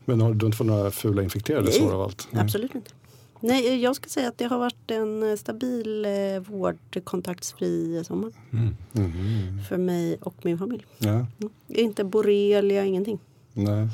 Men 0.05 0.21
har 0.21 0.33
du 0.33 0.45
inte 0.45 0.57
fått 0.57 0.67
några 0.67 0.91
fula 0.91 1.23
infekterade 1.23 1.65
Nej, 1.65 1.73
sår 1.79 1.93
av 1.93 2.01
allt? 2.01 2.27
Absolut 2.33 2.75
inte. 2.75 2.91
Nej, 3.39 3.67
eh, 3.67 3.75
jag 3.75 3.95
ska 3.95 4.09
säga 4.09 4.27
att 4.27 4.37
det 4.37 4.45
har 4.45 4.57
varit 4.59 4.91
en 4.91 5.29
eh, 5.31 5.35
stabil 5.35 6.05
eh, 6.05 6.11
vårdkontaktsfri 6.47 8.03
sommar. 8.07 8.31
Mhm. 8.49 8.75
För 9.69 9.77
mig 9.77 10.17
och 10.21 10.35
min 10.43 10.57
familj. 10.57 10.85
Ja, 10.97 11.09
Mm. 11.09 11.27
Inte 11.67 12.03
borrelia, 12.03 12.85
ingenting. 12.85 13.19
nej. 13.53 13.87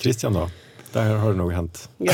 Christian 0.00 0.32
då? 0.32 0.50
Där 0.92 1.14
har 1.14 1.30
det 1.30 1.36
nog 1.36 1.52
hänt. 1.52 1.88
Ja. 1.98 2.12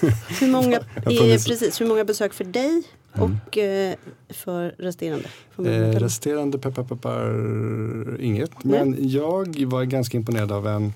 hur, 0.40 0.50
många, 0.50 0.76
eh, 0.76 1.44
precis, 1.46 1.80
hur 1.80 1.86
många 1.86 2.04
besök 2.04 2.32
för 2.34 2.44
dig 2.44 2.82
och 3.12 3.58
eh, 3.58 3.94
för 4.28 4.74
resterande? 4.78 5.28
familj? 5.50 5.74
Eh, 5.74 5.90
resterande 5.90 6.58
peppar 6.58 6.84
peppar 6.84 8.20
inget. 8.20 8.64
Men 8.64 9.08
jag 9.08 9.64
var 9.66 9.84
ganska 9.84 10.16
imponerad 10.16 10.52
av 10.52 10.66
en... 10.66 10.92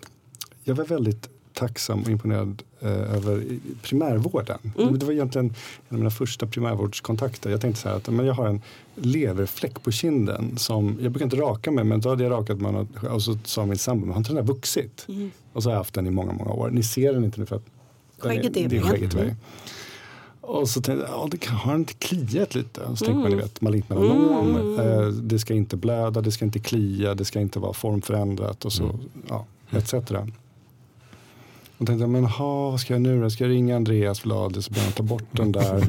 Jag 0.64 0.75
var 0.75 0.85
väldigt 0.85 1.29
tacksam 1.53 2.03
och 2.03 2.09
imponerad 2.11 2.62
eh, 2.81 2.88
över 2.90 3.44
primärvården. 3.83 4.59
Mm. 4.79 4.99
Det 4.99 5.07
var 5.07 5.12
egentligen 5.12 5.46
en 5.46 5.55
av 5.88 5.99
mina 5.99 6.11
första 6.11 6.46
primärvårdskontakter. 6.46 7.51
Jag 7.51 7.61
tänkte 7.61 7.83
så 7.83 7.88
att 7.88 8.09
men 8.09 8.27
jag 8.27 8.35
har 8.35 8.46
en 8.46 8.61
leverfläck 8.94 9.83
på 9.83 9.90
kinden 9.90 10.57
som, 10.59 10.99
jag 11.03 11.12
brukar 11.12 11.25
inte 11.27 11.37
raka 11.37 11.70
mig 11.70 11.85
men 11.85 12.01
då 12.01 12.09
hade 12.09 12.23
jag 12.25 12.31
rakat 12.31 12.61
mig 12.61 12.75
och- 12.75 13.05
och 13.05 13.23
så 13.23 13.38
sa 13.44 13.66
min 13.66 13.79
sambo, 13.79 14.07
men 14.07 14.12
har 14.12 14.18
inte 14.20 14.31
den 14.35 14.46
där 14.46 14.53
vuxit? 14.55 15.05
Mm. 15.09 15.31
Och 15.53 15.62
så 15.62 15.68
har 15.68 15.75
jag 15.75 15.81
haft 15.81 15.94
den 15.94 16.07
i 16.07 16.11
många, 16.11 16.33
många 16.33 16.51
år. 16.51 16.70
Ni 16.70 16.83
ser 16.83 17.12
den 17.12 17.25
inte 17.25 17.40
nu 17.40 17.46
för 17.46 17.57
att 17.57 17.64
Skägget 18.18 18.57
är 18.57 18.68
det 18.68 18.77
är 18.77 18.81
skägget 18.83 19.14
i 19.14 19.16
vägen. 19.16 19.37
Och 20.40 20.68
så 20.68 20.81
tänkte 20.83 21.07
jag, 21.11 21.14
ja, 21.18 21.29
det 21.31 21.37
kan, 21.37 21.55
har 21.55 21.75
inte 21.75 21.92
kliat 21.94 22.55
lite? 22.55 22.81
Och 22.81 22.99
så 22.99 23.05
tänker 23.05 23.20
man, 23.20 23.31
ni 23.31 23.37
vet, 23.37 23.61
malignt 23.61 23.88
melanom, 23.88 24.57
Mm. 24.57 24.79
eh, 25.01 25.07
det 25.09 25.38
ska 25.38 25.55
inte 25.55 25.77
blöda, 25.77 26.20
det 26.20 26.33
ska 26.33 26.44
inte 26.44 26.59
klia, 26.59 27.14
det 27.14 27.25
ska 27.25 27.40
inte 27.40 27.59
vara 27.59 27.73
formförändrat 27.73 28.64
och 28.64 28.73
så, 28.73 28.99
ja, 29.29 29.46
etc. 29.70 29.94
Och 31.81 31.87
tänkte 31.87 32.07
men 32.07 32.25
ha, 32.25 32.71
vad 32.71 32.81
ska 32.81 32.95
jag 32.95 33.01
nu 33.03 33.21
då? 33.23 33.31
Ska 33.31 33.45
jag 33.45 33.51
ringa 33.51 33.77
Andreas 33.77 34.25
Vlade 34.25 34.62
så 34.62 34.71
behöver 34.73 34.93
ta 34.93 35.03
bort 35.03 35.25
den 35.31 35.53
där? 35.61 35.85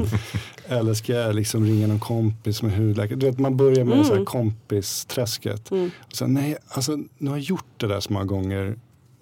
Eller 0.67 0.93
ska 0.93 1.13
jag 1.13 1.35
liksom 1.35 1.65
ringa 1.65 1.87
någon 1.87 1.99
kompis 1.99 2.61
med 2.63 2.77
hudläkare? 2.77 3.19
Du 3.19 3.25
vet, 3.25 3.39
man 3.39 3.57
börjar 3.57 3.85
med 3.85 4.05
så 4.05 4.15
här 4.15 4.25
kompisträsket. 4.25 5.71
Mm. 5.71 5.91
Och 5.99 6.15
sen, 6.15 6.33
nej, 6.33 6.57
alltså, 6.67 6.97
nu 7.17 7.29
har 7.29 7.37
jag 7.37 7.43
gjort 7.43 7.65
det 7.77 7.87
där 7.87 7.99
så 7.99 8.13
många 8.13 8.25
gånger 8.25 8.75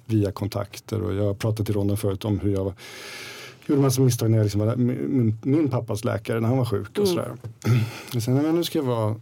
via 0.05 0.31
kontakter 0.31 1.01
och 1.01 1.13
jag 1.15 1.23
har 1.23 1.33
pratat 1.33 1.69
i 1.69 1.73
ronden 1.73 1.97
förut 1.97 2.25
om 2.25 2.39
hur 2.39 2.51
jag 2.53 2.63
var, 2.63 2.73
gjorde 3.67 3.81
massa 3.81 4.01
misstag 4.01 4.31
när 4.31 4.37
jag 4.37 4.43
liksom 4.45 4.61
var 4.61 4.75
min, 4.75 5.37
min, 5.43 5.69
pappas 5.69 6.03
läkare 6.03 6.39
när 6.39 6.47
han 6.47 6.57
var 6.57 6.65
sjuk 6.65 6.89
och 6.89 6.97
Mm. 6.97 7.07
sådär. 7.07 7.31
Och 8.15 8.23
sen, 8.23 8.33
nej, 8.33 8.43
men 8.43 8.55
nu 8.55 8.63
ska 8.63 8.79
jag 8.79 8.85
vara, 8.85 9.15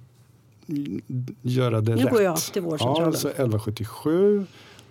göra 1.41 1.81
det 1.81 1.95
Nu 1.95 2.01
rätt. 2.03 2.11
går 2.11 2.21
jag 2.21 2.37
till 2.37 2.51
Ja, 2.63 2.69
vårdcentralen. 2.69 3.03
alltså 3.07 3.27
1177 3.29 4.45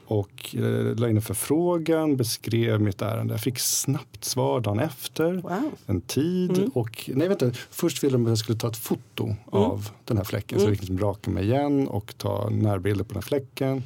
och 0.06 0.54
eh, 0.58 0.94
la 0.96 1.08
in 1.08 1.16
en 1.16 1.22
förfrågan, 1.22 2.16
beskrev 2.16 2.80
mitt 2.80 3.02
ärende. 3.02 3.34
Jag 3.34 3.40
fick 3.40 3.58
snabbt 3.58 4.24
svar 4.24 4.60
dagen 4.60 4.78
efter 4.80 5.32
Wow. 5.32 5.72
en 5.86 6.00
tid. 6.00 6.58
Mm. 6.58 6.70
Och, 6.74 7.10
nej, 7.14 7.28
vänta, 7.28 7.50
först 7.70 8.04
ville 8.04 8.12
de 8.12 8.24
att 8.24 8.28
jag 8.28 8.38
skulle 8.38 8.58
ta 8.58 8.68
ett 8.68 8.76
foto 8.76 9.34
av 9.46 9.90
den 10.04 10.16
här 10.16 10.24
fläcken. 10.24 10.58
Så 10.58 10.64
Mm. 10.64 10.72
jag 10.72 10.78
fick 10.80 10.88
liksom 10.88 11.06
raka 11.08 11.30
mig 11.30 11.44
igen 11.44 11.88
och 11.88 12.14
ta 12.18 12.48
närbilder 12.50 13.04
på 13.04 13.08
den 13.08 13.16
här 13.22 13.26
fläcken. 13.28 13.82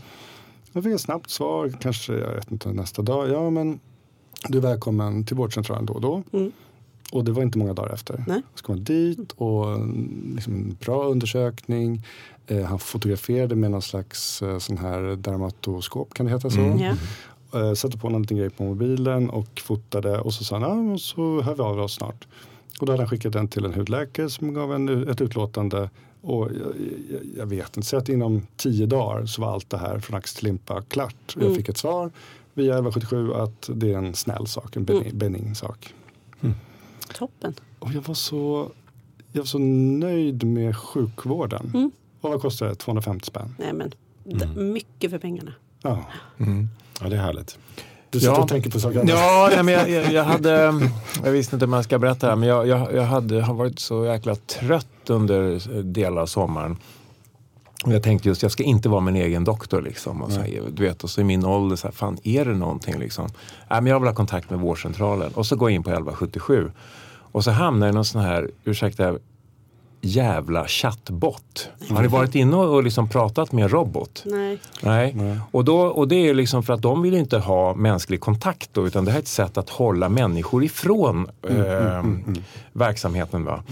Jag 0.73 0.85
fick 0.85 0.95
ett 0.95 1.01
snabbt 1.01 1.31
svar, 1.31 1.73
kanske 1.81 2.13
jag 2.15 2.35
vet 2.35 2.51
inte, 2.53 2.73
nästa 2.73 3.03
dag. 3.03 3.29
Ja, 3.29 3.51
men 3.51 3.81
du 4.49 4.59
är 4.59 4.63
välkommen 4.63 5.25
till 5.25 5.37
vårdcentralen 5.37 5.87
då 5.87 5.93
och 5.93 6.01
då. 6.01 6.23
Mm. 6.33 6.53
Och 7.13 7.25
det 7.25 7.33
var 7.33 7.43
inte 7.43 7.59
många 7.59 7.75
dagar 7.75 7.95
efter. 7.95 8.25
Nej. 8.27 8.43
Så 8.55 8.65
kom 8.65 8.77
jag 8.77 8.85
dit 8.85 9.33
och 9.33 9.73
mm, 9.73 10.33
liksom 10.35 10.55
en 10.55 10.77
bra 10.81 11.05
undersökning. 11.05 12.03
Eh, 12.47 12.63
han 12.65 12.79
fotograferade 12.79 13.55
med 13.57 13.71
någon 13.71 13.83
slags 13.83 14.43
eh, 14.43 14.59
sån 14.59 14.79
här 14.79 15.17
dermatoskop, 15.17 16.15
kan 16.15 16.27
det 16.27 16.33
heta 16.33 16.51
så? 16.51 16.79
Ja. 16.81 16.95
Eh, 17.61 17.75
satte 17.75 17.99
på 17.99 18.09
någon 18.09 18.23
liten 18.23 18.37
grej 18.37 18.51
på 18.51 18.63
mobilen 18.65 19.31
och 19.31 19.61
fotade 19.61 20.19
och 20.21 20.35
så 20.35 20.45
sa 20.45 20.59
han, 20.59 20.69
ja, 20.69 20.75
men 20.75 20.99
så 20.99 21.41
hör 21.41 21.55
vi 21.55 21.63
av 21.63 21.79
oss 21.81 21.95
snart. 21.95 22.27
Och 22.81 22.87
då 22.87 22.93
hade 22.93 23.03
han 23.03 23.11
skickat 23.11 23.33
den 23.33 23.49
till 23.49 23.65
en 23.65 23.75
hudläkare 23.75 24.31
som 24.31 24.55
gav 24.55 24.75
en, 24.75 25.09
ett 25.09 25.21
utlåtande. 25.21 25.91
Och 26.23 26.47
jag, 26.47 26.73
jag, 27.11 27.21
jag 27.37 27.47
vet 27.47 27.77
inte, 27.77 27.89
så 27.89 27.97
att 27.97 28.09
inom 28.09 28.47
tio 28.57 28.87
dagar 28.87 29.27
så 29.27 29.43
var 29.43 29.53
allt 29.53 29.71
det 29.71 29.79
här 29.79 29.99
från 29.99 30.17
ax 30.19 30.35
till 30.35 30.45
limpa 30.45 30.83
klart. 30.83 31.15
Och 31.27 31.43
jag 31.43 31.43
Mm. 31.43 31.57
fick 31.57 31.69
ett 31.69 31.77
svar 31.79 32.11
via 32.55 32.73
1177 32.75 33.33
att 33.33 33.71
det 33.75 33.93
är 33.93 33.99
en 33.99 34.15
snäll 34.15 34.47
sak, 34.47 34.77
en 34.77 34.85
benign, 34.85 35.19
benign 35.19 35.55
sak. 35.55 35.95
Toppen. 37.15 37.55
Och 37.79 37.93
jag 37.93 38.01
var 38.01 38.15
så, 38.15 38.71
jag 39.33 39.41
var 39.41 39.47
så 39.47 39.59
nöjd 39.59 40.45
med 40.45 40.77
sjukvården. 40.77 41.71
Mm. 41.75 41.91
Och 42.21 42.31
vad 42.31 42.41
kostar 42.43 42.67
det? 42.69 42.75
250 42.75 43.27
spänn. 43.27 43.55
Nej, 43.59 43.73
men 43.73 43.91
D- 44.25 44.47
Mycket 44.63 45.11
för 45.11 45.19
pengarna. 45.19 45.53
Ja. 45.83 46.05
Ja, 47.01 47.09
det 47.09 47.17
är 47.17 47.21
härligt. 47.21 47.59
Du 48.11 48.21
sitter 48.21 48.33
Ja. 48.33 48.43
och 48.43 48.49
tänker 48.49 48.71
på 48.71 48.81
saker. 48.81 49.05
Ja, 49.09 49.51
nej, 49.55 49.63
men 49.65 49.75
jag, 49.75 49.91
jag, 49.91 50.13
jag 50.13 50.25
hade, 50.25 50.51
jag 51.25 51.33
visste 51.33 51.57
inte 51.57 51.65
om 51.65 51.73
jag 51.73 51.85
ska 51.85 51.99
berätta 51.99 52.27
det 52.27 52.31
här, 52.33 52.37
men 52.37 52.49
jag, 52.49 52.67
jag, 52.67 52.95
jag 52.95 53.03
hade, 53.03 53.41
har 53.43 53.55
varit 53.55 53.79
så 53.79 54.05
jäkla 54.05 54.35
trött 54.35 54.87
under 55.11 55.83
delar 55.83 56.23
av 56.23 56.27
sommaren. 56.27 56.77
Och 57.85 57.93
jag 57.93 58.03
tänkte 58.03 58.29
just, 58.29 58.43
jag 58.43 58.53
ska 58.53 58.63
inte 58.63 58.89
vara 58.89 59.01
min 59.01 59.17
egen 59.17 59.45
doktor 59.45 59.83
liksom. 59.83 60.23
Och 60.23 60.33
så, 60.33 60.41
du 60.73 60.83
vet, 60.83 61.05
och 61.05 61.11
så 61.11 61.21
i 61.21 61.25
min 61.25 61.45
ålder, 61.45 61.77
så 61.77 61.87
här, 61.87 61.93
fan 61.93 62.19
är 62.23 62.45
det 62.45 62.55
någonting 62.55 62.99
liksom? 62.99 63.29
Nej, 63.71 63.81
men 63.81 63.87
jag 63.87 64.01
vill 64.01 64.09
ha 64.09 64.15
kontakt 64.15 64.51
med 64.51 64.59
vårdcentralen. 64.59 65.33
Och 65.33 65.47
så 65.47 65.57
går 65.57 65.71
jag 65.71 65.75
in 65.75 65.83
på 65.83 65.91
1177. 65.91 66.71
Och 67.33 67.45
så 67.45 67.51
hamnar 67.51 67.87
jag 67.87 67.93
i 67.93 67.95
någon 67.95 68.05
sån 68.05 68.21
här, 68.21 68.51
ursäkta, 68.65 69.15
jävla 70.01 70.67
chattbot. 70.67 71.69
Har 71.91 72.03
ni 72.03 72.09
varit 72.09 72.35
inne 72.35 72.57
och 72.57 72.83
liksom 72.83 73.09
pratat 73.09 73.53
med 73.53 73.63
en 73.63 73.69
robot? 73.69 74.23
Nej. 74.27 74.59
Nej. 74.83 75.39
Och, 75.51 75.65
då, 75.65 75.81
och 75.81 76.09
det 76.09 76.29
är 76.29 76.35
liksom 76.35 76.63
för 76.63 76.73
att 76.73 76.83
de 76.83 77.03
vill 77.03 77.15
inte 77.15 77.39
ha 77.39 77.75
mänsklig 77.75 78.21
kontakt 78.21 78.71
då, 78.73 78.87
utan 78.87 79.05
det 79.05 79.11
här 79.11 79.19
är 79.19 79.23
ett 79.23 79.29
sätt 79.29 79.59
att 79.59 79.71
hålla 79.71 80.09
människor 80.09 80.65
ifrån 80.65 81.29
eh, 81.49 82.05
verksamheten. 82.73 83.45
Va? 83.45 83.63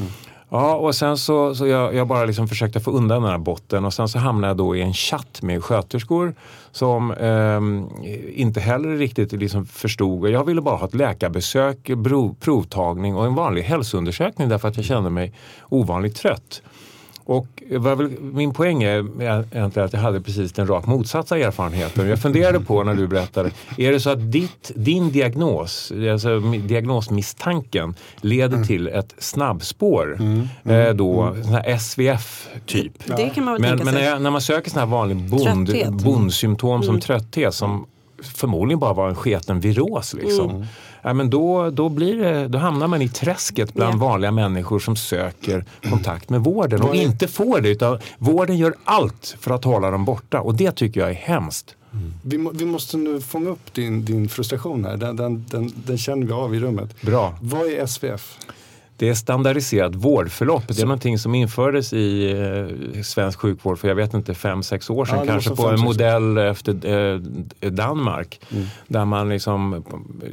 Ja, 0.51 0.75
och 0.75 0.95
sen 0.95 1.17
så, 1.17 1.55
så 1.55 1.67
jag, 1.67 1.95
jag 1.95 2.07
bara 2.07 2.25
liksom 2.25 2.49
försökte 2.49 2.81
få 2.81 2.91
undan 2.91 3.23
den 3.23 3.31
här 3.31 3.39
botten 3.39 3.85
och 3.85 3.95
sen 3.95 4.09
så 4.09 4.19
hamnade 4.19 4.51
jag 4.51 4.57
då 4.57 4.77
i 4.77 4.83
en 4.83 4.93
chatt 4.95 5.43
med 5.43 5.65
sköterskor 5.65 6.35
som 6.71 7.13
eh, 7.13 7.61
inte 8.41 8.61
heller 8.61 8.97
riktigt 8.97 9.33
liksom 9.33 9.67
förstod. 9.67 10.29
Jag 10.31 10.45
ville 10.45 10.61
bara 10.61 10.77
ha 10.77 10.87
ett 10.87 10.95
läkarbesök, 10.95 11.85
prov, 11.85 12.37
provtagning 12.41 13.17
och 13.17 13.27
en 13.27 13.35
vanlig 13.35 13.63
hälsoundersökning 13.63 14.49
därför 14.49 14.69
att 14.69 14.77
jag 14.77 14.85
kände 14.85 15.11
mig 15.11 15.33
ovanligt 15.69 16.17
trött. 16.17 16.63
Och 17.29 17.63
väl, 17.71 18.11
min 18.21 18.53
poäng 18.55 18.83
är 18.83 18.99
egentligen 19.55 19.87
att 19.87 19.93
jag 19.93 20.01
hade 20.01 20.21
precis 20.21 20.53
den 20.53 20.67
rakt 20.67 20.87
motsatta 20.87 21.39
erfarenheten. 21.39 22.09
Jag 22.09 22.19
funderade 22.19 22.61
på 22.61 22.85
när 22.85 22.95
du 22.95 23.07
berättade, 23.07 23.51
är 23.79 23.93
det 23.93 24.01
så 24.01 24.11
att 24.11 24.33
ditt, 24.33 24.73
din 24.75 25.13
diagnos, 25.13 25.93
alltså 26.13 26.29
mi- 26.29 26.67
diagnosmisstanken 26.67 27.95
leder 28.21 28.65
till 28.65 28.87
ett 28.89 29.15
snabbspår, 29.19 30.19
eh, 30.65 30.89
då, 30.95 31.35
här 31.51 31.75
SVF 31.79 32.49
typ? 32.67 32.93
Det 33.17 33.31
kan 33.35 33.45
man 33.45 33.55
väl 33.55 33.61
Men, 33.61 33.71
tänka 33.71 33.85
men 33.85 33.95
när, 33.95 34.01
sig. 34.01 34.11
jag, 34.11 34.23
när 34.23 34.31
man 34.31 34.41
söker 34.41 34.71
sån 34.71 34.79
här 34.81 34.87
vanlig 34.87 35.17
bond, 35.17 35.69
Trötthet. 35.69 35.91
bondsymptom 35.93 36.83
som 36.83 36.91
Mm. 36.91 37.01
trötthet 37.01 37.55
som 37.55 37.87
förmodligen 38.23 38.79
bara 38.79 38.93
var 38.93 39.09
en 39.09 39.15
sketen 39.15 39.61
viros. 39.61 40.15
Liksom. 40.15 40.67
Mm. 41.03 41.09
Ja, 41.09 41.13
men 41.15 41.31
då, 41.31 41.71
då, 41.71 41.89
blir 41.89 42.17
det, 42.19 42.49
då 42.49 42.59
hamnar 42.59 42.87
man 42.89 43.03
i 43.03 43.09
träsket 43.09 43.75
bland 43.75 43.95
Ja. 43.95 43.99
vanliga 44.07 44.31
människor 44.31 44.79
som 44.79 44.97
söker 44.97 45.65
kontakt 45.91 46.31
med 46.31 46.41
vården 46.41 46.83
och 46.83 46.95
inte 46.95 47.29
får 47.29 47.61
det. 47.61 47.69
Utan 47.69 47.99
vården 48.19 48.57
gör 48.57 48.75
allt 48.85 49.37
för 49.41 49.51
att 49.51 49.65
hålla 49.65 49.91
dem 49.91 50.05
borta 50.05 50.41
och 50.41 50.55
det 50.55 50.73
tycker 50.73 51.01
jag 51.01 51.11
är 51.11 51.15
hemskt. 51.15 51.75
Vi, 52.23 52.39
må, 52.39 52.51
vi 52.51 52.65
måste 52.65 52.97
nu 52.97 53.21
fånga 53.21 53.51
upp 53.51 53.75
din, 53.75 54.05
din 54.05 54.29
frustration 54.29 54.85
här. 54.85 54.97
Den, 54.97 55.17
den, 55.17 55.45
den, 55.51 55.73
den 55.87 55.99
känner 55.99 56.27
vi 56.27 56.33
av 56.33 56.55
i 56.55 56.61
rummet. 56.61 57.01
Bra. 57.03 57.35
Vad 57.43 57.67
är 57.67 57.87
SVF? 57.87 58.39
Det 58.99 59.09
är 59.09 59.15
standardiserat 59.15 59.95
vårdförlopp. 59.95 60.69
Det 60.69 60.79
är 60.83 60.87
någonting 60.87 61.19
som 61.19 61.35
infördes 61.35 61.93
i 61.93 62.31
eh, 62.95 63.03
svensk 63.03 63.39
sjukvård 63.39 63.79
för 63.79 63.89
jag 63.89 63.95
vet 63.95 64.15
inte, 64.15 64.35
fem, 64.35 64.63
sex 64.63 64.91
år 64.91 65.05
sedan 65.05 65.19
Ja, 65.19 65.25
kanske 65.27 65.57
på 65.57 65.69
en 65.69 65.81
modell 65.81 66.39
efter 66.39 66.87
eh, 66.87 67.21
Danmark. 67.71 68.41
Mm. 68.51 68.65
Där 68.89 69.05
man 69.05 69.29
liksom 69.29 69.85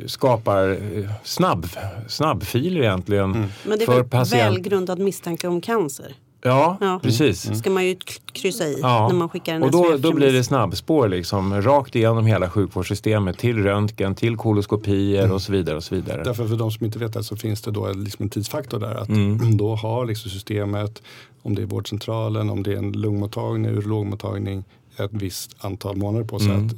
skapar 0.05 0.69
eh, 0.71 1.09
snabb, 1.23 1.67
snabbfiler 2.07 2.81
egentligen. 2.81 3.35
Mm. 3.35 3.47
Men 3.65 3.77
det 3.77 3.83
är 3.83 3.85
för 3.85 3.93
väl 3.95 4.03
patient- 4.09 4.33
välgrundad 4.33 4.99
misstanke 4.99 5.47
om 5.47 5.61
cancer? 5.61 6.13
Ja, 6.45 6.77
Ja. 6.81 6.99
precis. 7.03 7.59
ska 7.59 7.69
man 7.69 7.85
ju 7.85 7.95
kryssa 8.33 8.63
i 8.67 8.77
Ja. 8.81 9.07
när 9.07 9.15
man 9.15 9.29
skickar 9.29 9.55
en 9.55 9.63
Och 9.63 9.71
då, 9.71 9.97
då 9.97 10.13
blir 10.13 10.33
det 10.33 10.43
snabbspår 10.43 11.07
liksom, 11.07 11.61
rakt 11.61 11.95
igenom 11.95 12.25
hela 12.25 12.49
sjukvårdssystemet 12.49 13.37
till 13.37 13.63
röntgen, 13.63 14.15
till 14.15 14.37
koloskopier 14.37 15.19
Mm. 15.23 15.31
och 15.35 15.41
så 15.41 15.51
vidare. 15.51 15.75
Och 15.75 15.83
så 15.83 15.95
vidare. 15.95 16.23
Därför 16.23 16.47
för 16.47 16.55
de 16.55 16.71
som 16.71 16.85
inte 16.85 16.99
vet 16.99 17.13
det 17.13 17.23
så 17.23 17.35
finns 17.35 17.61
det 17.61 17.71
då 17.71 17.91
liksom 17.91 18.23
en 18.23 18.29
tidsfaktor 18.29 18.79
där. 18.79 18.95
Att 18.95 19.09
Mm. 19.09 19.57
Då 19.57 19.75
har 19.75 20.05
liksom 20.05 20.31
systemet, 20.31 21.01
om 21.41 21.55
det 21.55 21.61
är 21.61 21.65
vårdcentralen, 21.65 22.49
om 22.49 22.63
det 22.63 22.73
är 22.73 22.77
en 22.77 22.91
lungmottagning, 22.91 23.71
urologmottagning, 23.71 24.63
ett 24.97 25.11
visst 25.13 25.55
antal 25.59 25.95
månader 25.97 26.25
på 26.25 26.39
sig 26.39 26.49
Mm. 26.49 26.65
att 26.65 26.73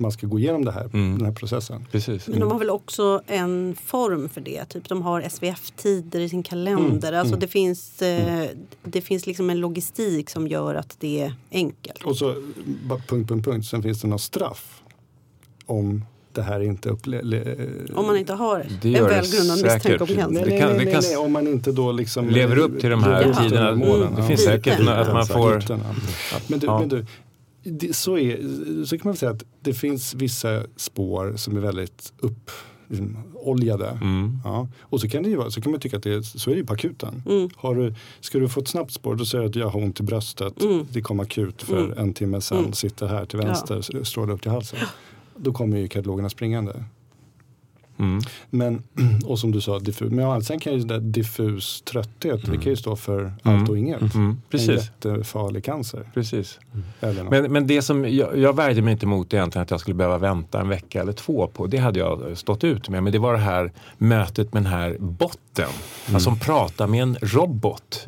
man 0.00 0.12
ska 0.12 0.26
gå 0.26 0.38
igenom 0.38 0.64
det 0.64 0.72
här, 0.72 0.84
Mm. 0.92 1.16
den 1.18 1.26
här 1.26 1.32
processen. 1.32 1.86
Precis. 1.92 2.28
Men 2.28 2.40
de 2.40 2.50
har 2.50 2.58
väl 2.58 2.70
också 2.70 3.22
en 3.26 3.76
form 3.84 4.28
för 4.28 4.40
det. 4.40 4.64
Typ 4.64 4.88
de 4.88 5.02
har 5.02 5.20
SVF-tider 5.28 6.20
i 6.20 6.28
sin 6.28 6.42
kalender. 6.42 7.08
Mm, 7.08 7.20
Alltså 7.20 7.34
mm. 7.34 7.40
det 7.40 7.48
finns, 7.48 8.02
eh, 8.02 8.48
det 8.84 9.00
finns 9.00 9.26
liksom 9.26 9.50
en 9.50 9.60
logistik 9.60 10.30
som 10.30 10.48
gör 10.48 10.74
att 10.74 10.96
det 11.00 11.20
är 11.22 11.32
enkelt. 11.52 12.02
Och 12.04 12.16
så 12.16 12.32
punkt, 13.08 13.28
punkt, 13.28 13.44
punkt. 13.44 13.66
Sen 13.66 13.82
finns 13.82 14.00
det 14.00 14.08
något 14.08 14.20
straff 14.20 14.82
om 15.66 16.04
det 16.32 16.42
här 16.42 16.60
inte 16.60 16.88
upplevs. 16.88 17.24
Om 17.94 18.06
man 18.06 18.16
inte 18.16 18.32
har 18.34 18.66
Det 18.82 18.94
en 18.96 19.04
välgrundad 19.04 19.62
misstanke 19.62 19.98
om 19.98 20.06
cancer. 20.06 20.44
Det 20.44 20.50
nej, 20.50 20.60
kan- 20.60 20.76
nej, 20.76 20.84
nej, 20.84 20.98
nej, 21.02 21.16
om 21.16 21.32
man 21.32 21.46
inte 21.48 21.72
då 21.72 21.92
liksom 21.92 22.28
Lever 22.30 22.58
upp 22.58 22.80
till 22.80 22.90
de 22.90 23.02
här 23.02 23.34
tiderna. 23.42 23.74
målen. 23.74 24.14
Det 24.14 24.20
Ja. 24.22 24.28
finns 24.28 24.44
säkert 24.44 24.80
att 24.88 25.12
man 25.12 25.26
får... 25.26 25.62
Men 26.48 26.58
du, 26.58 26.66
men 26.66 26.88
du 26.88 27.06
det, 27.70 27.96
så, 27.96 28.18
är, 28.18 28.38
så 28.84 28.98
kan 28.98 29.08
man 29.08 29.16
säga 29.16 29.30
att 29.32 29.44
det 29.60 29.74
finns 29.74 30.14
vissa 30.14 30.62
spår 30.76 31.32
som 31.36 31.56
är 31.56 31.60
väldigt 31.60 32.12
upp 32.18 32.50
liksom, 32.88 33.16
oljade. 33.34 33.88
Mm. 33.88 34.38
Ja. 34.44 34.68
Och 34.80 35.00
så 35.00 35.08
kan, 35.08 35.22
det 35.22 35.28
ju 35.28 35.36
vara, 35.36 35.50
så 35.50 35.60
kan 35.60 35.72
man 35.72 35.80
tycka 35.80 35.96
att 35.96 36.02
det 36.02 36.14
är, 36.14 36.22
så 36.22 36.50
är 36.50 36.54
det 36.54 36.60
ju 36.60 36.66
på 36.66 36.72
akuten. 36.72 37.22
Mm. 37.26 37.48
Har 37.56 37.74
du, 37.74 37.94
ska 38.20 38.38
du 38.38 38.48
få 38.48 38.60
ett 38.60 38.68
snabbt 38.68 38.92
spår, 38.92 39.14
då 39.14 39.24
säger 39.24 39.44
du 39.44 39.50
att 39.50 39.56
jag 39.56 39.68
har 39.68 39.80
ont 39.82 40.00
i 40.00 40.02
bröstet. 40.02 40.62
Mm. 40.62 40.86
Det 40.92 41.02
kom 41.02 41.20
akut 41.20 41.62
för 41.62 41.84
Mm. 41.84 41.98
en 41.98 42.12
timme 42.12 42.40
sedan. 42.40 42.58
Mm. 42.58 42.72
Sitter 42.72 43.06
här 43.06 43.24
till 43.24 43.38
vänster, 43.38 44.04
strålar 44.04 44.34
upp 44.34 44.42
till 44.42 44.50
halsen. 44.50 44.78
Då 45.36 45.52
kommer 45.52 45.78
ju 45.78 45.88
kardiologerna 45.88 46.28
springande. 46.28 46.84
Mm. 47.98 48.20
Men, 48.50 48.82
och 49.26 49.38
som 49.38 49.50
du 49.52 49.60
sa, 49.60 49.78
diffus, 49.78 50.10
men 50.12 50.42
sen 50.42 50.58
kan 50.60 50.72
ju 50.72 50.78
det 50.78 50.84
där 50.94 51.00
diffus 51.00 51.82
trötthet, 51.82 52.40
det 52.46 52.56
kan 52.56 52.70
ju 52.72 52.76
stå 52.76 52.96
för 52.96 53.18
Mm. 53.20 53.60
allt 53.60 53.68
och 53.68 53.78
inget. 53.78 54.14
Mm. 54.14 54.26
En 54.30 54.42
Precis. 54.50 54.68
jättefarlig 54.68 55.64
cancer. 55.64 56.10
Precis. 56.14 56.58
Men, 57.30 57.52
men 57.52 57.66
det 57.66 57.82
som 57.82 58.04
jag, 58.04 58.38
jag 58.38 58.56
värjde 58.56 58.82
mig 58.82 58.92
inte 58.92 59.06
emot 59.06 59.34
egentligen 59.34 59.62
att 59.62 59.70
jag 59.70 59.80
skulle 59.80 59.94
behöva 59.94 60.18
vänta 60.18 60.60
en 60.60 60.68
vecka 60.68 61.00
eller 61.00 61.12
två 61.12 61.46
på. 61.46 61.66
Det 61.66 61.78
hade 61.78 61.98
jag 61.98 62.38
stått 62.38 62.64
ut 62.64 62.88
med. 62.88 63.02
Men 63.02 63.12
det 63.12 63.18
var 63.18 63.32
det 63.32 63.38
här 63.38 63.72
mötet 63.98 64.52
med 64.52 64.62
den 64.62 64.72
här 64.72 64.96
botten. 64.98 65.68
Alltså 66.04 66.20
som 66.20 66.38
pratar 66.38 66.86
med 66.86 67.02
en 67.02 67.16
robot. 67.22 68.06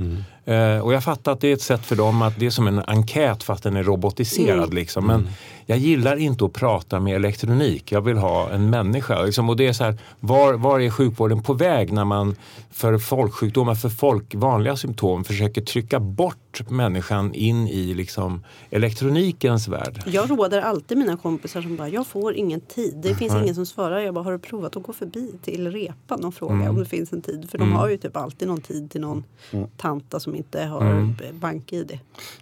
Eh, 0.51 0.79
och 0.79 0.93
jag 0.93 1.05
fattar 1.05 1.33
att 1.33 1.41
det 1.41 1.49
är 1.49 1.53
ett 1.53 1.63
sätt 1.63 1.87
för 1.87 1.97
dem 1.97 2.23
att 2.23 2.39
det 2.39 2.47
är 2.47 2.51
som 2.51 2.67
en 2.69 2.79
enkät 2.87 3.43
fast 3.43 3.63
den 3.63 3.77
är 3.77 3.83
robotiserad. 3.83 4.59
Mm. 4.65 4.75
Liksom. 4.75 5.07
Men 5.07 5.29
jag 5.67 5.79
gillar 5.79 6.17
inte 6.17 6.45
att 6.45 6.53
prata 6.53 7.01
med 7.01 7.17
elektronik. 7.17 7.93
Jag 7.93 8.01
vill 8.01 8.17
ha 8.17 8.51
en 8.51 8.71
människa. 8.71 9.23
Liksom. 9.23 9.49
Och 9.49 9.57
det 9.57 9.67
är 9.67 9.73
så 9.73 9.85
här, 9.85 9.99
var, 10.21 10.55
var 10.55 10.81
är 10.81 10.91
sjukvården 10.91 11.43
på 11.43 11.53
väg 11.53 11.93
när 11.93 12.05
man 12.05 12.37
för 12.71 12.99
folksjukdomar, 12.99 13.75
för 13.75 13.89
folk, 13.89 14.35
vanliga 14.35 14.77
symptom 14.77 15.25
försöker 15.25 15.61
trycka 15.63 16.01
bort 16.01 16.71
människan 16.71 17.35
in 17.35 17.69
i 17.69 17.95
liksom, 17.95 18.45
elektronikens 18.71 19.69
värld? 19.69 20.03
Jag 20.07 20.31
råder 20.31 20.61
alltid 20.61 20.99
mina 20.99 21.17
kompisar 21.17 21.63
som 21.63 21.77
bara, 21.77 21.89
jag 21.89 22.07
får 22.07 22.35
ingen 22.35 22.61
tid. 22.61 22.95
Det 23.03 23.15
finns 23.15 23.33
Nej. 23.33 23.43
ingen 23.43 23.55
som 23.55 23.67
svarar. 23.67 23.99
Jag 24.01 24.15
bara, 24.15 24.25
har 24.25 24.33
du 24.33 24.39
provat 24.39 24.77
att 24.77 24.83
gå 24.83 24.93
förbi 24.93 25.33
till 25.45 25.71
repan 25.73 26.25
och 26.25 26.35
fråga 26.35 26.55
Mm. 26.55 26.69
om 26.69 26.79
det 26.79 26.85
finns 26.85 27.13
en 27.13 27.23
tid? 27.23 27.51
För 27.51 27.59
de 27.59 27.65
Mm. 27.65 27.77
har 27.77 27.89
ju 27.89 27.97
typ 27.97 28.17
alltid 28.17 28.49
någon 28.49 28.61
tid 28.61 28.91
till 28.91 29.01
någon 29.01 29.25
Mm. 29.53 29.67
tanta 29.77 30.21
som 30.21 30.35
inte 30.41 30.63
har 30.63 30.81
Mm. 30.81 31.15
bank-id. 31.41 31.99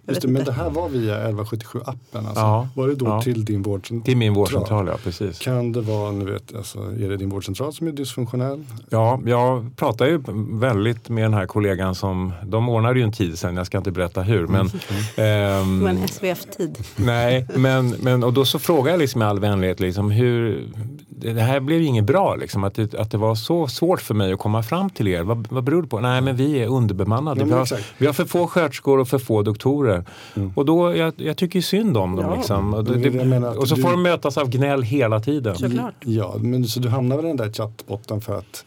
Just 0.07 0.21
det, 0.21 0.27
men 0.27 0.43
det 0.43 0.51
här 0.51 0.69
var 0.69 0.89
via 0.89 1.27
1177-appen 1.29 2.25
alltså. 2.27 2.39
Ja. 2.41 2.67
Var 2.75 2.87
det 2.87 2.95
då 2.95 3.05
Ja. 3.05 3.21
till 3.21 3.45
din 3.45 3.61
vårdcentral? 3.61 4.01
Det 4.05 4.11
är 4.11 4.15
min 4.15 4.33
vårdcentral, 4.33 4.87
ja 4.87 4.97
precis. 5.03 5.39
Kan 5.39 5.71
det 5.71 5.81
vara, 5.81 6.11
nu 6.11 6.25
vet, 6.31 6.55
alltså, 6.55 6.79
är 6.79 7.09
det 7.09 7.17
din 7.17 7.29
vårdcentral 7.29 7.73
som 7.73 7.87
är 7.87 7.91
dysfunktionell? 7.91 8.63
Ja, 8.89 9.19
jag 9.25 9.71
pratar 9.75 10.05
ju 10.05 10.21
väldigt 10.59 11.09
med 11.09 11.23
den 11.23 11.33
här 11.33 11.45
kollegan 11.45 11.95
som, 11.95 12.33
de 12.45 12.69
ordnade 12.69 12.99
ju 12.99 13.03
en 13.05 13.11
tid 13.11 13.39
sen, 13.39 13.57
jag 13.57 13.65
ska 13.65 13.77
inte 13.77 13.91
berätta 13.91 14.21
hur. 14.21 14.47
Men, 14.47 14.69
ehm, 15.15 15.81
var 15.81 15.89
en 15.89 16.07
SVF-tid. 16.07 16.77
nej, 16.95 17.47
men, 17.55 17.89
men 17.89 18.23
och 18.23 18.33
då 18.33 18.45
så 18.45 18.59
frågade 18.59 18.89
jag 18.89 18.99
liksom 18.99 19.21
i 19.21 19.25
all 19.25 19.39
vänlighet, 19.39 19.79
liksom, 19.79 20.11
hur, 20.11 20.67
det 21.07 21.41
här 21.41 21.59
blev 21.59 21.79
ju 21.79 21.85
inget 21.85 22.05
bra, 22.05 22.35
liksom, 22.35 22.63
att, 22.63 22.75
det, 22.75 22.93
att 22.95 23.11
det 23.11 23.17
var 23.17 23.35
så 23.35 23.67
svårt 23.67 24.01
för 24.01 24.13
mig 24.13 24.33
att 24.33 24.39
komma 24.39 24.63
fram 24.63 24.89
till 24.89 25.07
er. 25.07 25.23
Vad, 25.23 25.47
vad 25.49 25.63
beror 25.63 25.81
det 25.81 25.87
på? 25.87 25.99
Nej, 25.99 26.21
men 26.21 26.35
vi 26.35 26.59
är 26.59 26.67
underbemannade. 26.67 27.39
Ja, 27.39 27.45
men 27.45 27.65
vi, 27.79 27.81
har, 27.81 27.89
exakt. 27.89 28.01
vi 28.01 28.05
har 28.05 28.13
för 28.13 28.25
få 28.25 28.47
sköterskor 28.47 28.99
och 28.99 29.07
för 29.07 29.19
få 29.19 29.41
doktorer. 29.41 30.03
Mm. 30.35 30.51
Och 30.55 30.65
då, 30.65 30.95
jag, 30.95 31.13
jag 31.17 31.37
tycker 31.37 31.59
ju 31.59 31.63
synd 31.63 31.97
om 31.97 32.15
dem. 32.15 32.25
Ja. 32.25 32.35
Liksom. 32.35 32.73
Och, 32.73 32.83
det, 32.83 33.09
det, 33.09 33.47
och 33.47 33.67
så 33.67 33.75
du- 33.75 33.81
får 33.81 33.91
de 33.91 34.03
mötas 34.03 34.37
av 34.37 34.49
gnäll 34.49 34.83
hela 34.83 35.19
tiden. 35.19 35.55
Såklart. 35.55 35.95
Ja, 35.99 36.35
men 36.39 36.65
så 36.67 36.79
du 36.79 36.89
hamnar 36.89 37.15
väl 37.15 37.25
i 37.25 37.27
den 37.27 37.37
där 37.37 37.51
chattbotten 37.51 38.21
för 38.21 38.37
att 38.37 38.65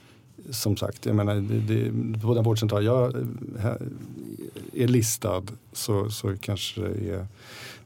som 0.50 0.76
sagt, 0.76 1.06
jag 1.06 1.16
menar, 1.16 1.34
det, 1.34 1.74
det, 1.74 2.20
på 2.20 2.34
den 2.34 2.44
vårdcentral 2.44 2.84
jag 2.84 3.14
eh, 3.14 4.82
är 4.84 4.88
listad 4.88 5.42
så, 5.72 6.10
så 6.10 6.36
kanske 6.40 6.80
det 6.80 7.10
är 7.14 7.26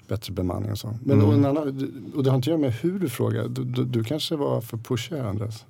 bättre 0.08 0.32
bemanning 0.32 0.70
och 0.70 0.78
så. 0.78 0.94
Men 1.04 1.16
Mm. 1.18 1.28
och, 1.28 1.34
en 1.34 1.44
annan, 1.46 1.92
och 2.16 2.22
det 2.24 2.30
har 2.30 2.36
inte 2.36 2.44
att 2.44 2.46
göra 2.46 2.58
med 2.60 2.72
hur 2.72 2.98
du 2.98 3.08
frågar. 3.08 3.48
Du, 3.48 3.64
du, 3.64 3.84
du 3.84 4.04
kanske 4.04 4.36
var 4.36 4.60
för 4.60 4.76
pushig 4.76 5.16
här 5.16 5.24
Andres? 5.24 5.64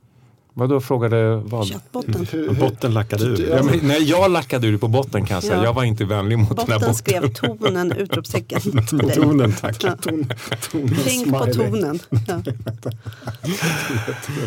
Vadå 0.59 0.81
frågade 0.81 1.37
vad? 1.37 1.67
Chattbotten. 1.69 2.27
Botten 2.61 2.95
lackade 2.95 3.25
ur. 3.25 3.49
Ja, 3.51 3.63
men, 3.63 3.81
nej, 3.83 4.03
jag 4.03 4.31
lackade 4.31 4.67
ur 4.67 4.79
på 4.79 4.89
botten 4.89 5.27
kan 5.27 5.35
jag 5.35 5.45
säga. 5.45 5.57
Ja. 5.57 5.65
Jag 5.65 5.73
var 5.73 5.85
inte 5.85 6.05
vänlig 6.05 6.39
mot 6.39 6.49
den 6.49 6.59
här 6.59 6.65
Botten 6.67 6.81
botten. 6.81 6.95
skrev 6.95 7.33
tonen 7.35 7.93
utropstecken 7.93 8.61
till 8.89 8.99
dig. 8.99 9.17
Tonen 9.17 9.53
tack. 9.53 9.85
Ja. 9.85 9.97
Ton, 10.03 10.27
tonen 10.71 10.97
Tänk 11.05 11.33
på 11.33 11.45
smiley. 11.53 11.71
tonen. 11.71 11.99
Ja. 12.29 12.35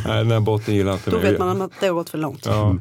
Nej, 0.08 0.18
den 0.18 0.32
här 0.32 0.40
botten 0.40 0.76
gillar 0.76 0.94
inte 0.94 1.12
Då 1.12 1.18
mig. 1.18 1.32
vet 1.32 1.40
man 1.40 1.62
att 1.62 1.72
det 1.80 1.88
har 1.88 1.94
gått 1.94 2.10
för 2.10 2.18
långt. 2.18 2.46
Ja. 2.46 2.64
Mamma, 2.66 2.80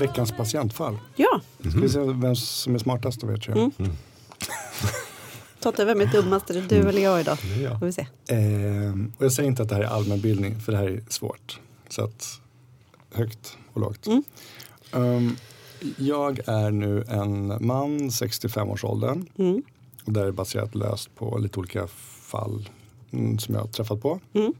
Veckans 0.00 0.32
patientfall. 0.32 0.98
Ja, 1.16 1.40
Ska 1.70 1.80
vi 1.80 1.88
se 1.88 1.98
vem 1.98 2.36
som 2.36 2.74
är 2.74 2.78
smartast 2.78 3.22
vet 3.22 3.46
jag. 3.46 3.56
Mm. 3.56 3.72
Totte, 5.60 5.84
vem 5.84 6.00
är 6.00 6.06
dummast? 6.06 6.50
Är 6.50 6.54
det 6.54 6.60
du 6.60 6.88
eller 6.88 7.02
jag 7.02 7.20
idag? 7.20 7.38
Ja. 7.62 7.78
Får 7.78 7.86
vi 7.86 7.92
se. 7.92 8.06
Ehm, 8.28 9.12
och 9.18 9.24
jag 9.24 9.32
säger 9.32 9.48
inte 9.48 9.62
att 9.62 9.68
det 9.68 9.74
här 9.74 9.82
är 9.82 9.86
allmänbildning 9.86 10.60
för 10.60 10.72
det 10.72 10.78
här 10.78 10.86
är 10.86 11.02
svårt. 11.08 11.60
Så 11.88 12.04
att 12.04 12.40
högt 13.14 13.56
och 13.72 13.80
lågt. 13.80 14.06
Mm. 14.06 14.24
Ehm, 14.92 15.36
jag 15.96 16.40
är 16.46 16.70
nu 16.70 17.04
en 17.08 17.66
man, 17.66 18.10
65-årsåldern. 18.10 19.26
Mm. 19.38 19.62
Och 20.04 20.12
det 20.12 20.20
här 20.20 20.26
är 20.26 20.32
baserat 20.32 20.74
löst 20.74 21.14
på 21.14 21.38
lite 21.38 21.58
olika 21.58 21.86
fall 22.20 22.68
mm, 23.12 23.38
som 23.38 23.54
jag 23.54 23.62
har 23.62 23.68
träffat 23.68 24.02
på. 24.02 24.20
Mm. 24.32 24.52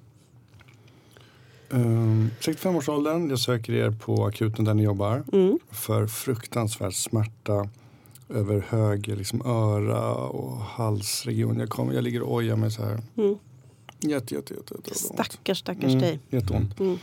Um, 1.70 2.30
65-årsåldern, 2.40 3.30
jag 3.30 3.38
söker 3.38 3.72
er 3.72 3.90
på 3.90 4.24
akuten 4.26 4.64
där 4.64 4.74
ni 4.74 4.82
jobbar 4.82 5.22
Mm. 5.32 5.58
för 5.70 6.06
fruktansvärd 6.06 6.94
smärta 6.94 7.68
över 8.28 8.64
höger 8.68 9.16
liksom, 9.16 9.42
öra 9.46 10.14
och 10.14 10.56
halsregion. 10.56 11.58
Jag, 11.58 11.68
kommer, 11.68 11.92
jag 11.94 12.04
ligger 12.04 12.22
och 12.22 12.34
ojar 12.34 12.56
mig 12.56 12.70
så 12.70 12.82
här. 12.82 13.00
Mm. 13.16 13.34
Jätte, 14.00 14.34
jätte, 14.34 14.54
jätte, 14.54 14.74
jätte. 14.74 14.94
Stackars, 14.98 15.58
stackars 15.58 15.84
Mm, 15.84 15.98
dig. 15.98 16.18
Jätteont. 16.30 16.80
Mm. 16.80 16.98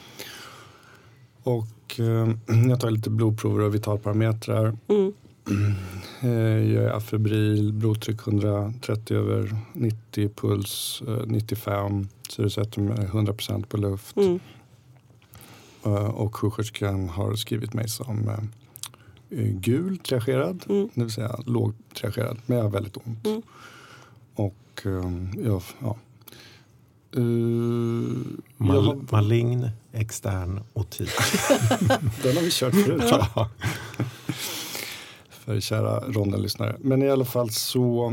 Och 1.43 1.99
eh, 1.99 2.29
jag 2.69 2.79
tar 2.79 2.91
lite 2.91 3.09
blodprover 3.09 3.59
och 3.59 3.75
vitalparametrar. 3.75 4.77
Mm. 4.87 5.13
Eh, 6.21 6.29
jag 6.73 6.83
är 6.83 6.89
afebril, 6.97 7.73
blodtryck 7.73 8.27
130 8.27 9.17
över 9.17 9.55
90, 9.73 10.29
puls 10.35 11.03
eh, 11.07 11.21
95. 11.25 12.07
Syresättning 12.29 12.89
100% 12.93 13.65
på 13.65 13.77
luft. 13.77 14.17
Mm. 14.17 14.39
Eh, 15.85 15.91
och 15.93 16.35
sjuksköterskan 16.35 17.09
har 17.09 17.35
skrivit 17.35 17.73
mig 17.73 17.89
som 17.89 18.31
gul 19.59 19.97
triagerad, 19.97 20.63
Mm. 20.69 20.89
det 20.93 21.01
vill 21.01 21.11
säga 21.11 21.39
låg 21.45 21.73
triagerad. 21.93 22.37
Men 22.45 22.57
jag 22.57 22.63
har 22.63 22.71
väldigt 22.71 22.97
ont. 22.97 23.27
Mm. 23.27 23.41
Och 24.35 24.81
jag, 25.45 25.61
ja. 25.81 25.97
Jag 27.11 27.21
Mal 28.57 28.85
har, 28.85 29.11
malign 29.11 29.69
extern 29.91 30.59
otit. 30.73 31.09
den 32.23 32.35
har 32.35 32.41
vi 32.41 32.49
kört 32.51 32.73
förut. 32.73 33.03
Ja. 33.35 33.49
För 35.45 35.59
kära 35.59 35.99
rondenlyssnare. 35.99 36.75
Men 36.79 37.01
i 37.03 37.09
alla 37.09 37.25
fall 37.25 37.49
så, 37.49 38.09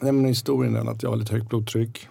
nej 0.00 0.12
men 0.12 0.24
historien 0.24 0.76
är 0.76 0.90
att 0.90 1.02
jag 1.02 1.10
har 1.10 1.16
lite 1.16 1.32
högt 1.32 1.48
blodtryck. 1.48 2.08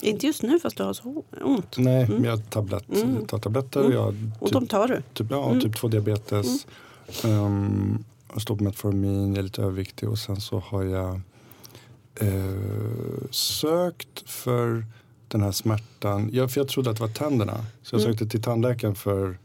Inte 0.00 0.26
just 0.26 0.42
nu 0.42 0.60
fast 0.60 0.76
du 0.76 0.82
har 0.82 0.92
så 0.92 1.24
ont. 1.44 1.78
Nej, 1.78 2.08
men 2.08 2.24
jag, 2.24 2.50
tablett, 2.50 2.84
Mm. 2.88 3.14
jag 3.14 3.28
tar 3.28 3.38
tabletter. 3.38 3.80
Mm. 3.80 3.92
Jag 3.92 4.02
har 4.02 4.14
Och 4.40 4.46
typ, 4.48 4.52
de 4.52 4.66
tar 4.66 4.88
du. 4.88 5.02
typ, 5.14 5.26
ja, 5.30 5.48
Mm. 5.50 5.60
typ 5.60 5.76
2 5.76 5.88
diabetes. 5.88 6.66
Um, 7.24 8.04
jag 8.32 8.42
står 8.42 8.56
på 8.56 8.64
Metformin, 8.64 9.28
jag 9.28 9.38
är 9.38 9.42
lite 9.42 9.62
överviktig 9.62 10.08
och 10.08 10.18
sen 10.18 10.40
så 10.40 10.58
har 10.58 10.82
jag 10.84 11.20
eh, 12.20 13.28
sökt 13.30 14.30
för 14.30 14.84
den 15.28 15.42
här 15.42 15.52
smärtan. 15.52 16.30
Jag, 16.32 16.50
för 16.50 16.60
jag 16.60 16.68
trodde 16.68 16.90
att 16.90 16.96
det 16.96 17.02
var 17.02 17.08
tänderna. 17.08 17.64
Så 17.82 17.94
jag 17.94 18.00
Mm. 18.02 18.12
sökte 18.12 18.26
till 18.26 18.42
tandläkaren 18.42 18.94
för 18.94 19.38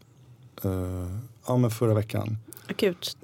eh, 0.64 1.16
ja, 1.48 1.58
men 1.58 1.72
förra 1.72 1.94
veckan. 1.94 2.38
Akut. 2.70 3.18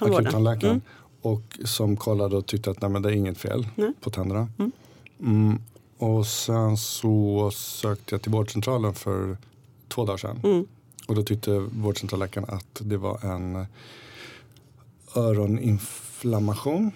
Akuttandläkaren. 0.00 0.70
Mm. 0.72 0.80
Och 1.20 1.58
som 1.64 1.96
kollade 1.96 2.36
och 2.36 2.46
tyckte 2.46 2.70
att 2.70 2.80
nej, 2.80 2.90
men 2.90 3.02
det 3.02 3.08
är 3.08 3.12
inget 3.12 3.38
fel 3.38 3.66
Nej. 3.74 3.92
på 4.00 4.10
tänderna. 4.10 4.48
Mm. 4.58 4.72
Mm. 5.20 5.58
Och 5.98 6.26
sen 6.26 6.76
så 6.76 7.50
sökte 7.54 8.14
jag 8.14 8.22
till 8.22 8.32
vårdcentralen 8.32 8.94
för 8.94 9.36
två 9.88 10.04
dagar 10.04 10.16
sedan. 10.18 10.40
Mm. 10.44 10.66
Och 11.06 11.14
då 11.14 11.22
tyckte 11.22 11.58
vårdcentralläkaren 11.58 12.46
att 12.50 12.80
det 12.84 12.96
var 12.96 13.24
en 13.24 13.66
öroninflammation. 15.14 16.90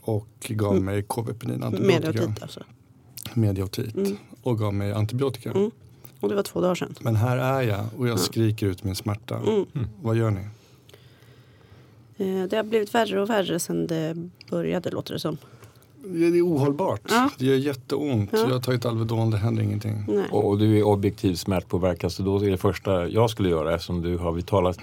Och 0.00 0.26
gav 0.48 0.72
Mm. 0.72 0.84
mig 0.84 1.02
KV-penin 1.02 1.62
antibiotika. 1.62 2.00
Mediotit 2.12 2.42
alltså. 2.42 2.60
Mediotit. 3.34 3.94
Mm. 3.94 4.16
Och 4.42 4.58
gav 4.58 4.74
mig 4.74 4.92
antibiotika. 4.92 5.50
Mm. 5.50 5.70
Och 6.20 6.28
det 6.28 6.34
var 6.34 6.42
två 6.42 6.60
dagar 6.60 6.74
sedan. 6.74 6.94
Men 7.00 7.16
här 7.16 7.36
är 7.36 7.62
jag 7.62 7.84
och 7.98 8.08
jag 8.08 8.14
Ja. 8.14 8.18
skriker 8.18 8.66
ut 8.66 8.84
min 8.84 8.94
smärta. 8.94 9.36
Mm. 9.36 9.66
Vad 10.02 10.16
gör 10.16 10.30
ni? 10.30 10.40
Eh, 12.20 12.42
Det 12.48 12.56
har 12.56 12.62
blivit 12.62 12.94
värre 12.94 13.20
och 13.22 13.30
värre 13.30 13.58
sedan 13.58 13.86
det 13.86 14.16
började 14.50 14.90
låter 14.90 15.12
det 15.12 15.20
som. 15.20 15.36
Det 16.04 16.26
är 16.26 16.46
ohållbart. 16.46 17.00
Ja. 17.08 17.30
Det 17.38 17.44
gör 17.44 17.56
jätteont. 17.56 18.30
Ja. 18.32 18.38
Jag 18.38 18.50
har 18.50 18.60
tagit 18.60 18.84
Alvedon, 18.86 19.30
det 19.30 19.36
händer 19.36 19.62
ingenting. 19.62 20.04
Nej. 20.08 20.24
Och 20.30 20.58
du 20.58 20.78
är 20.78 20.82
objektiv 20.82 21.34
smärtpåverkad 21.34 22.12
så 22.12 22.22
då 22.22 22.44
är 22.44 22.50
det 22.50 22.56
första 22.56 23.08
jag 23.08 23.30
skulle 23.30 23.48
göra 23.48 23.74
eftersom 23.74 24.02
du 24.02 24.16
har 24.18 24.32
vitalat, 24.32 24.78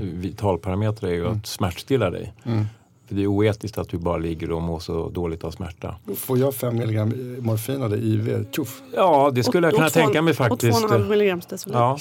vitalparametrar 0.00 1.10
är 1.10 1.14
ju 1.14 1.26
att 1.28 1.46
smärtstilla 1.46 2.10
dig. 2.10 2.34
Mm. 2.44 2.64
För 3.08 3.14
det 3.14 3.22
är 3.22 3.26
oetiskt 3.26 3.78
att 3.78 3.88
du 3.88 3.98
bara 3.98 4.16
ligger 4.16 4.50
och 4.52 4.62
mår 4.62 4.78
så 4.78 5.08
dåligt 5.08 5.44
av 5.44 5.50
smärta. 5.50 5.94
Får 6.16 6.38
jag 6.38 6.54
5 6.54 6.76
milligram 6.76 7.12
morfin 7.40 7.82
av 7.82 7.90
det 7.90 7.96
IV? 7.96 8.44
Tjoff! 8.52 8.82
Ja, 8.94 9.30
det 9.34 9.42
skulle 9.44 9.66
jag 9.66 9.72
Och- 9.72 9.76
kunna 9.76 9.86
och 9.86 9.92
två- 9.92 10.00
tänka 10.00 10.22
mig 10.22 10.30
Och 10.30 10.36
faktiskt. 10.36 10.82
2,5 10.88 11.08
milligram 11.08 11.40
Stesolid. 11.40 11.76
Ja. 11.78 11.98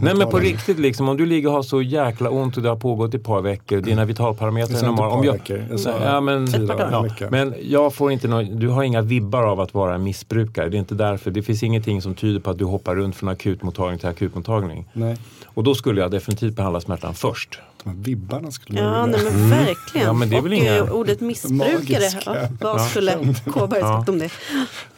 Nej 0.00 0.14
men 0.14 0.28
på 0.30 0.38
riktigt 0.38 0.78
liksom, 0.78 1.08
om 1.08 1.16
du 1.16 1.26
ligger 1.26 1.48
och 1.48 1.54
har 1.54 1.62
så 1.62 1.82
jäkla 1.82 2.30
ont 2.30 2.56
och 2.56 2.62
det 2.62 2.68
har 2.68 2.76
pågått 2.76 3.14
i 3.14 3.16
ett 3.16 3.24
par 3.24 3.40
veckor, 3.42 3.80
dina 3.80 4.04
vitalparametrar 4.04 4.74
Jag 4.76 4.82
är 4.82 4.86
normala. 4.86 5.14
Om 5.14 5.24
jag, 5.24 5.32
veckor. 5.32 5.64
Jag 5.70 5.80
sa 5.80 5.90
ja, 6.04 6.20
men, 6.20 6.46
ja, 6.68 7.28
men 7.30 7.54
jag 7.62 7.94
får 7.94 8.12
inte 8.12 8.28
nå- 8.28 8.42
du 8.42 8.68
har 8.68 8.82
inga 8.82 9.02
vibbar 9.02 9.42
av 9.42 9.60
att 9.60 9.74
vara 9.74 9.94
en 9.94 10.02
missbrukare. 10.02 10.68
Det 10.68 10.76
är 10.76 10.78
inte 10.78 10.94
därför. 10.94 11.30
Det 11.30 11.42
finns 11.42 11.62
ingenting 11.62 12.02
som 12.02 12.14
tyder 12.14 12.40
på 12.40 12.50
att 12.50 12.58
du 12.58 12.64
hoppar 12.64 12.94
runt 12.94 13.16
från 13.16 13.28
akutmottagning 13.28 13.98
till 13.98 14.08
akutmottagning. 14.08 14.84
Nej, 14.92 15.16
Och 15.54 15.64
då 15.64 15.74
skulle 15.74 16.00
jag 16.00 16.10
definitivt 16.10 16.56
behandla 16.56 16.80
smärtan 16.80 17.14
först. 17.14 17.58
de 17.84 17.88
här 17.90 17.96
vibbarna 17.96 18.50
skulle 18.50 18.78
Ja, 18.80 18.98
jag 18.98 19.08
nej 19.10 19.18
vilja. 19.24 19.32
men 19.38 19.50
verkligen. 19.50 20.06
Ja, 20.06 20.12
men 20.12 20.30
det 20.30 20.36
är 20.36 20.40
väl 20.42 20.52
och 20.52 20.58
inga- 20.58 20.76
eh, 20.76 20.92
ordet 20.92 21.20
missbrukare. 21.20 22.22
Ja, 22.26 22.48
vad 22.60 22.90
skulle 22.90 23.34
Kåberg 23.52 23.80
sagt 23.80 24.08
om 24.08 24.18
det? 24.18 24.30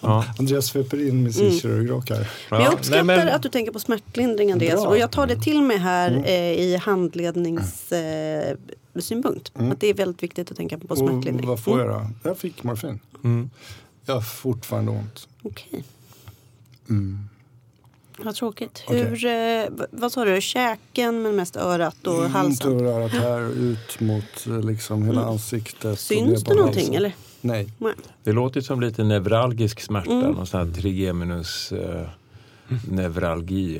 Ja. 0.01 0.25
Andreas 0.39 0.67
sveper 0.67 1.09
in 1.09 1.23
med 1.23 1.35
sin 1.35 1.47
Mm. 1.47 1.59
kirurgrock 1.61 2.11
här. 2.11 2.31
Men 2.51 2.61
jag 2.61 2.69
Ja, 2.73 2.75
uppskattar 2.77 3.05
nej, 3.05 3.17
men- 3.17 3.29
att 3.29 3.43
du 3.43 3.49
tänker 3.49 3.73
på 3.73 3.79
smärtlindring 3.81 4.53
Andreas. 4.53 4.81
Bra. 4.81 4.89
Och 4.91 4.99
jag 4.99 5.11
tar 5.11 5.27
det 5.27 5.37
till 5.37 5.63
mig 5.63 5.79
här 5.79 6.11
Mm. 6.11 6.25
eh, 6.25 6.33
i 6.61 6.77
handledningssynpunkt. 6.77 7.93
Eh, 8.97 9.01
synpunkt. 9.01 9.53
Mm. 9.59 9.73
Att 9.73 9.81
det 9.81 9.87
är 9.87 9.95
väldigt 9.95 10.23
viktigt 10.23 10.51
att 10.51 10.57
tänka 10.57 10.79
på 10.79 10.87
Och 10.89 10.99
smärtlindring. 10.99 11.49
vad 11.49 11.61
får 11.61 11.75
Mm. 11.81 11.87
jag 11.93 12.01
då? 12.03 12.11
Jag 12.23 12.39
fick 12.39 12.63
morfin. 12.63 13.01
Mm. 13.25 13.51
Jag 14.07 14.15
har 14.15 14.21
fortfarande 14.23 14.91
ont. 14.91 15.29
Okej, 15.43 15.85
Mm. 16.89 17.29
Vad 18.19 18.35
tråkigt. 18.35 18.85
Hur, 18.89 19.25
eh, 19.27 19.31
v- 19.71 19.87
vad 19.91 20.13
sa 20.13 20.25
du, 20.25 20.41
käken 20.41 21.23
men 21.23 21.37
mest 21.37 21.57
örat 21.57 22.07
och 22.07 22.19
Ont 22.19 22.33
halsen? 22.33 22.73
över 22.73 22.85
örat 22.85 23.13
här 23.13 23.41
ut 23.61 24.01
mot 24.01 24.47
eh, 24.47 24.61
liksom 24.61 25.03
hela 25.05 25.21
Mm. 25.21 25.33
ansiktet. 25.33 26.01
Syns 26.01 26.45
det 26.45 26.55
någonting 26.55 26.79
halsen. 26.81 26.95
eller? 26.95 27.13
Nej. 27.41 27.69
Det 28.23 28.33
låter 28.33 28.61
som 28.61 28.81
lite 28.81 29.05
neuralgisk 29.05 29.81
smärta, 29.81 30.11
Mm. 30.13 30.31
någon 30.33 30.47
sån 30.47 30.67
här 30.69 30.75
trigeminus 30.81 31.73
eh, 31.73 32.09
neuralgi 32.91 33.79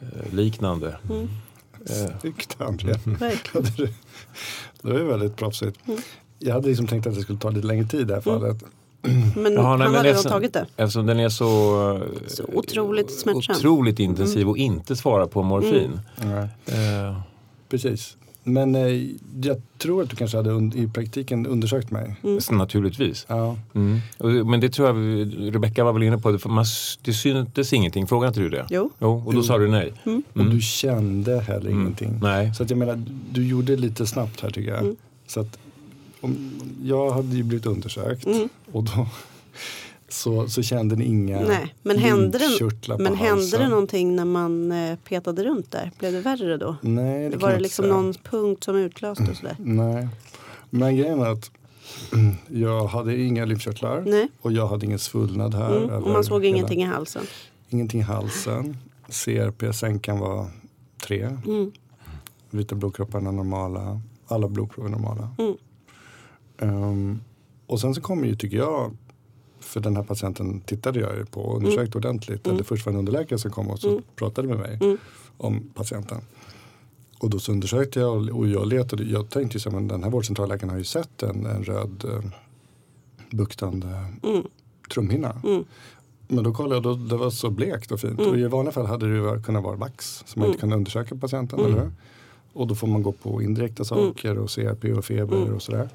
eh, 0.00 0.32
liknande. 0.34 0.96
Mm. 1.10 1.28
Eh, 1.90 2.20
Snyggt. 2.20 2.56
Verkligen. 2.60 3.00
Ja, 3.20 3.60
det- 3.76 3.92
var 4.92 4.98
ju 4.98 5.04
väldigt 5.04 5.36
proffsigt. 5.36 5.78
Mm. 5.88 6.00
Jag 6.38 6.54
hade 6.54 6.68
liksom 6.68 6.86
tänkt 6.86 7.06
att 7.06 7.14
det 7.14 7.20
skulle 7.20 7.38
ta 7.38 7.50
lite 7.50 7.66
längre 7.66 7.84
tid 7.86 8.00
i 8.00 8.04
det 8.04 8.14
här 8.24 8.36
Mm. 8.36 8.58
Men 9.36 9.52
Jaha, 9.52 9.76
nej, 9.76 9.86
han 9.86 9.96
är 9.96 10.02
redan 10.04 10.22
så- 10.22 10.28
tagit 10.28 10.52
det. 10.52 10.66
Eftersom 10.76 11.06
den 11.06 11.20
är 11.20 11.28
så, 11.28 11.44
eh, 11.94 12.02
Så 12.26 12.44
otroligt 12.54 13.10
smärtsam. 13.20 13.56
otroligt 13.56 13.98
intensiv 13.98 14.48
och 14.48 14.56
inte 14.58 14.96
svarar 14.96 15.26
på 15.26 15.42
morfin. 15.42 16.00
Nej. 16.24 16.48
Eh, 16.66 17.20
Precis. 17.68 18.16
Men 18.44 18.74
eh, 18.74 19.06
jag 19.42 19.62
tror 19.78 20.02
att 20.02 20.10
du 20.10 20.16
kanske 20.16 20.36
hade 20.36 20.78
i 20.78 20.88
praktiken 20.94 21.46
undersökt 21.46 21.90
mig. 21.90 22.16
Mm. 22.24 22.40
så 22.40 22.54
naturligtvis. 22.54 23.26
Ja. 23.28 23.56
Mm. 23.74 24.00
Men 24.50 24.60
det 24.60 24.68
tror 24.68 24.88
jag, 24.88 24.96
Rebecka 25.54 25.84
var 25.84 25.92
väl 25.92 26.02
inne 26.02 26.18
på, 26.18 26.30
det, 26.32 26.44
man, 26.44 26.64
det 27.02 27.12
syntes 27.12 27.72
ingenting. 27.72 28.06
Frågade 28.06 28.28
inte 28.28 28.40
du 28.40 28.48
det? 28.48 28.66
Jo. 28.70 28.90
Jo, 28.98 29.22
och 29.26 29.32
då 29.32 29.38
Jo. 29.38 29.42
sa 29.42 29.58
du 29.58 29.68
nej. 29.68 29.92
Mm. 30.06 30.22
Och 30.34 30.44
du 30.44 30.60
kände 30.60 31.40
heller 31.40 31.70
Mm. 31.70 31.80
ingenting. 31.80 32.18
Nej. 32.22 32.54
Så 32.54 32.62
att 32.62 32.70
jag 32.70 32.78
menar, 32.78 33.02
du 33.30 33.46
gjorde 33.48 33.76
lite 33.76 34.06
snabbt 34.06 34.40
här 34.40 34.50
tycker 34.50 34.70
jag. 34.70 34.80
Mm. 34.82 34.96
Så 35.26 35.40
att 35.40 35.58
jag 36.82 37.10
hade 37.10 37.36
ju 37.36 37.42
blivit 37.42 37.66
undersökt 37.66 38.26
Mm. 38.26 38.48
och 38.72 38.82
då 38.84 39.06
så, 40.08 40.48
så 40.48 40.62
kände 40.62 40.96
ni 40.96 41.04
inga 41.04 41.40
Nej, 41.40 41.74
men 41.82 41.98
hände 41.98 42.38
det, 42.38 42.98
men 42.98 43.14
hände 43.14 43.58
det 43.58 43.68
någonting 43.68 44.16
när 44.16 44.24
man 44.24 44.72
eh, 44.72 44.98
petade 45.08 45.44
runt 45.44 45.70
där? 45.70 45.90
Blev 45.98 46.12
det 46.12 46.20
värre 46.20 46.56
då? 46.56 46.76
Nej, 46.80 47.24
det 47.24 47.30
kan 47.30 47.40
var 47.40 47.50
det 47.52 47.60
liksom 47.60 47.82
säga. 47.82 47.94
någon 47.96 48.14
punkt 48.14 48.64
som 48.64 48.76
utlöste 48.76 49.24
och 49.30 49.36
sådär? 49.36 49.56
Nej. 49.64 50.08
Men 50.70 50.96
grejen 50.96 51.20
är 51.20 51.26
att 51.26 51.50
jag 52.48 52.86
hade 52.86 53.20
inga 53.20 53.44
lymfkörtlar 53.44 54.02
Nej. 54.06 54.28
och 54.40 54.52
jag 54.52 54.68
hade 54.68 54.86
ingen 54.86 54.98
svullnad 54.98 55.54
här. 55.54 55.76
Mm. 55.76 55.90
Och 56.04 56.10
man 56.10 56.24
såg 56.24 56.44
hela- 56.44 56.56
ingenting 56.56 56.82
i 56.82 56.84
halsen? 56.84 57.22
Ingenting 57.68 58.00
i 58.00 58.04
halsen. 58.04 58.76
CRP-sänkan 59.08 60.18
var 60.18 60.46
tre. 61.02 61.22
Mm. 61.46 61.72
Vita 62.50 62.74
blodkropparna 62.74 63.30
normala. 63.30 64.00
Alla 64.26 64.48
blodprover 64.48 64.90
normala. 64.90 65.28
Mm. 65.38 65.56
Ehm, 66.58 67.20
och 67.66 67.80
sen 67.80 67.94
så 67.94 68.00
kommer 68.00 68.26
ju, 68.26 68.34
tycker 68.36 68.56
jag, 68.56 68.96
för 69.60 69.80
den 69.80 69.96
här 69.96 70.02
patienten 70.02 70.60
tittade 70.60 71.00
jag 71.00 71.16
ju 71.16 71.24
på 71.26 71.40
och 71.40 71.56
undersökte 71.56 71.98
ordentligt. 71.98 72.46
Mm. 72.46 72.54
Eller 72.56 72.64
först 72.64 72.86
var 72.86 72.92
det 72.92 72.96
en 72.96 72.98
underläkare 72.98 73.38
som 73.38 73.50
kom 73.50 73.70
och 73.70 73.78
så 73.78 73.90
Mm. 73.90 74.02
pratade 74.16 74.48
med 74.48 74.58
mig 74.58 74.78
Mm. 74.82 74.98
om 75.36 75.70
patienten. 75.74 76.18
Och 77.20 77.30
då 77.30 77.38
så 77.38 77.52
undersökte 77.52 78.00
jag 78.00 78.30
och- 78.36 78.48
jag 78.48 78.66
letade. 78.66 79.04
Jag 79.04 79.30
tänkte 79.30 79.58
ju 79.58 79.70
men 79.70 79.88
den 79.88 80.02
här 80.04 80.10
vårdcentralläkaren 80.10 80.70
har 80.70 80.78
ju 80.78 80.84
sett 80.84 81.22
en, 81.22 81.46
en 81.46 81.64
röd 81.64 82.04
eh, 82.04 82.30
buktande 83.30 84.04
Mm. 84.22 84.42
trumhinna. 84.94 85.40
Mm. 85.44 85.64
Men 86.28 86.44
då 86.44 86.52
kollade 86.54 86.74
jag 86.74 86.86
och 86.86 86.98
då, 86.98 87.04
det 87.04 87.16
var 87.16 87.30
så 87.30 87.50
blekt 87.50 87.92
och 87.92 88.00
fint. 88.00 88.18
Mm. 88.20 88.30
Och 88.32 88.38
i 88.38 88.44
vanliga 88.46 88.72
fall 88.72 88.86
hade 88.86 89.34
det 89.34 89.42
kunnat 89.42 89.62
vara 89.64 89.76
vax 89.76 90.24
som 90.26 90.40
man 90.40 90.44
Mm. 90.44 90.50
inte 90.52 90.60
kunde 90.60 90.76
undersöka 90.76 91.16
patienten. 91.16 91.58
Mm. 91.58 91.72
Eller? 91.72 91.82
hur? 91.82 91.92
Och 92.52 92.66
då 92.66 92.74
får 92.74 92.86
man 92.86 93.02
gå 93.02 93.12
på 93.12 93.42
indirekta 93.42 93.84
saker 93.84 94.38
och 94.38 94.50
CRP 94.50 94.92
och 94.92 95.04
feber 95.04 95.36
Mm. 95.42 95.54
och 95.54 95.62
sådär. 95.62 95.88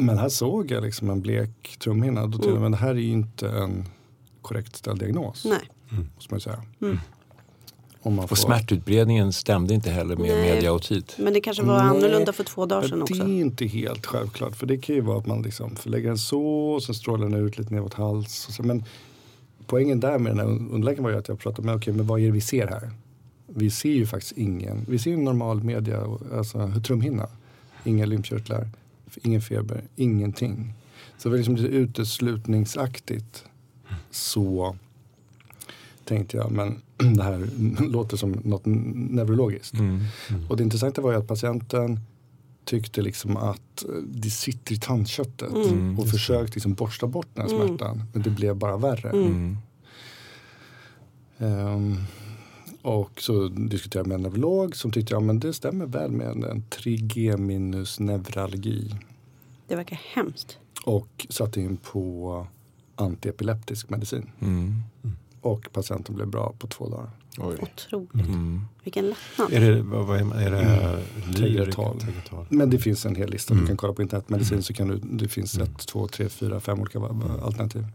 Men 0.00 0.18
här 0.18 0.28
såg 0.28 0.70
jag 0.70 0.82
liksom 0.84 1.10
en 1.10 1.20
blek 1.20 1.76
trumhinna. 1.78 2.26
Då 2.26 2.32
tänkte 2.32 2.48
Mm. 2.50 2.62
men 2.62 2.72
det 2.72 2.78
här 2.78 2.90
är 2.90 2.94
ju 2.94 3.10
inte 3.12 3.48
en 3.48 3.84
korrekt 4.42 4.76
ställd 4.76 5.00
diagnos. 5.00 5.44
Nej. 5.44 5.60
Måste 6.16 6.34
man 6.34 6.40
säga. 6.40 6.62
Mm. 6.82 6.98
Om 8.02 8.14
man 8.14 8.28
får- 8.28 8.34
Och 8.34 8.38
smärtutbredningen 8.38 9.32
stämde 9.32 9.74
inte 9.74 9.90
heller 9.90 10.16
med 10.16 10.28
Nej. 10.30 10.54
mediaotit. 10.54 11.14
Men 11.18 11.32
det 11.32 11.40
kanske 11.40 11.62
var 11.62 11.78
Nej. 11.78 11.86
annorlunda 11.86 12.32
för 12.32 12.44
två 12.44 12.66
dagar 12.66 12.88
sedan 12.88 13.02
också? 13.02 13.14
Det 13.14 13.20
är 13.32 13.40
inte 13.40 13.66
helt 13.66 14.06
självklart. 14.06 14.56
För 14.56 14.66
det 14.66 14.76
kan 14.78 14.94
ju 14.94 15.00
vara 15.00 15.18
att 15.18 15.26
man 15.26 15.42
liksom 15.42 15.76
förlägger 15.76 16.08
den 16.08 16.18
så 16.18 16.42
och 16.74 16.82
sen 16.82 16.94
strålar 16.94 17.28
den 17.28 17.46
ut 17.46 17.58
lite 17.58 17.74
ner 17.74 17.80
mot 17.80 17.94
hals. 17.94 18.46
Och 18.48 18.54
så. 18.54 18.62
Men 18.62 18.84
poängen 19.66 20.00
där 20.00 20.18
med 20.18 20.30
den 20.32 20.38
här 20.38 20.46
underläkaren 20.46 21.04
var 21.04 21.10
ju 21.10 21.16
att 21.18 21.28
jag 21.28 21.38
pratade 21.38 21.66
med, 21.66 21.74
okej 21.76 21.94
men 21.94 22.06
vad 22.06 22.20
är 22.20 22.24
det 22.24 22.30
vi 22.30 22.40
ser 22.40 22.66
här? 22.66 22.90
Vi 23.46 23.70
ser 23.70 23.88
ju 23.92 24.06
faktiskt 24.06 24.32
ingen, 24.32 24.84
vi 24.88 24.98
ser 24.98 25.10
ju 25.10 25.16
normal 25.16 25.62
media, 25.62 26.04
alltså 26.36 26.72
trumhinna. 26.86 27.26
Inga 27.84 28.06
lymfkörtlar, 28.06 28.68
ingen 29.22 29.42
feber, 29.42 29.84
ingenting. 29.96 30.74
Så 31.18 31.28
det 31.28 31.30
var 31.30 31.36
liksom 31.36 31.56
lite 31.56 31.68
uteslutningsaktigt. 31.68 33.44
Så 34.10 34.76
tänkte 36.04 36.36
jag, 36.36 36.52
men 36.52 36.82
det 37.16 37.22
här 37.22 37.48
låter 37.90 38.16
som 38.16 38.32
något 38.44 38.62
neurologiskt. 38.66 39.74
Mm. 39.74 40.00
Och 40.48 40.56
det 40.56 40.62
intressanta 40.62 41.00
var 41.00 41.12
ju 41.12 41.18
att 41.18 41.28
patienten 41.28 42.00
tyckte 42.64 43.02
liksom 43.02 43.36
att 43.36 43.84
eh, 43.88 43.94
det 44.08 44.30
sitter 44.30 44.72
i 44.74 44.76
tandköttet 44.78 45.52
Mm. 45.70 45.98
och 45.98 46.08
försökte 46.08 46.54
liksom 46.54 46.74
borsta 46.74 47.06
bort 47.06 47.26
den 47.34 47.46
här 47.48 47.54
Mm. 47.54 47.68
smärtan. 47.68 48.02
Men 48.12 48.22
det 48.22 48.30
blev 48.30 48.56
bara 48.56 48.76
värre. 48.76 49.10
Mm. 49.10 49.56
Mm. 52.82 52.96
Och 52.96 53.20
så 53.20 53.48
diskuterade 53.48 53.98
jag 53.98 54.06
med 54.06 54.14
en 54.14 54.22
neurolog 54.32 54.76
som 54.76 54.90
tyckte 54.92 55.14
ja, 55.14 55.20
men 55.20 55.40
det 55.40 55.52
stämmer 55.52 55.86
väl 55.86 56.10
med 56.10 56.26
en, 56.26 56.44
en 56.44 56.62
3G 56.70 57.36
minus 57.36 58.00
neuralgi. 58.00 58.94
Det 59.68 59.76
verkar 59.76 60.00
hemskt. 60.14 60.58
Och 60.84 61.26
satte 61.28 61.60
in 61.60 61.76
på 61.76 62.46
antiepileptisk 62.94 63.90
medicin. 63.90 64.30
Mm. 64.40 64.82
Och 65.40 65.68
patienten 65.72 66.14
blev 66.14 66.28
bra 66.28 66.54
på 66.58 66.66
två 66.66 66.88
dagar. 66.88 67.10
Oj. 67.38 67.56
Otroligt. 67.62 68.14
Mm. 68.14 68.60
Vilken 68.84 69.08
lättnad. 69.08 69.52
Är 69.52 69.60
det, 69.60 69.82
vad, 69.82 70.06
vad 70.06 70.18
är, 70.18 70.34
är 70.34 70.50
det 70.50 70.58
Mm. 70.60 71.34
Tegretol. 71.34 72.00
Tegretol. 72.00 72.46
Men 72.48 72.70
det 72.70 72.78
finns 72.78 73.06
en 73.06 73.14
hel 73.14 73.30
lista. 73.30 73.52
Mm. 73.54 73.64
Du 73.64 73.68
kan 73.68 73.76
kolla 73.76 73.92
på 73.92 74.02
internetmedicin 74.02 74.62
så 74.62 74.74
kan 74.74 74.88
du, 74.88 74.98
det 74.98 75.28
finns 75.28 75.58
ett, 75.58 75.86
två, 75.86 76.08
tre, 76.08 76.28
fyra, 76.28 76.60
fem 76.60 76.80
olika 76.80 76.98
alternativ. 76.98 77.86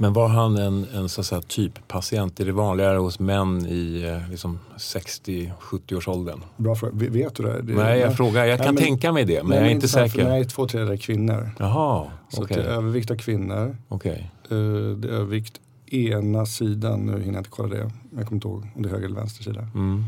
Men 0.00 0.12
var 0.12 0.28
han 0.28 0.56
en, 0.56 0.86
en 0.94 1.08
så 1.08 1.34
att 1.36 1.48
typpatient? 1.48 2.40
Är 2.40 2.44
det 2.44 2.52
vanligare 2.52 2.98
hos 2.98 3.18
män 3.20 3.66
i 3.66 4.02
eh, 4.24 4.30
liksom 4.30 4.58
60-70-årsåldern? 4.76 6.40
Bra 6.56 6.74
fråga. 6.76 6.92
Vet- 7.10 7.34
du 7.34 7.42
det? 7.42 7.62
det 7.62 7.72
Nej, 7.74 7.98
jag 8.00 8.16
frågar. 8.16 8.44
Jag 8.44 8.58
Nej, 8.58 8.66
kan 8.66 8.74
men- 8.74 8.84
tänka 8.84 9.12
mig 9.12 9.24
det, 9.24 9.42
men 9.42 9.48
Nej, 9.50 9.58
jag 9.58 9.66
är 9.66 9.70
inte 9.70 9.88
säker. 9.88 10.24
Nej, 10.24 10.44
två 10.44 10.66
tredjedelar 10.68 10.92
är 10.94 11.00
kvinnor. 11.00 11.50
Jaha, 11.58 12.10
Så 12.28 12.42
okej. 12.42 12.56
det 12.56 12.62
är 12.62 12.66
övervikt 12.66 13.10
av 13.10 13.16
kvinnor. 13.16 13.76
okej. 13.88 14.30
Eh, 14.50 14.56
det 14.96 15.08
är 15.08 15.12
övervikt 15.12 15.60
ena 15.90 16.46
sidan, 16.46 17.06
nu 17.06 17.12
hinner 17.12 17.24
jag 17.34 17.40
inte 17.40 17.50
kolla 17.50 17.68
det. 17.68 17.90
Jag 18.16 18.26
kommer 18.26 18.32
inte 18.32 18.48
ihåg 18.48 18.66
om 18.74 18.82
det 18.82 18.88
är 18.88 18.90
höger 18.92 19.06
eller 19.06 19.16
vänster 19.16 19.44
sida. 19.44 19.60
Mm. 19.74 20.04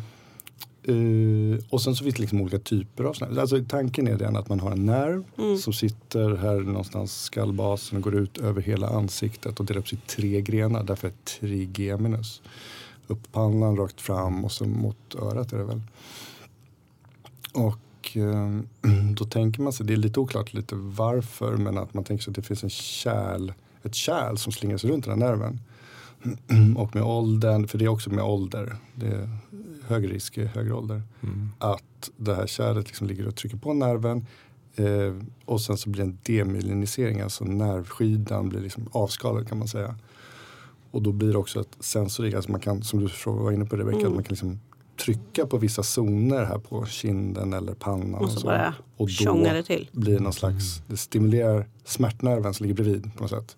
Eh, 0.83 1.65
och 1.71 1.83
sen 1.83 1.95
så 1.97 2.05
finns 2.05 2.17
det 2.17 2.21
liksom 2.21 2.41
olika 2.41 2.59
typer 2.59 3.05
av 3.05 3.13
sådana. 3.13 3.41
Alltså 3.41 3.65
tanken 3.69 4.09
är 4.09 4.19
den 4.19 4.37
att 4.37 4.49
man 4.49 4.61
har 4.61 4.71
en 4.73 4.87
nerv 4.87 5.25
Mm. 5.39 5.57
som 5.59 5.73
sitter 5.73 6.37
här 6.37 6.61
någonstans 6.61 7.23
skallbasen 7.23 7.97
och 7.97 8.03
går 8.05 8.15
ut 8.15 8.39
över 8.39 8.63
hela 8.63 8.89
ansiktet 8.89 9.61
och 9.61 9.67
delar 9.67 9.81
upp 9.81 9.89
sig 9.89 9.99
i 9.99 10.09
tre 10.11 10.41
grenar. 10.41 10.85
Därför 10.85 11.09
är 11.09 11.13
trigeminus. 11.41 12.43
Upp 13.07 13.33
pannan, 13.33 13.77
rakt 13.77 14.01
fram 14.01 14.45
och 14.45 14.53
så 14.53 14.65
mot 14.65 15.15
örat 15.15 15.53
är 15.53 15.59
det 15.59 15.65
väl. 15.65 15.81
Och 17.53 18.17
eh, 18.17 18.61
då 19.17 19.25
tänker 19.25 19.63
man 19.63 19.73
sig, 19.73 19.87
det 19.87 19.93
är 19.93 19.97
lite 19.97 20.21
oklart 20.21 20.53
lite 20.55 20.75
varför, 20.75 21.57
men 21.57 21.79
att 21.79 21.95
man 21.95 22.05
tänker 22.05 22.25
sig 22.25 22.31
att 22.31 22.37
det 22.37 22.43
finns 22.43 22.65
en 22.65 22.71
kärl, 22.71 23.53
ett 23.83 23.95
kärl 23.95 24.37
som 24.37 24.53
slingrar 24.53 24.79
sig 24.79 24.91
runt 24.91 25.05
den 25.05 25.23
här 25.23 25.29
nerven. 25.29 25.61
Och 26.77 26.95
med 26.95 27.05
åldern, 27.05 27.67
för 27.69 27.79
det 27.79 27.85
är 27.85 27.89
också 27.89 28.11
med 28.11 28.25
ålder, 28.25 28.77
det 28.95 29.07
är 29.07 29.29
högre 29.87 30.09
risk 30.13 30.39
i 30.39 30.45
högre 30.45 30.75
ålder, 30.75 31.03
Mm. 31.23 31.49
att 31.59 32.11
det 32.17 32.35
här 32.35 32.47
kärlet 32.47 32.87
liksom 32.87 33.07
ligger 33.07 33.29
och 33.29 33.37
trycker 33.37 33.57
på 33.57 33.75
nerven 33.75 34.27
eh, 34.77 35.15
och 35.45 35.61
sen 35.61 35.77
så 35.77 35.91
blir 35.91 36.05
det 36.05 36.11
en 36.11 36.19
demyelinisering, 36.23 37.21
alltså 37.21 37.45
nervskidan 37.45 38.49
blir 38.49 38.61
liksom 38.61 38.89
avskalad 38.93 39.49
kan 39.49 39.59
man 39.59 39.69
säga. 39.69 39.95
Och 40.91 41.03
då 41.03 41.13
blir 41.13 41.33
det 41.33 41.39
också 41.39 41.61
ett 41.61 41.77
sensorik, 41.81 42.35
alltså 42.35 42.51
man 42.51 42.61
kan, 42.61 42.83
som 42.83 43.01
du 43.01 43.09
var 43.27 43.53
inne 43.53 43.65
på 43.65 43.77
Rebecka, 43.77 43.97
Mm. 43.99 44.09
att 44.09 44.15
man 44.15 44.25
kan 44.25 44.31
liksom 44.33 44.61
trycka 45.05 45.47
på 45.47 45.57
vissa 45.59 45.83
zoner 45.83 46.45
här 46.45 46.59
på 46.59 46.87
kinden 46.87 47.53
eller 47.53 47.75
pannan. 47.75 48.15
Och 48.15 48.31
så 48.31 48.41
så. 48.41 48.47
bara 48.47 48.75
och 48.97 49.11
tjongar 49.11 49.55
det 49.55 49.63
till. 49.63 49.89
blir 49.93 50.15
det 50.15 50.21
någon 50.21 50.33
slags, 50.33 50.83
det 50.87 50.97
stimulerar 50.97 51.67
smärtnerven 51.85 52.55
som 52.55 52.65
ligger 52.67 52.83
bredvid 52.83 53.15
på 53.17 53.23
något 53.23 53.31
sätt. 53.31 53.57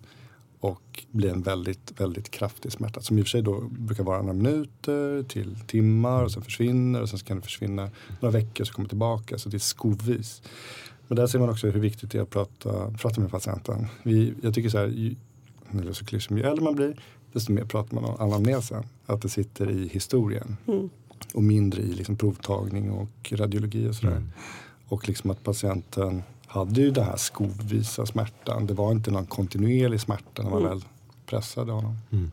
Och 0.63 1.05
blir 1.11 1.29
en 1.29 1.41
väldigt, 1.41 1.93
väldigt 1.99 2.31
kraftig 2.31 2.71
smärta. 2.71 3.01
Som 3.01 3.17
i 3.17 3.21
och 3.21 3.25
för 3.25 3.29
sig 3.29 3.41
då 3.41 3.61
brukar 3.61 4.03
vara 4.03 4.21
några 4.21 4.33
minuter 4.33 5.23
till 5.23 5.55
timmar 5.67 6.23
och 6.23 6.31
sen 6.31 6.41
försvinner 6.41 7.01
och 7.01 7.09
sen 7.09 7.19
kan 7.19 7.37
det 7.37 7.43
försvinna 7.43 7.89
några 8.19 8.33
veckor 8.33 8.63
så 8.63 8.73
kommer 8.73 8.89
tillbaka. 8.89 9.37
Så 9.37 9.49
det 9.49 9.57
är 9.57 9.59
skovvis. 9.59 10.41
Men 11.07 11.15
där 11.15 11.27
ser 11.27 11.39
man 11.39 11.49
också 11.49 11.69
hur 11.69 11.79
viktigt 11.79 12.11
det 12.11 12.17
är 12.17 12.21
att 12.21 12.29
prata, 12.29 12.91
prata 12.91 13.21
med 13.21 13.31
patienten. 13.31 13.87
Vi, 14.03 14.33
jag 14.41 14.53
tycker 14.53 14.69
så 14.69 14.77
här, 14.77 14.87
ju, 14.87 15.15
det 15.71 15.93
så 15.93 16.05
klyschigt, 16.05 16.39
ju 16.39 16.43
äldre 16.43 16.63
man 16.63 16.75
blir 16.75 17.01
desto 17.33 17.51
mer 17.51 17.65
pratar 17.65 17.95
man 17.95 18.05
om 18.05 18.15
anamnesen. 18.19 18.83
Att 19.05 19.21
det 19.21 19.29
sitter 19.29 19.71
i 19.71 19.87
historien. 19.87 20.57
Mm. 20.67 20.89
Och 21.33 21.43
mindre 21.43 21.81
i 21.81 21.93
liksom 21.93 22.15
provtagning 22.15 22.91
och 22.91 23.31
radiologi 23.31 23.89
och 23.89 23.95
sådär. 23.95 24.15
Mm. 24.15 24.31
Och 24.87 25.07
liksom 25.07 25.31
att 25.31 25.43
patienten 25.43 26.23
hade 26.53 26.81
ju 26.81 26.91
den 26.91 27.03
här 27.05 27.17
skovvisa 27.17 28.05
smärtan. 28.05 28.67
Det 28.67 28.73
var 28.73 28.91
inte 28.91 29.11
någon 29.11 29.25
kontinuerlig 29.25 30.01
smärta 30.01 30.43
när 30.43 30.49
man 30.49 30.59
Mm. 30.59 30.69
väl 30.69 30.85
pressade 31.25 31.71
honom. 31.71 31.97
Mm. 32.11 32.31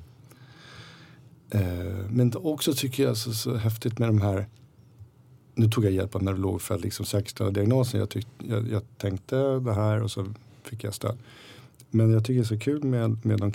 Eh, 1.50 2.10
men 2.10 2.32
också 2.36 2.72
tycker 2.74 3.02
jag 3.02 3.16
så, 3.16 3.32
så 3.32 3.56
häftigt 3.56 3.98
med 3.98 4.08
de 4.08 4.20
här 4.20 4.46
nu 5.54 5.68
tog 5.68 5.84
jag 5.84 5.92
hjälp 5.92 6.14
av 6.14 6.22
neurolog 6.22 6.62
för 6.62 6.74
att 6.74 6.80
liksom 6.80 7.06
säkerställa 7.06 7.50
diagnosen. 7.50 8.00
Jag, 8.00 8.08
tyck, 8.10 8.26
jag, 8.38 8.68
jag 8.68 8.82
tänkte 8.98 9.36
det 9.58 9.74
här 9.74 10.02
och 10.02 10.10
så 10.10 10.26
fick 10.62 10.84
jag 10.84 10.94
stöd. 10.94 11.18
Men 11.90 12.12
jag 12.12 12.24
tycker 12.24 12.34
det 12.40 12.44
är 12.44 12.56
så 12.56 12.58
kul 12.58 12.84
med, 12.84 13.26
med 13.26 13.38
de 13.38 13.52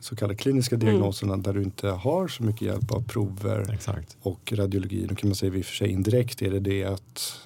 så 0.00 0.16
kallade 0.16 0.36
kliniska 0.36 0.74
Mm. 0.74 0.86
diagnoserna 0.86 1.36
där 1.36 1.52
du 1.52 1.62
inte 1.62 1.88
har 1.88 2.28
så 2.28 2.42
mycket 2.42 2.62
hjälp 2.62 2.92
av 2.92 3.02
prover 3.08 3.72
Exakt. 3.72 4.16
och 4.22 4.52
radiologi. 4.52 5.06
Då 5.06 5.14
kan 5.14 5.28
man 5.28 5.34
säga 5.36 5.54
i 5.54 5.60
och 5.60 5.64
för 5.64 5.74
sig 5.74 5.88
indirekt 5.88 6.42
är 6.42 6.50
det 6.50 6.60
det 6.60 6.84
att 6.84 7.38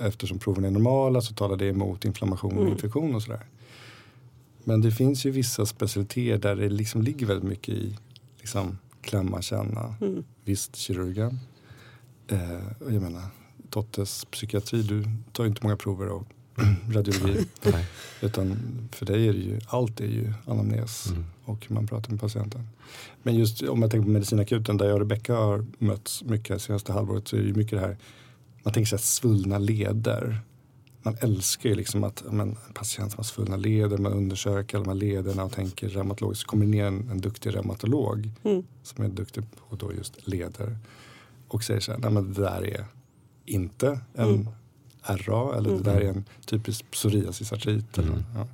eftersom 0.00 0.38
proven 0.38 0.64
är 0.64 0.70
normala 0.70 1.20
så 1.20 1.34
talar 1.34 1.56
det 1.56 1.66
emot 1.66 2.04
inflammation 2.04 2.52
och 2.52 2.60
Mm. 2.60 2.72
infektion 2.72 3.14
och 3.14 3.22
sådär. 3.22 3.46
Men 4.64 4.80
det 4.80 4.90
finns 4.92 5.24
ju 5.26 5.30
vissa 5.30 5.66
specialiteter 5.66 6.38
där 6.38 6.56
det 6.62 6.68
liksom 6.68 7.02
ligger 7.02 7.26
väldigt 7.26 7.48
mycket 7.48 7.74
i 7.74 7.96
liksom 8.40 8.78
klämma, 9.02 9.42
känna. 9.42 9.94
Mm. 10.00 10.24
Visst, 10.44 10.76
kirurgen. 10.76 11.38
Eh, 12.28 12.60
jag 12.80 13.02
menar, 13.02 13.22
Tottes 13.70 14.24
psykiatri, 14.24 14.82
du 14.82 15.04
tar 15.32 15.44
ju 15.44 15.50
inte 15.50 15.60
många 15.62 15.76
prover 15.76 16.08
och 16.08 16.26
radiologi. 16.92 17.46
Nej. 17.72 17.86
Utan 18.22 18.56
för 18.92 19.06
dig 19.06 19.28
är 19.28 19.32
det 19.32 19.38
ju, 19.38 19.60
allt 19.66 20.00
är 20.00 20.06
ju 20.06 20.32
anamnes 20.46 21.06
Mm. 21.10 21.24
och 21.44 21.66
hur 21.68 21.74
man 21.74 21.86
pratar 21.86 22.10
med 22.10 22.20
patienten. 22.20 22.68
Men 23.22 23.34
just 23.34 23.62
om 23.62 23.82
jag 23.82 23.90
tänker 23.90 24.04
på 24.04 24.10
medicinakuten 24.10 24.76
där 24.76 24.86
jag 24.86 24.94
och 24.94 25.00
Rebecka 25.00 25.34
har 25.34 25.66
mötts 25.78 26.24
mycket 26.24 26.62
senaste 26.62 26.92
halvåret 26.92 27.28
så 27.28 27.36
är 27.36 27.40
det 27.40 27.46
ju 27.46 27.54
mycket 27.54 27.78
det 27.80 27.86
här, 27.86 27.96
man 28.62 28.72
tänker 28.72 28.86
sig 28.88 28.96
att 28.96 29.02
svullna 29.02 29.58
leder. 29.58 30.40
man 31.02 31.16
älskar 31.20 31.68
ju 31.68 31.74
liksom 31.74 32.04
att 32.04 32.24
men, 32.30 32.48
en 32.48 32.56
patient 32.74 33.10
som 33.12 33.16
har 33.18 33.24
svullna 33.24 33.56
leder, 33.56 33.98
man 33.98 34.12
undersöker 34.12 34.76
alla 34.76 34.84
de 34.84 34.90
här 34.90 34.96
lederna 34.96 35.44
och 35.44 35.52
tänker 35.52 35.88
reumatologiskt. 35.88 36.42
Så 36.42 36.48
kommer 36.48 36.64
det 36.64 36.70
ner 36.70 36.84
en, 36.84 37.10
en 37.10 37.20
duktig 37.20 37.54
reumatolog 37.54 38.30
Mm. 38.44 38.62
som 38.82 39.04
är 39.04 39.08
duktig 39.08 39.44
på 39.68 39.76
då 39.76 39.92
just 39.92 40.26
leder 40.28 40.78
och 41.48 41.64
säger 41.64 41.80
så 41.80 41.92
här, 41.92 41.98
nej 41.98 42.10
men 42.10 42.32
det 42.34 42.40
där 42.42 42.64
är 42.66 42.84
inte 43.46 44.00
en 44.14 44.28
Mm. 44.28 44.48
RA 45.02 45.56
eller 45.56 45.70
det 45.70 45.82
där 45.82 46.00
är 46.00 46.08
en 46.08 46.24
typisk 46.46 46.90
psoriasisartrit. 46.90 47.98
eller 47.98 48.24
Ja. 48.34 48.46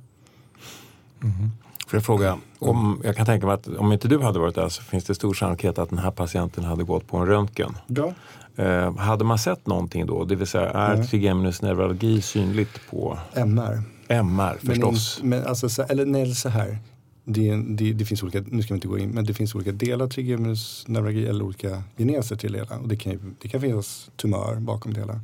Får 1.87 1.97
jag 1.97 2.03
fråga, 2.05 2.37
om, 2.59 3.01
jag 3.03 3.15
kan 3.15 3.25
tänka 3.25 3.45
mig 3.45 3.53
att 3.53 3.67
om 3.67 3.91
inte 3.91 4.07
du 4.07 4.19
hade 4.19 4.39
varit 4.39 4.55
där 4.55 4.69
så 4.69 4.83
finns 4.83 5.05
det 5.05 5.15
stor 5.15 5.33
sannolikhet 5.33 5.77
att 5.77 5.89
den 5.89 5.99
här 5.99 6.11
patienten 6.11 6.63
hade 6.63 6.83
gått 6.83 7.07
på 7.07 7.17
en 7.17 7.25
röntgen. 7.25 7.77
Ja. 7.87 8.13
Eh, 8.55 8.97
hade 8.97 9.23
man 9.23 9.39
sett 9.39 9.67
någonting 9.67 10.05
då? 10.05 10.25
Det 10.25 10.35
vill 10.35 10.47
säga, 10.47 10.69
är 10.69 10.97
Nej. 10.97 11.07
trigeminus 11.07 11.61
neuralgi 11.61 12.21
synligt 12.21 12.89
på 12.89 13.19
MR. 13.33 13.81
MR 14.07 14.57
förstås? 14.65 15.19
Men, 15.21 15.33
in, 15.33 15.39
men 15.39 15.49
alltså, 15.49 15.69
så, 15.69 15.83
eller 15.83 16.05
nej, 16.05 16.35
så 16.35 16.49
här. 16.49 16.77
Det, 17.23 17.55
det, 17.67 17.93
det 17.93 18.05
finns 18.05 18.23
olika, 18.23 18.43
nu 18.47 18.61
ska 18.63 18.73
vi 18.73 18.77
inte 18.77 18.87
gå 18.87 18.97
in, 18.97 19.09
men 19.09 19.25
det 19.25 19.33
finns 19.33 19.55
olika 19.55 19.71
delar 19.71 20.05
av 20.05 20.09
trigeminus 20.09 20.83
neuralgi 20.87 21.27
eller 21.27 21.45
olika 21.45 21.83
geneser 21.97 22.35
till 22.35 22.51
det 22.51 22.59
hela. 22.59 22.77
Och 22.77 22.87
det 22.87 22.95
kan, 22.95 23.35
det 23.41 23.47
kan 23.47 23.61
finnas 23.61 24.09
tumör 24.15 24.55
bakom 24.55 24.93
det 24.93 24.99
hela. 24.99 25.21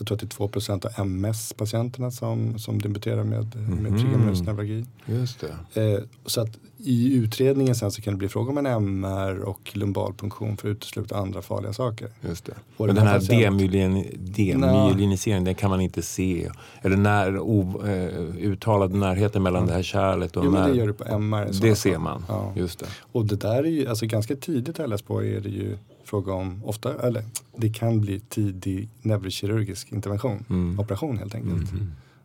Jag 0.00 0.06
tror 0.06 0.14
att 0.16 0.20
det 0.20 0.26
är 0.26 0.48
2 0.80 0.88
av 0.88 1.06
MS-patienterna 1.06 2.10
som, 2.10 2.58
som 2.58 2.78
debuterar 2.80 3.24
med, 3.24 3.56
med 3.56 3.92
Mhm. 3.92 3.98
trigeminus 4.00 4.42
neuralgi. 4.42 4.84
Just 5.06 5.44
det. 5.74 5.82
Eh, 5.92 6.00
så 6.26 6.40
att 6.40 6.58
i 6.84 7.14
utredningen 7.16 7.74
sen 7.74 7.90
så 7.90 8.02
kan 8.02 8.14
det 8.14 8.18
bli 8.18 8.28
fråga 8.28 8.50
om 8.50 8.58
en 8.58 8.66
MR 8.66 9.38
och 9.40 9.70
lumbalpunktion 9.72 10.56
för 10.56 10.68
att 10.70 10.72
utesluta 10.76 11.16
andra 11.16 11.42
farliga 11.42 11.72
saker. 11.72 12.08
Just 12.28 12.44
det. 12.44 12.52
Och 12.76 12.86
Men 12.86 12.94
den 12.94 13.06
här 13.06 13.12
här 13.12 13.20
demyelin- 13.20 14.16
demyeliniseringen, 14.56 15.44
den 15.44 15.54
kan 15.54 15.70
man 15.70 15.80
inte 15.80 16.02
se. 16.02 16.50
Eller 16.82 16.96
när 16.96 17.38
o, 17.38 17.82
eh, 17.86 18.46
uttalad 18.46 18.94
närheten 18.94 19.42
mellan 19.42 19.66
det 19.66 19.72
här 19.72 19.82
kärlet 19.82 20.36
och 20.36 20.44
Jo, 20.44 20.50
när, 20.50 20.68
det 20.68 20.74
gör 20.76 20.86
du 20.86 20.92
på 20.92 21.04
MR. 21.04 21.48
det 21.60 21.74
ser 21.76 21.98
man. 21.98 22.24
Ja. 22.28 22.52
Just 22.56 22.78
det. 22.78 22.86
Och 23.12 23.26
det 23.26 23.36
där 23.36 23.58
är 23.64 23.70
ju, 23.70 23.86
alltså 23.88 24.06
ganska 24.06 24.36
tidigt 24.36 24.76
har 24.78 24.84
jag 24.84 24.90
läst 24.90 25.06
på 25.06 25.24
är 25.24 25.40
det 25.40 25.48
ju 25.48 25.76
fråga 26.10 26.32
om, 26.32 26.64
ofta, 26.64 27.06
eller 27.06 27.24
det 27.56 27.70
kan 27.72 28.00
bli 28.00 28.20
tidig 28.20 28.88
neurokirurgisk 29.02 29.92
intervention, 29.92 30.44
Mm. 30.50 30.80
operation 30.80 31.18
helt 31.18 31.34
enkelt. 31.34 31.70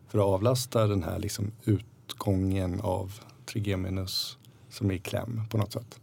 För 0.08 0.18
att 0.18 0.24
avlasta 0.24 0.86
den 0.86 1.02
här 1.02 1.18
liksom 1.18 1.50
utgången 1.64 2.80
av 2.80 3.20
trigeminus 3.46 4.38
som 4.70 4.90
är 4.90 4.94
i 4.94 4.98
kläm 4.98 5.42
på 5.50 5.58
något 5.58 5.72
sätt. 5.72 6.00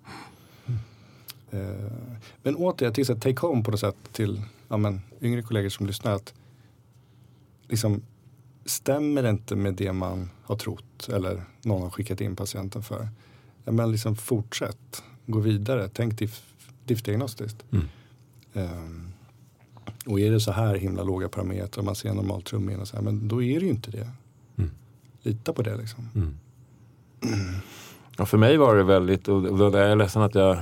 Eh, 1.51 1.91
men 2.43 2.55
åter, 2.55 2.85
jag 2.87 2.95
tycker 2.95 3.13
att 3.13 3.21
take 3.21 3.47
home 3.47 3.63
på 3.63 3.71
något 3.71 3.79
sätt 3.79 3.95
till 4.11 4.41
ja, 4.67 4.77
men, 4.77 5.01
yngre 5.21 5.41
kollegor 5.41 5.69
som 5.69 5.85
lyssnar 5.87 6.11
att 6.11 6.33
liksom, 7.67 8.01
stämmer 8.65 9.23
det 9.23 9.29
inte 9.29 9.55
med 9.55 9.73
det 9.73 9.93
man 9.93 10.29
har 10.43 10.55
trott 10.55 11.09
eller 11.09 11.43
någon 11.61 11.81
har 11.81 11.89
skickat 11.89 12.21
in 12.21 12.35
patienten 12.35 12.83
för. 12.83 13.07
Ja, 13.65 13.71
men 13.71 13.91
liksom 13.91 14.15
fortsätt, 14.15 15.03
gå 15.25 15.39
vidare, 15.39 15.89
tänk 15.93 16.17
diff, 16.19 16.52
diffdiagnostiskt. 16.85 17.63
Mm. 17.71 17.85
Ehm, 18.53 19.13
och 20.05 20.19
är 20.19 20.31
det 20.31 20.39
så 20.39 20.51
här 20.51 20.75
himla 20.75 21.03
låga 21.03 21.29
parametrar, 21.29 21.83
man 21.83 21.95
ser 21.95 22.13
normal 22.13 22.41
trumhinna, 22.41 22.85
så 22.85 22.95
här, 22.95 23.03
men 23.03 23.27
då 23.27 23.43
är 23.43 23.59
det 23.59 23.65
ju 23.65 23.71
inte 23.71 23.91
det. 23.91 24.09
Mm. 24.57 24.71
Lita 25.21 25.53
på 25.53 25.61
det 25.61 25.77
liksom. 25.77 26.09
Mm. 26.15 26.33
Ja, 28.17 28.25
för 28.25 28.37
mig 28.37 28.57
var 28.57 28.75
det 28.75 28.83
väldigt, 28.83 29.27
och 29.27 29.45
och 29.45 29.59
jag 29.59 29.75
är 29.75 29.95
ledsen 29.95 30.21
att 30.21 30.35
jag 30.35 30.57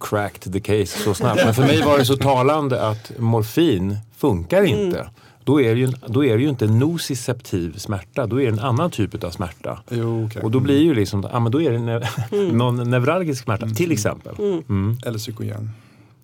cracked 0.00 0.52
the 0.52 0.60
case 0.60 1.02
så 1.02 1.14
snabbt, 1.14 1.44
men 1.44 1.54
för 1.54 1.62
mig 1.62 1.82
var 1.82 1.98
det 1.98 2.04
så 2.04 2.16
talande 2.16 2.88
att 2.88 3.12
morfin 3.18 3.98
funkar 4.16 4.62
inte. 4.62 5.10
Då 5.46 5.60
är, 5.60 5.74
det 5.74 5.80
ju, 5.80 5.92
då 6.06 6.24
är 6.24 6.36
det 6.36 6.42
ju 6.42 6.48
inte 6.48 6.66
nociceptiv 6.66 7.78
smärta, 7.78 8.26
då 8.26 8.40
är 8.40 8.44
det 8.44 8.52
en 8.52 8.58
annan 8.58 8.90
typ 8.90 9.24
av 9.24 9.30
smärta. 9.30 9.78
Jo, 9.90 10.26
okej. 10.26 10.42
Och 10.42 10.50
då 10.50 10.60
blir 10.60 10.82
ju 10.82 10.94
liksom, 10.94 11.26
ja 11.32 11.40
men 11.40 11.52
då 11.52 11.62
är 11.62 11.70
det 11.70 11.78
ne- 11.78 12.52
någon 12.52 12.90
neuralgisk 12.90 13.44
smärta 13.44 13.68
till 13.68 13.92
exempel. 13.92 14.34
Mm. 14.68 14.98
Eller 15.06 15.18
psykogen. 15.18 15.70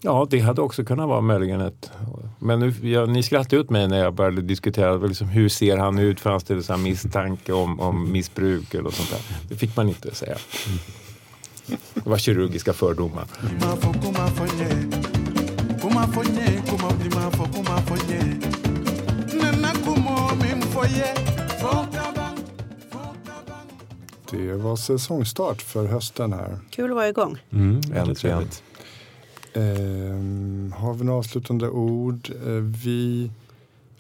Ja, 0.01 0.27
det 0.31 0.41
hade 0.41 0.61
också 0.61 0.85
kunnat 0.85 1.09
vara 1.09 1.21
möjligen 1.21 1.61
ett... 1.61 1.91
Men 2.39 2.61
nu, 2.61 2.75
jag, 2.83 3.09
ni 3.09 3.23
skrattade 3.23 3.57
ut 3.57 3.71
mig 3.71 3.89
när 3.89 3.99
jag 3.99 4.15
började 4.15 4.43
diskutera 4.43 4.97
liksom, 4.97 5.29
hur 5.29 5.49
ser 5.49 5.77
han 5.77 5.99
ut, 5.99 6.21
fanns 6.21 6.45
det 6.45 6.63
så 6.63 6.73
här 6.73 6.81
misstanke 6.81 7.53
om, 7.53 7.81
om 7.81 8.13
missbruk 8.13 8.75
eller 8.75 8.91
sånt 8.91 9.11
där. 9.11 9.21
Det 9.49 9.57
fick 9.57 9.77
man 9.77 9.89
inte 9.89 10.15
säga. 10.15 10.37
Det 11.95 12.11
var 12.11 12.19
kirurgiska 12.19 12.73
fördomar. 12.73 13.25
Kuma 15.81 16.13
Det 24.31 24.53
var 24.57 24.77
säsongstart 24.77 25.63
för 25.63 25.87
hösten 25.87 26.33
här. 26.33 26.59
Kul 26.71 26.91
att 26.91 26.97
vara 26.97 27.09
igång. 27.09 27.39
Mm, 27.51 27.77
Äntligen. 27.77 28.15
trevligt. 28.15 28.63
Ehm, 29.55 30.75
har 30.77 30.95
vi 30.95 31.05
några 31.05 31.19
avslutande 31.19 31.69
ord? 31.69 32.31
Eh, 32.47 32.53
vi 32.85 33.31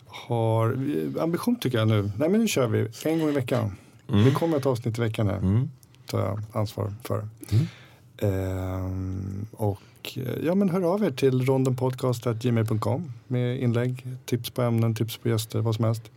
har 0.06 0.78
ambition 1.20 1.56
tycker 1.56 1.78
jag 1.78 1.88
nu. 1.88 2.10
Nej 2.18 2.28
men 2.28 2.40
nu 2.40 2.48
kör 2.48 2.66
vi 2.66 2.88
en 3.04 3.18
gång 3.20 3.28
i 3.28 3.32
veckan. 3.32 3.76
Mm. 4.08 4.24
Det 4.24 4.30
kommer 4.30 4.56
ett 4.56 4.66
avsnitt 4.66 4.98
i 4.98 5.00
veckan 5.00 5.26
här. 5.26 5.36
Mm. 5.36 5.70
tar 6.06 6.20
jag 6.20 6.40
ansvar 6.52 6.94
för. 7.04 7.28
Mm. 7.50 7.66
Ehm, 8.18 9.46
och 9.52 9.82
eh, 10.16 10.44
ja 10.44 10.54
men 10.54 10.70
hör 10.70 10.82
av 10.94 11.04
er 11.04 11.10
till 11.10 11.46
rondenpodcast.gmail.com 11.46 13.12
med 13.26 13.60
inlägg, 13.60 14.06
tips 14.24 14.50
på 14.50 14.62
ämnen, 14.62 14.94
tips 14.94 15.16
på 15.16 15.28
gäster, 15.28 15.60
vad 15.60 15.74
som 15.74 15.84
helst. 15.84 16.10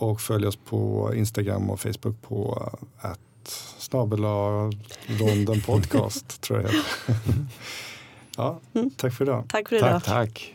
Och 0.00 0.20
följ 0.20 0.46
oss 0.46 0.56
på 0.56 1.12
Instagram 1.14 1.70
och 1.70 1.80
Facebook 1.80 2.22
på 2.22 2.68
att 2.98 3.20
snabela 3.78 4.70
rondenpodcast 5.06 6.40
tror 6.40 6.60
jag 6.60 6.68
heter. 6.68 6.84
Ja, 8.36 8.60
tack 8.96 9.14
för 9.14 9.24
idag. 9.24 9.44
Tack 9.48 9.68
för 9.68 9.76
idag. 9.76 9.90
Tack, 9.90 10.04
tack. 10.04 10.54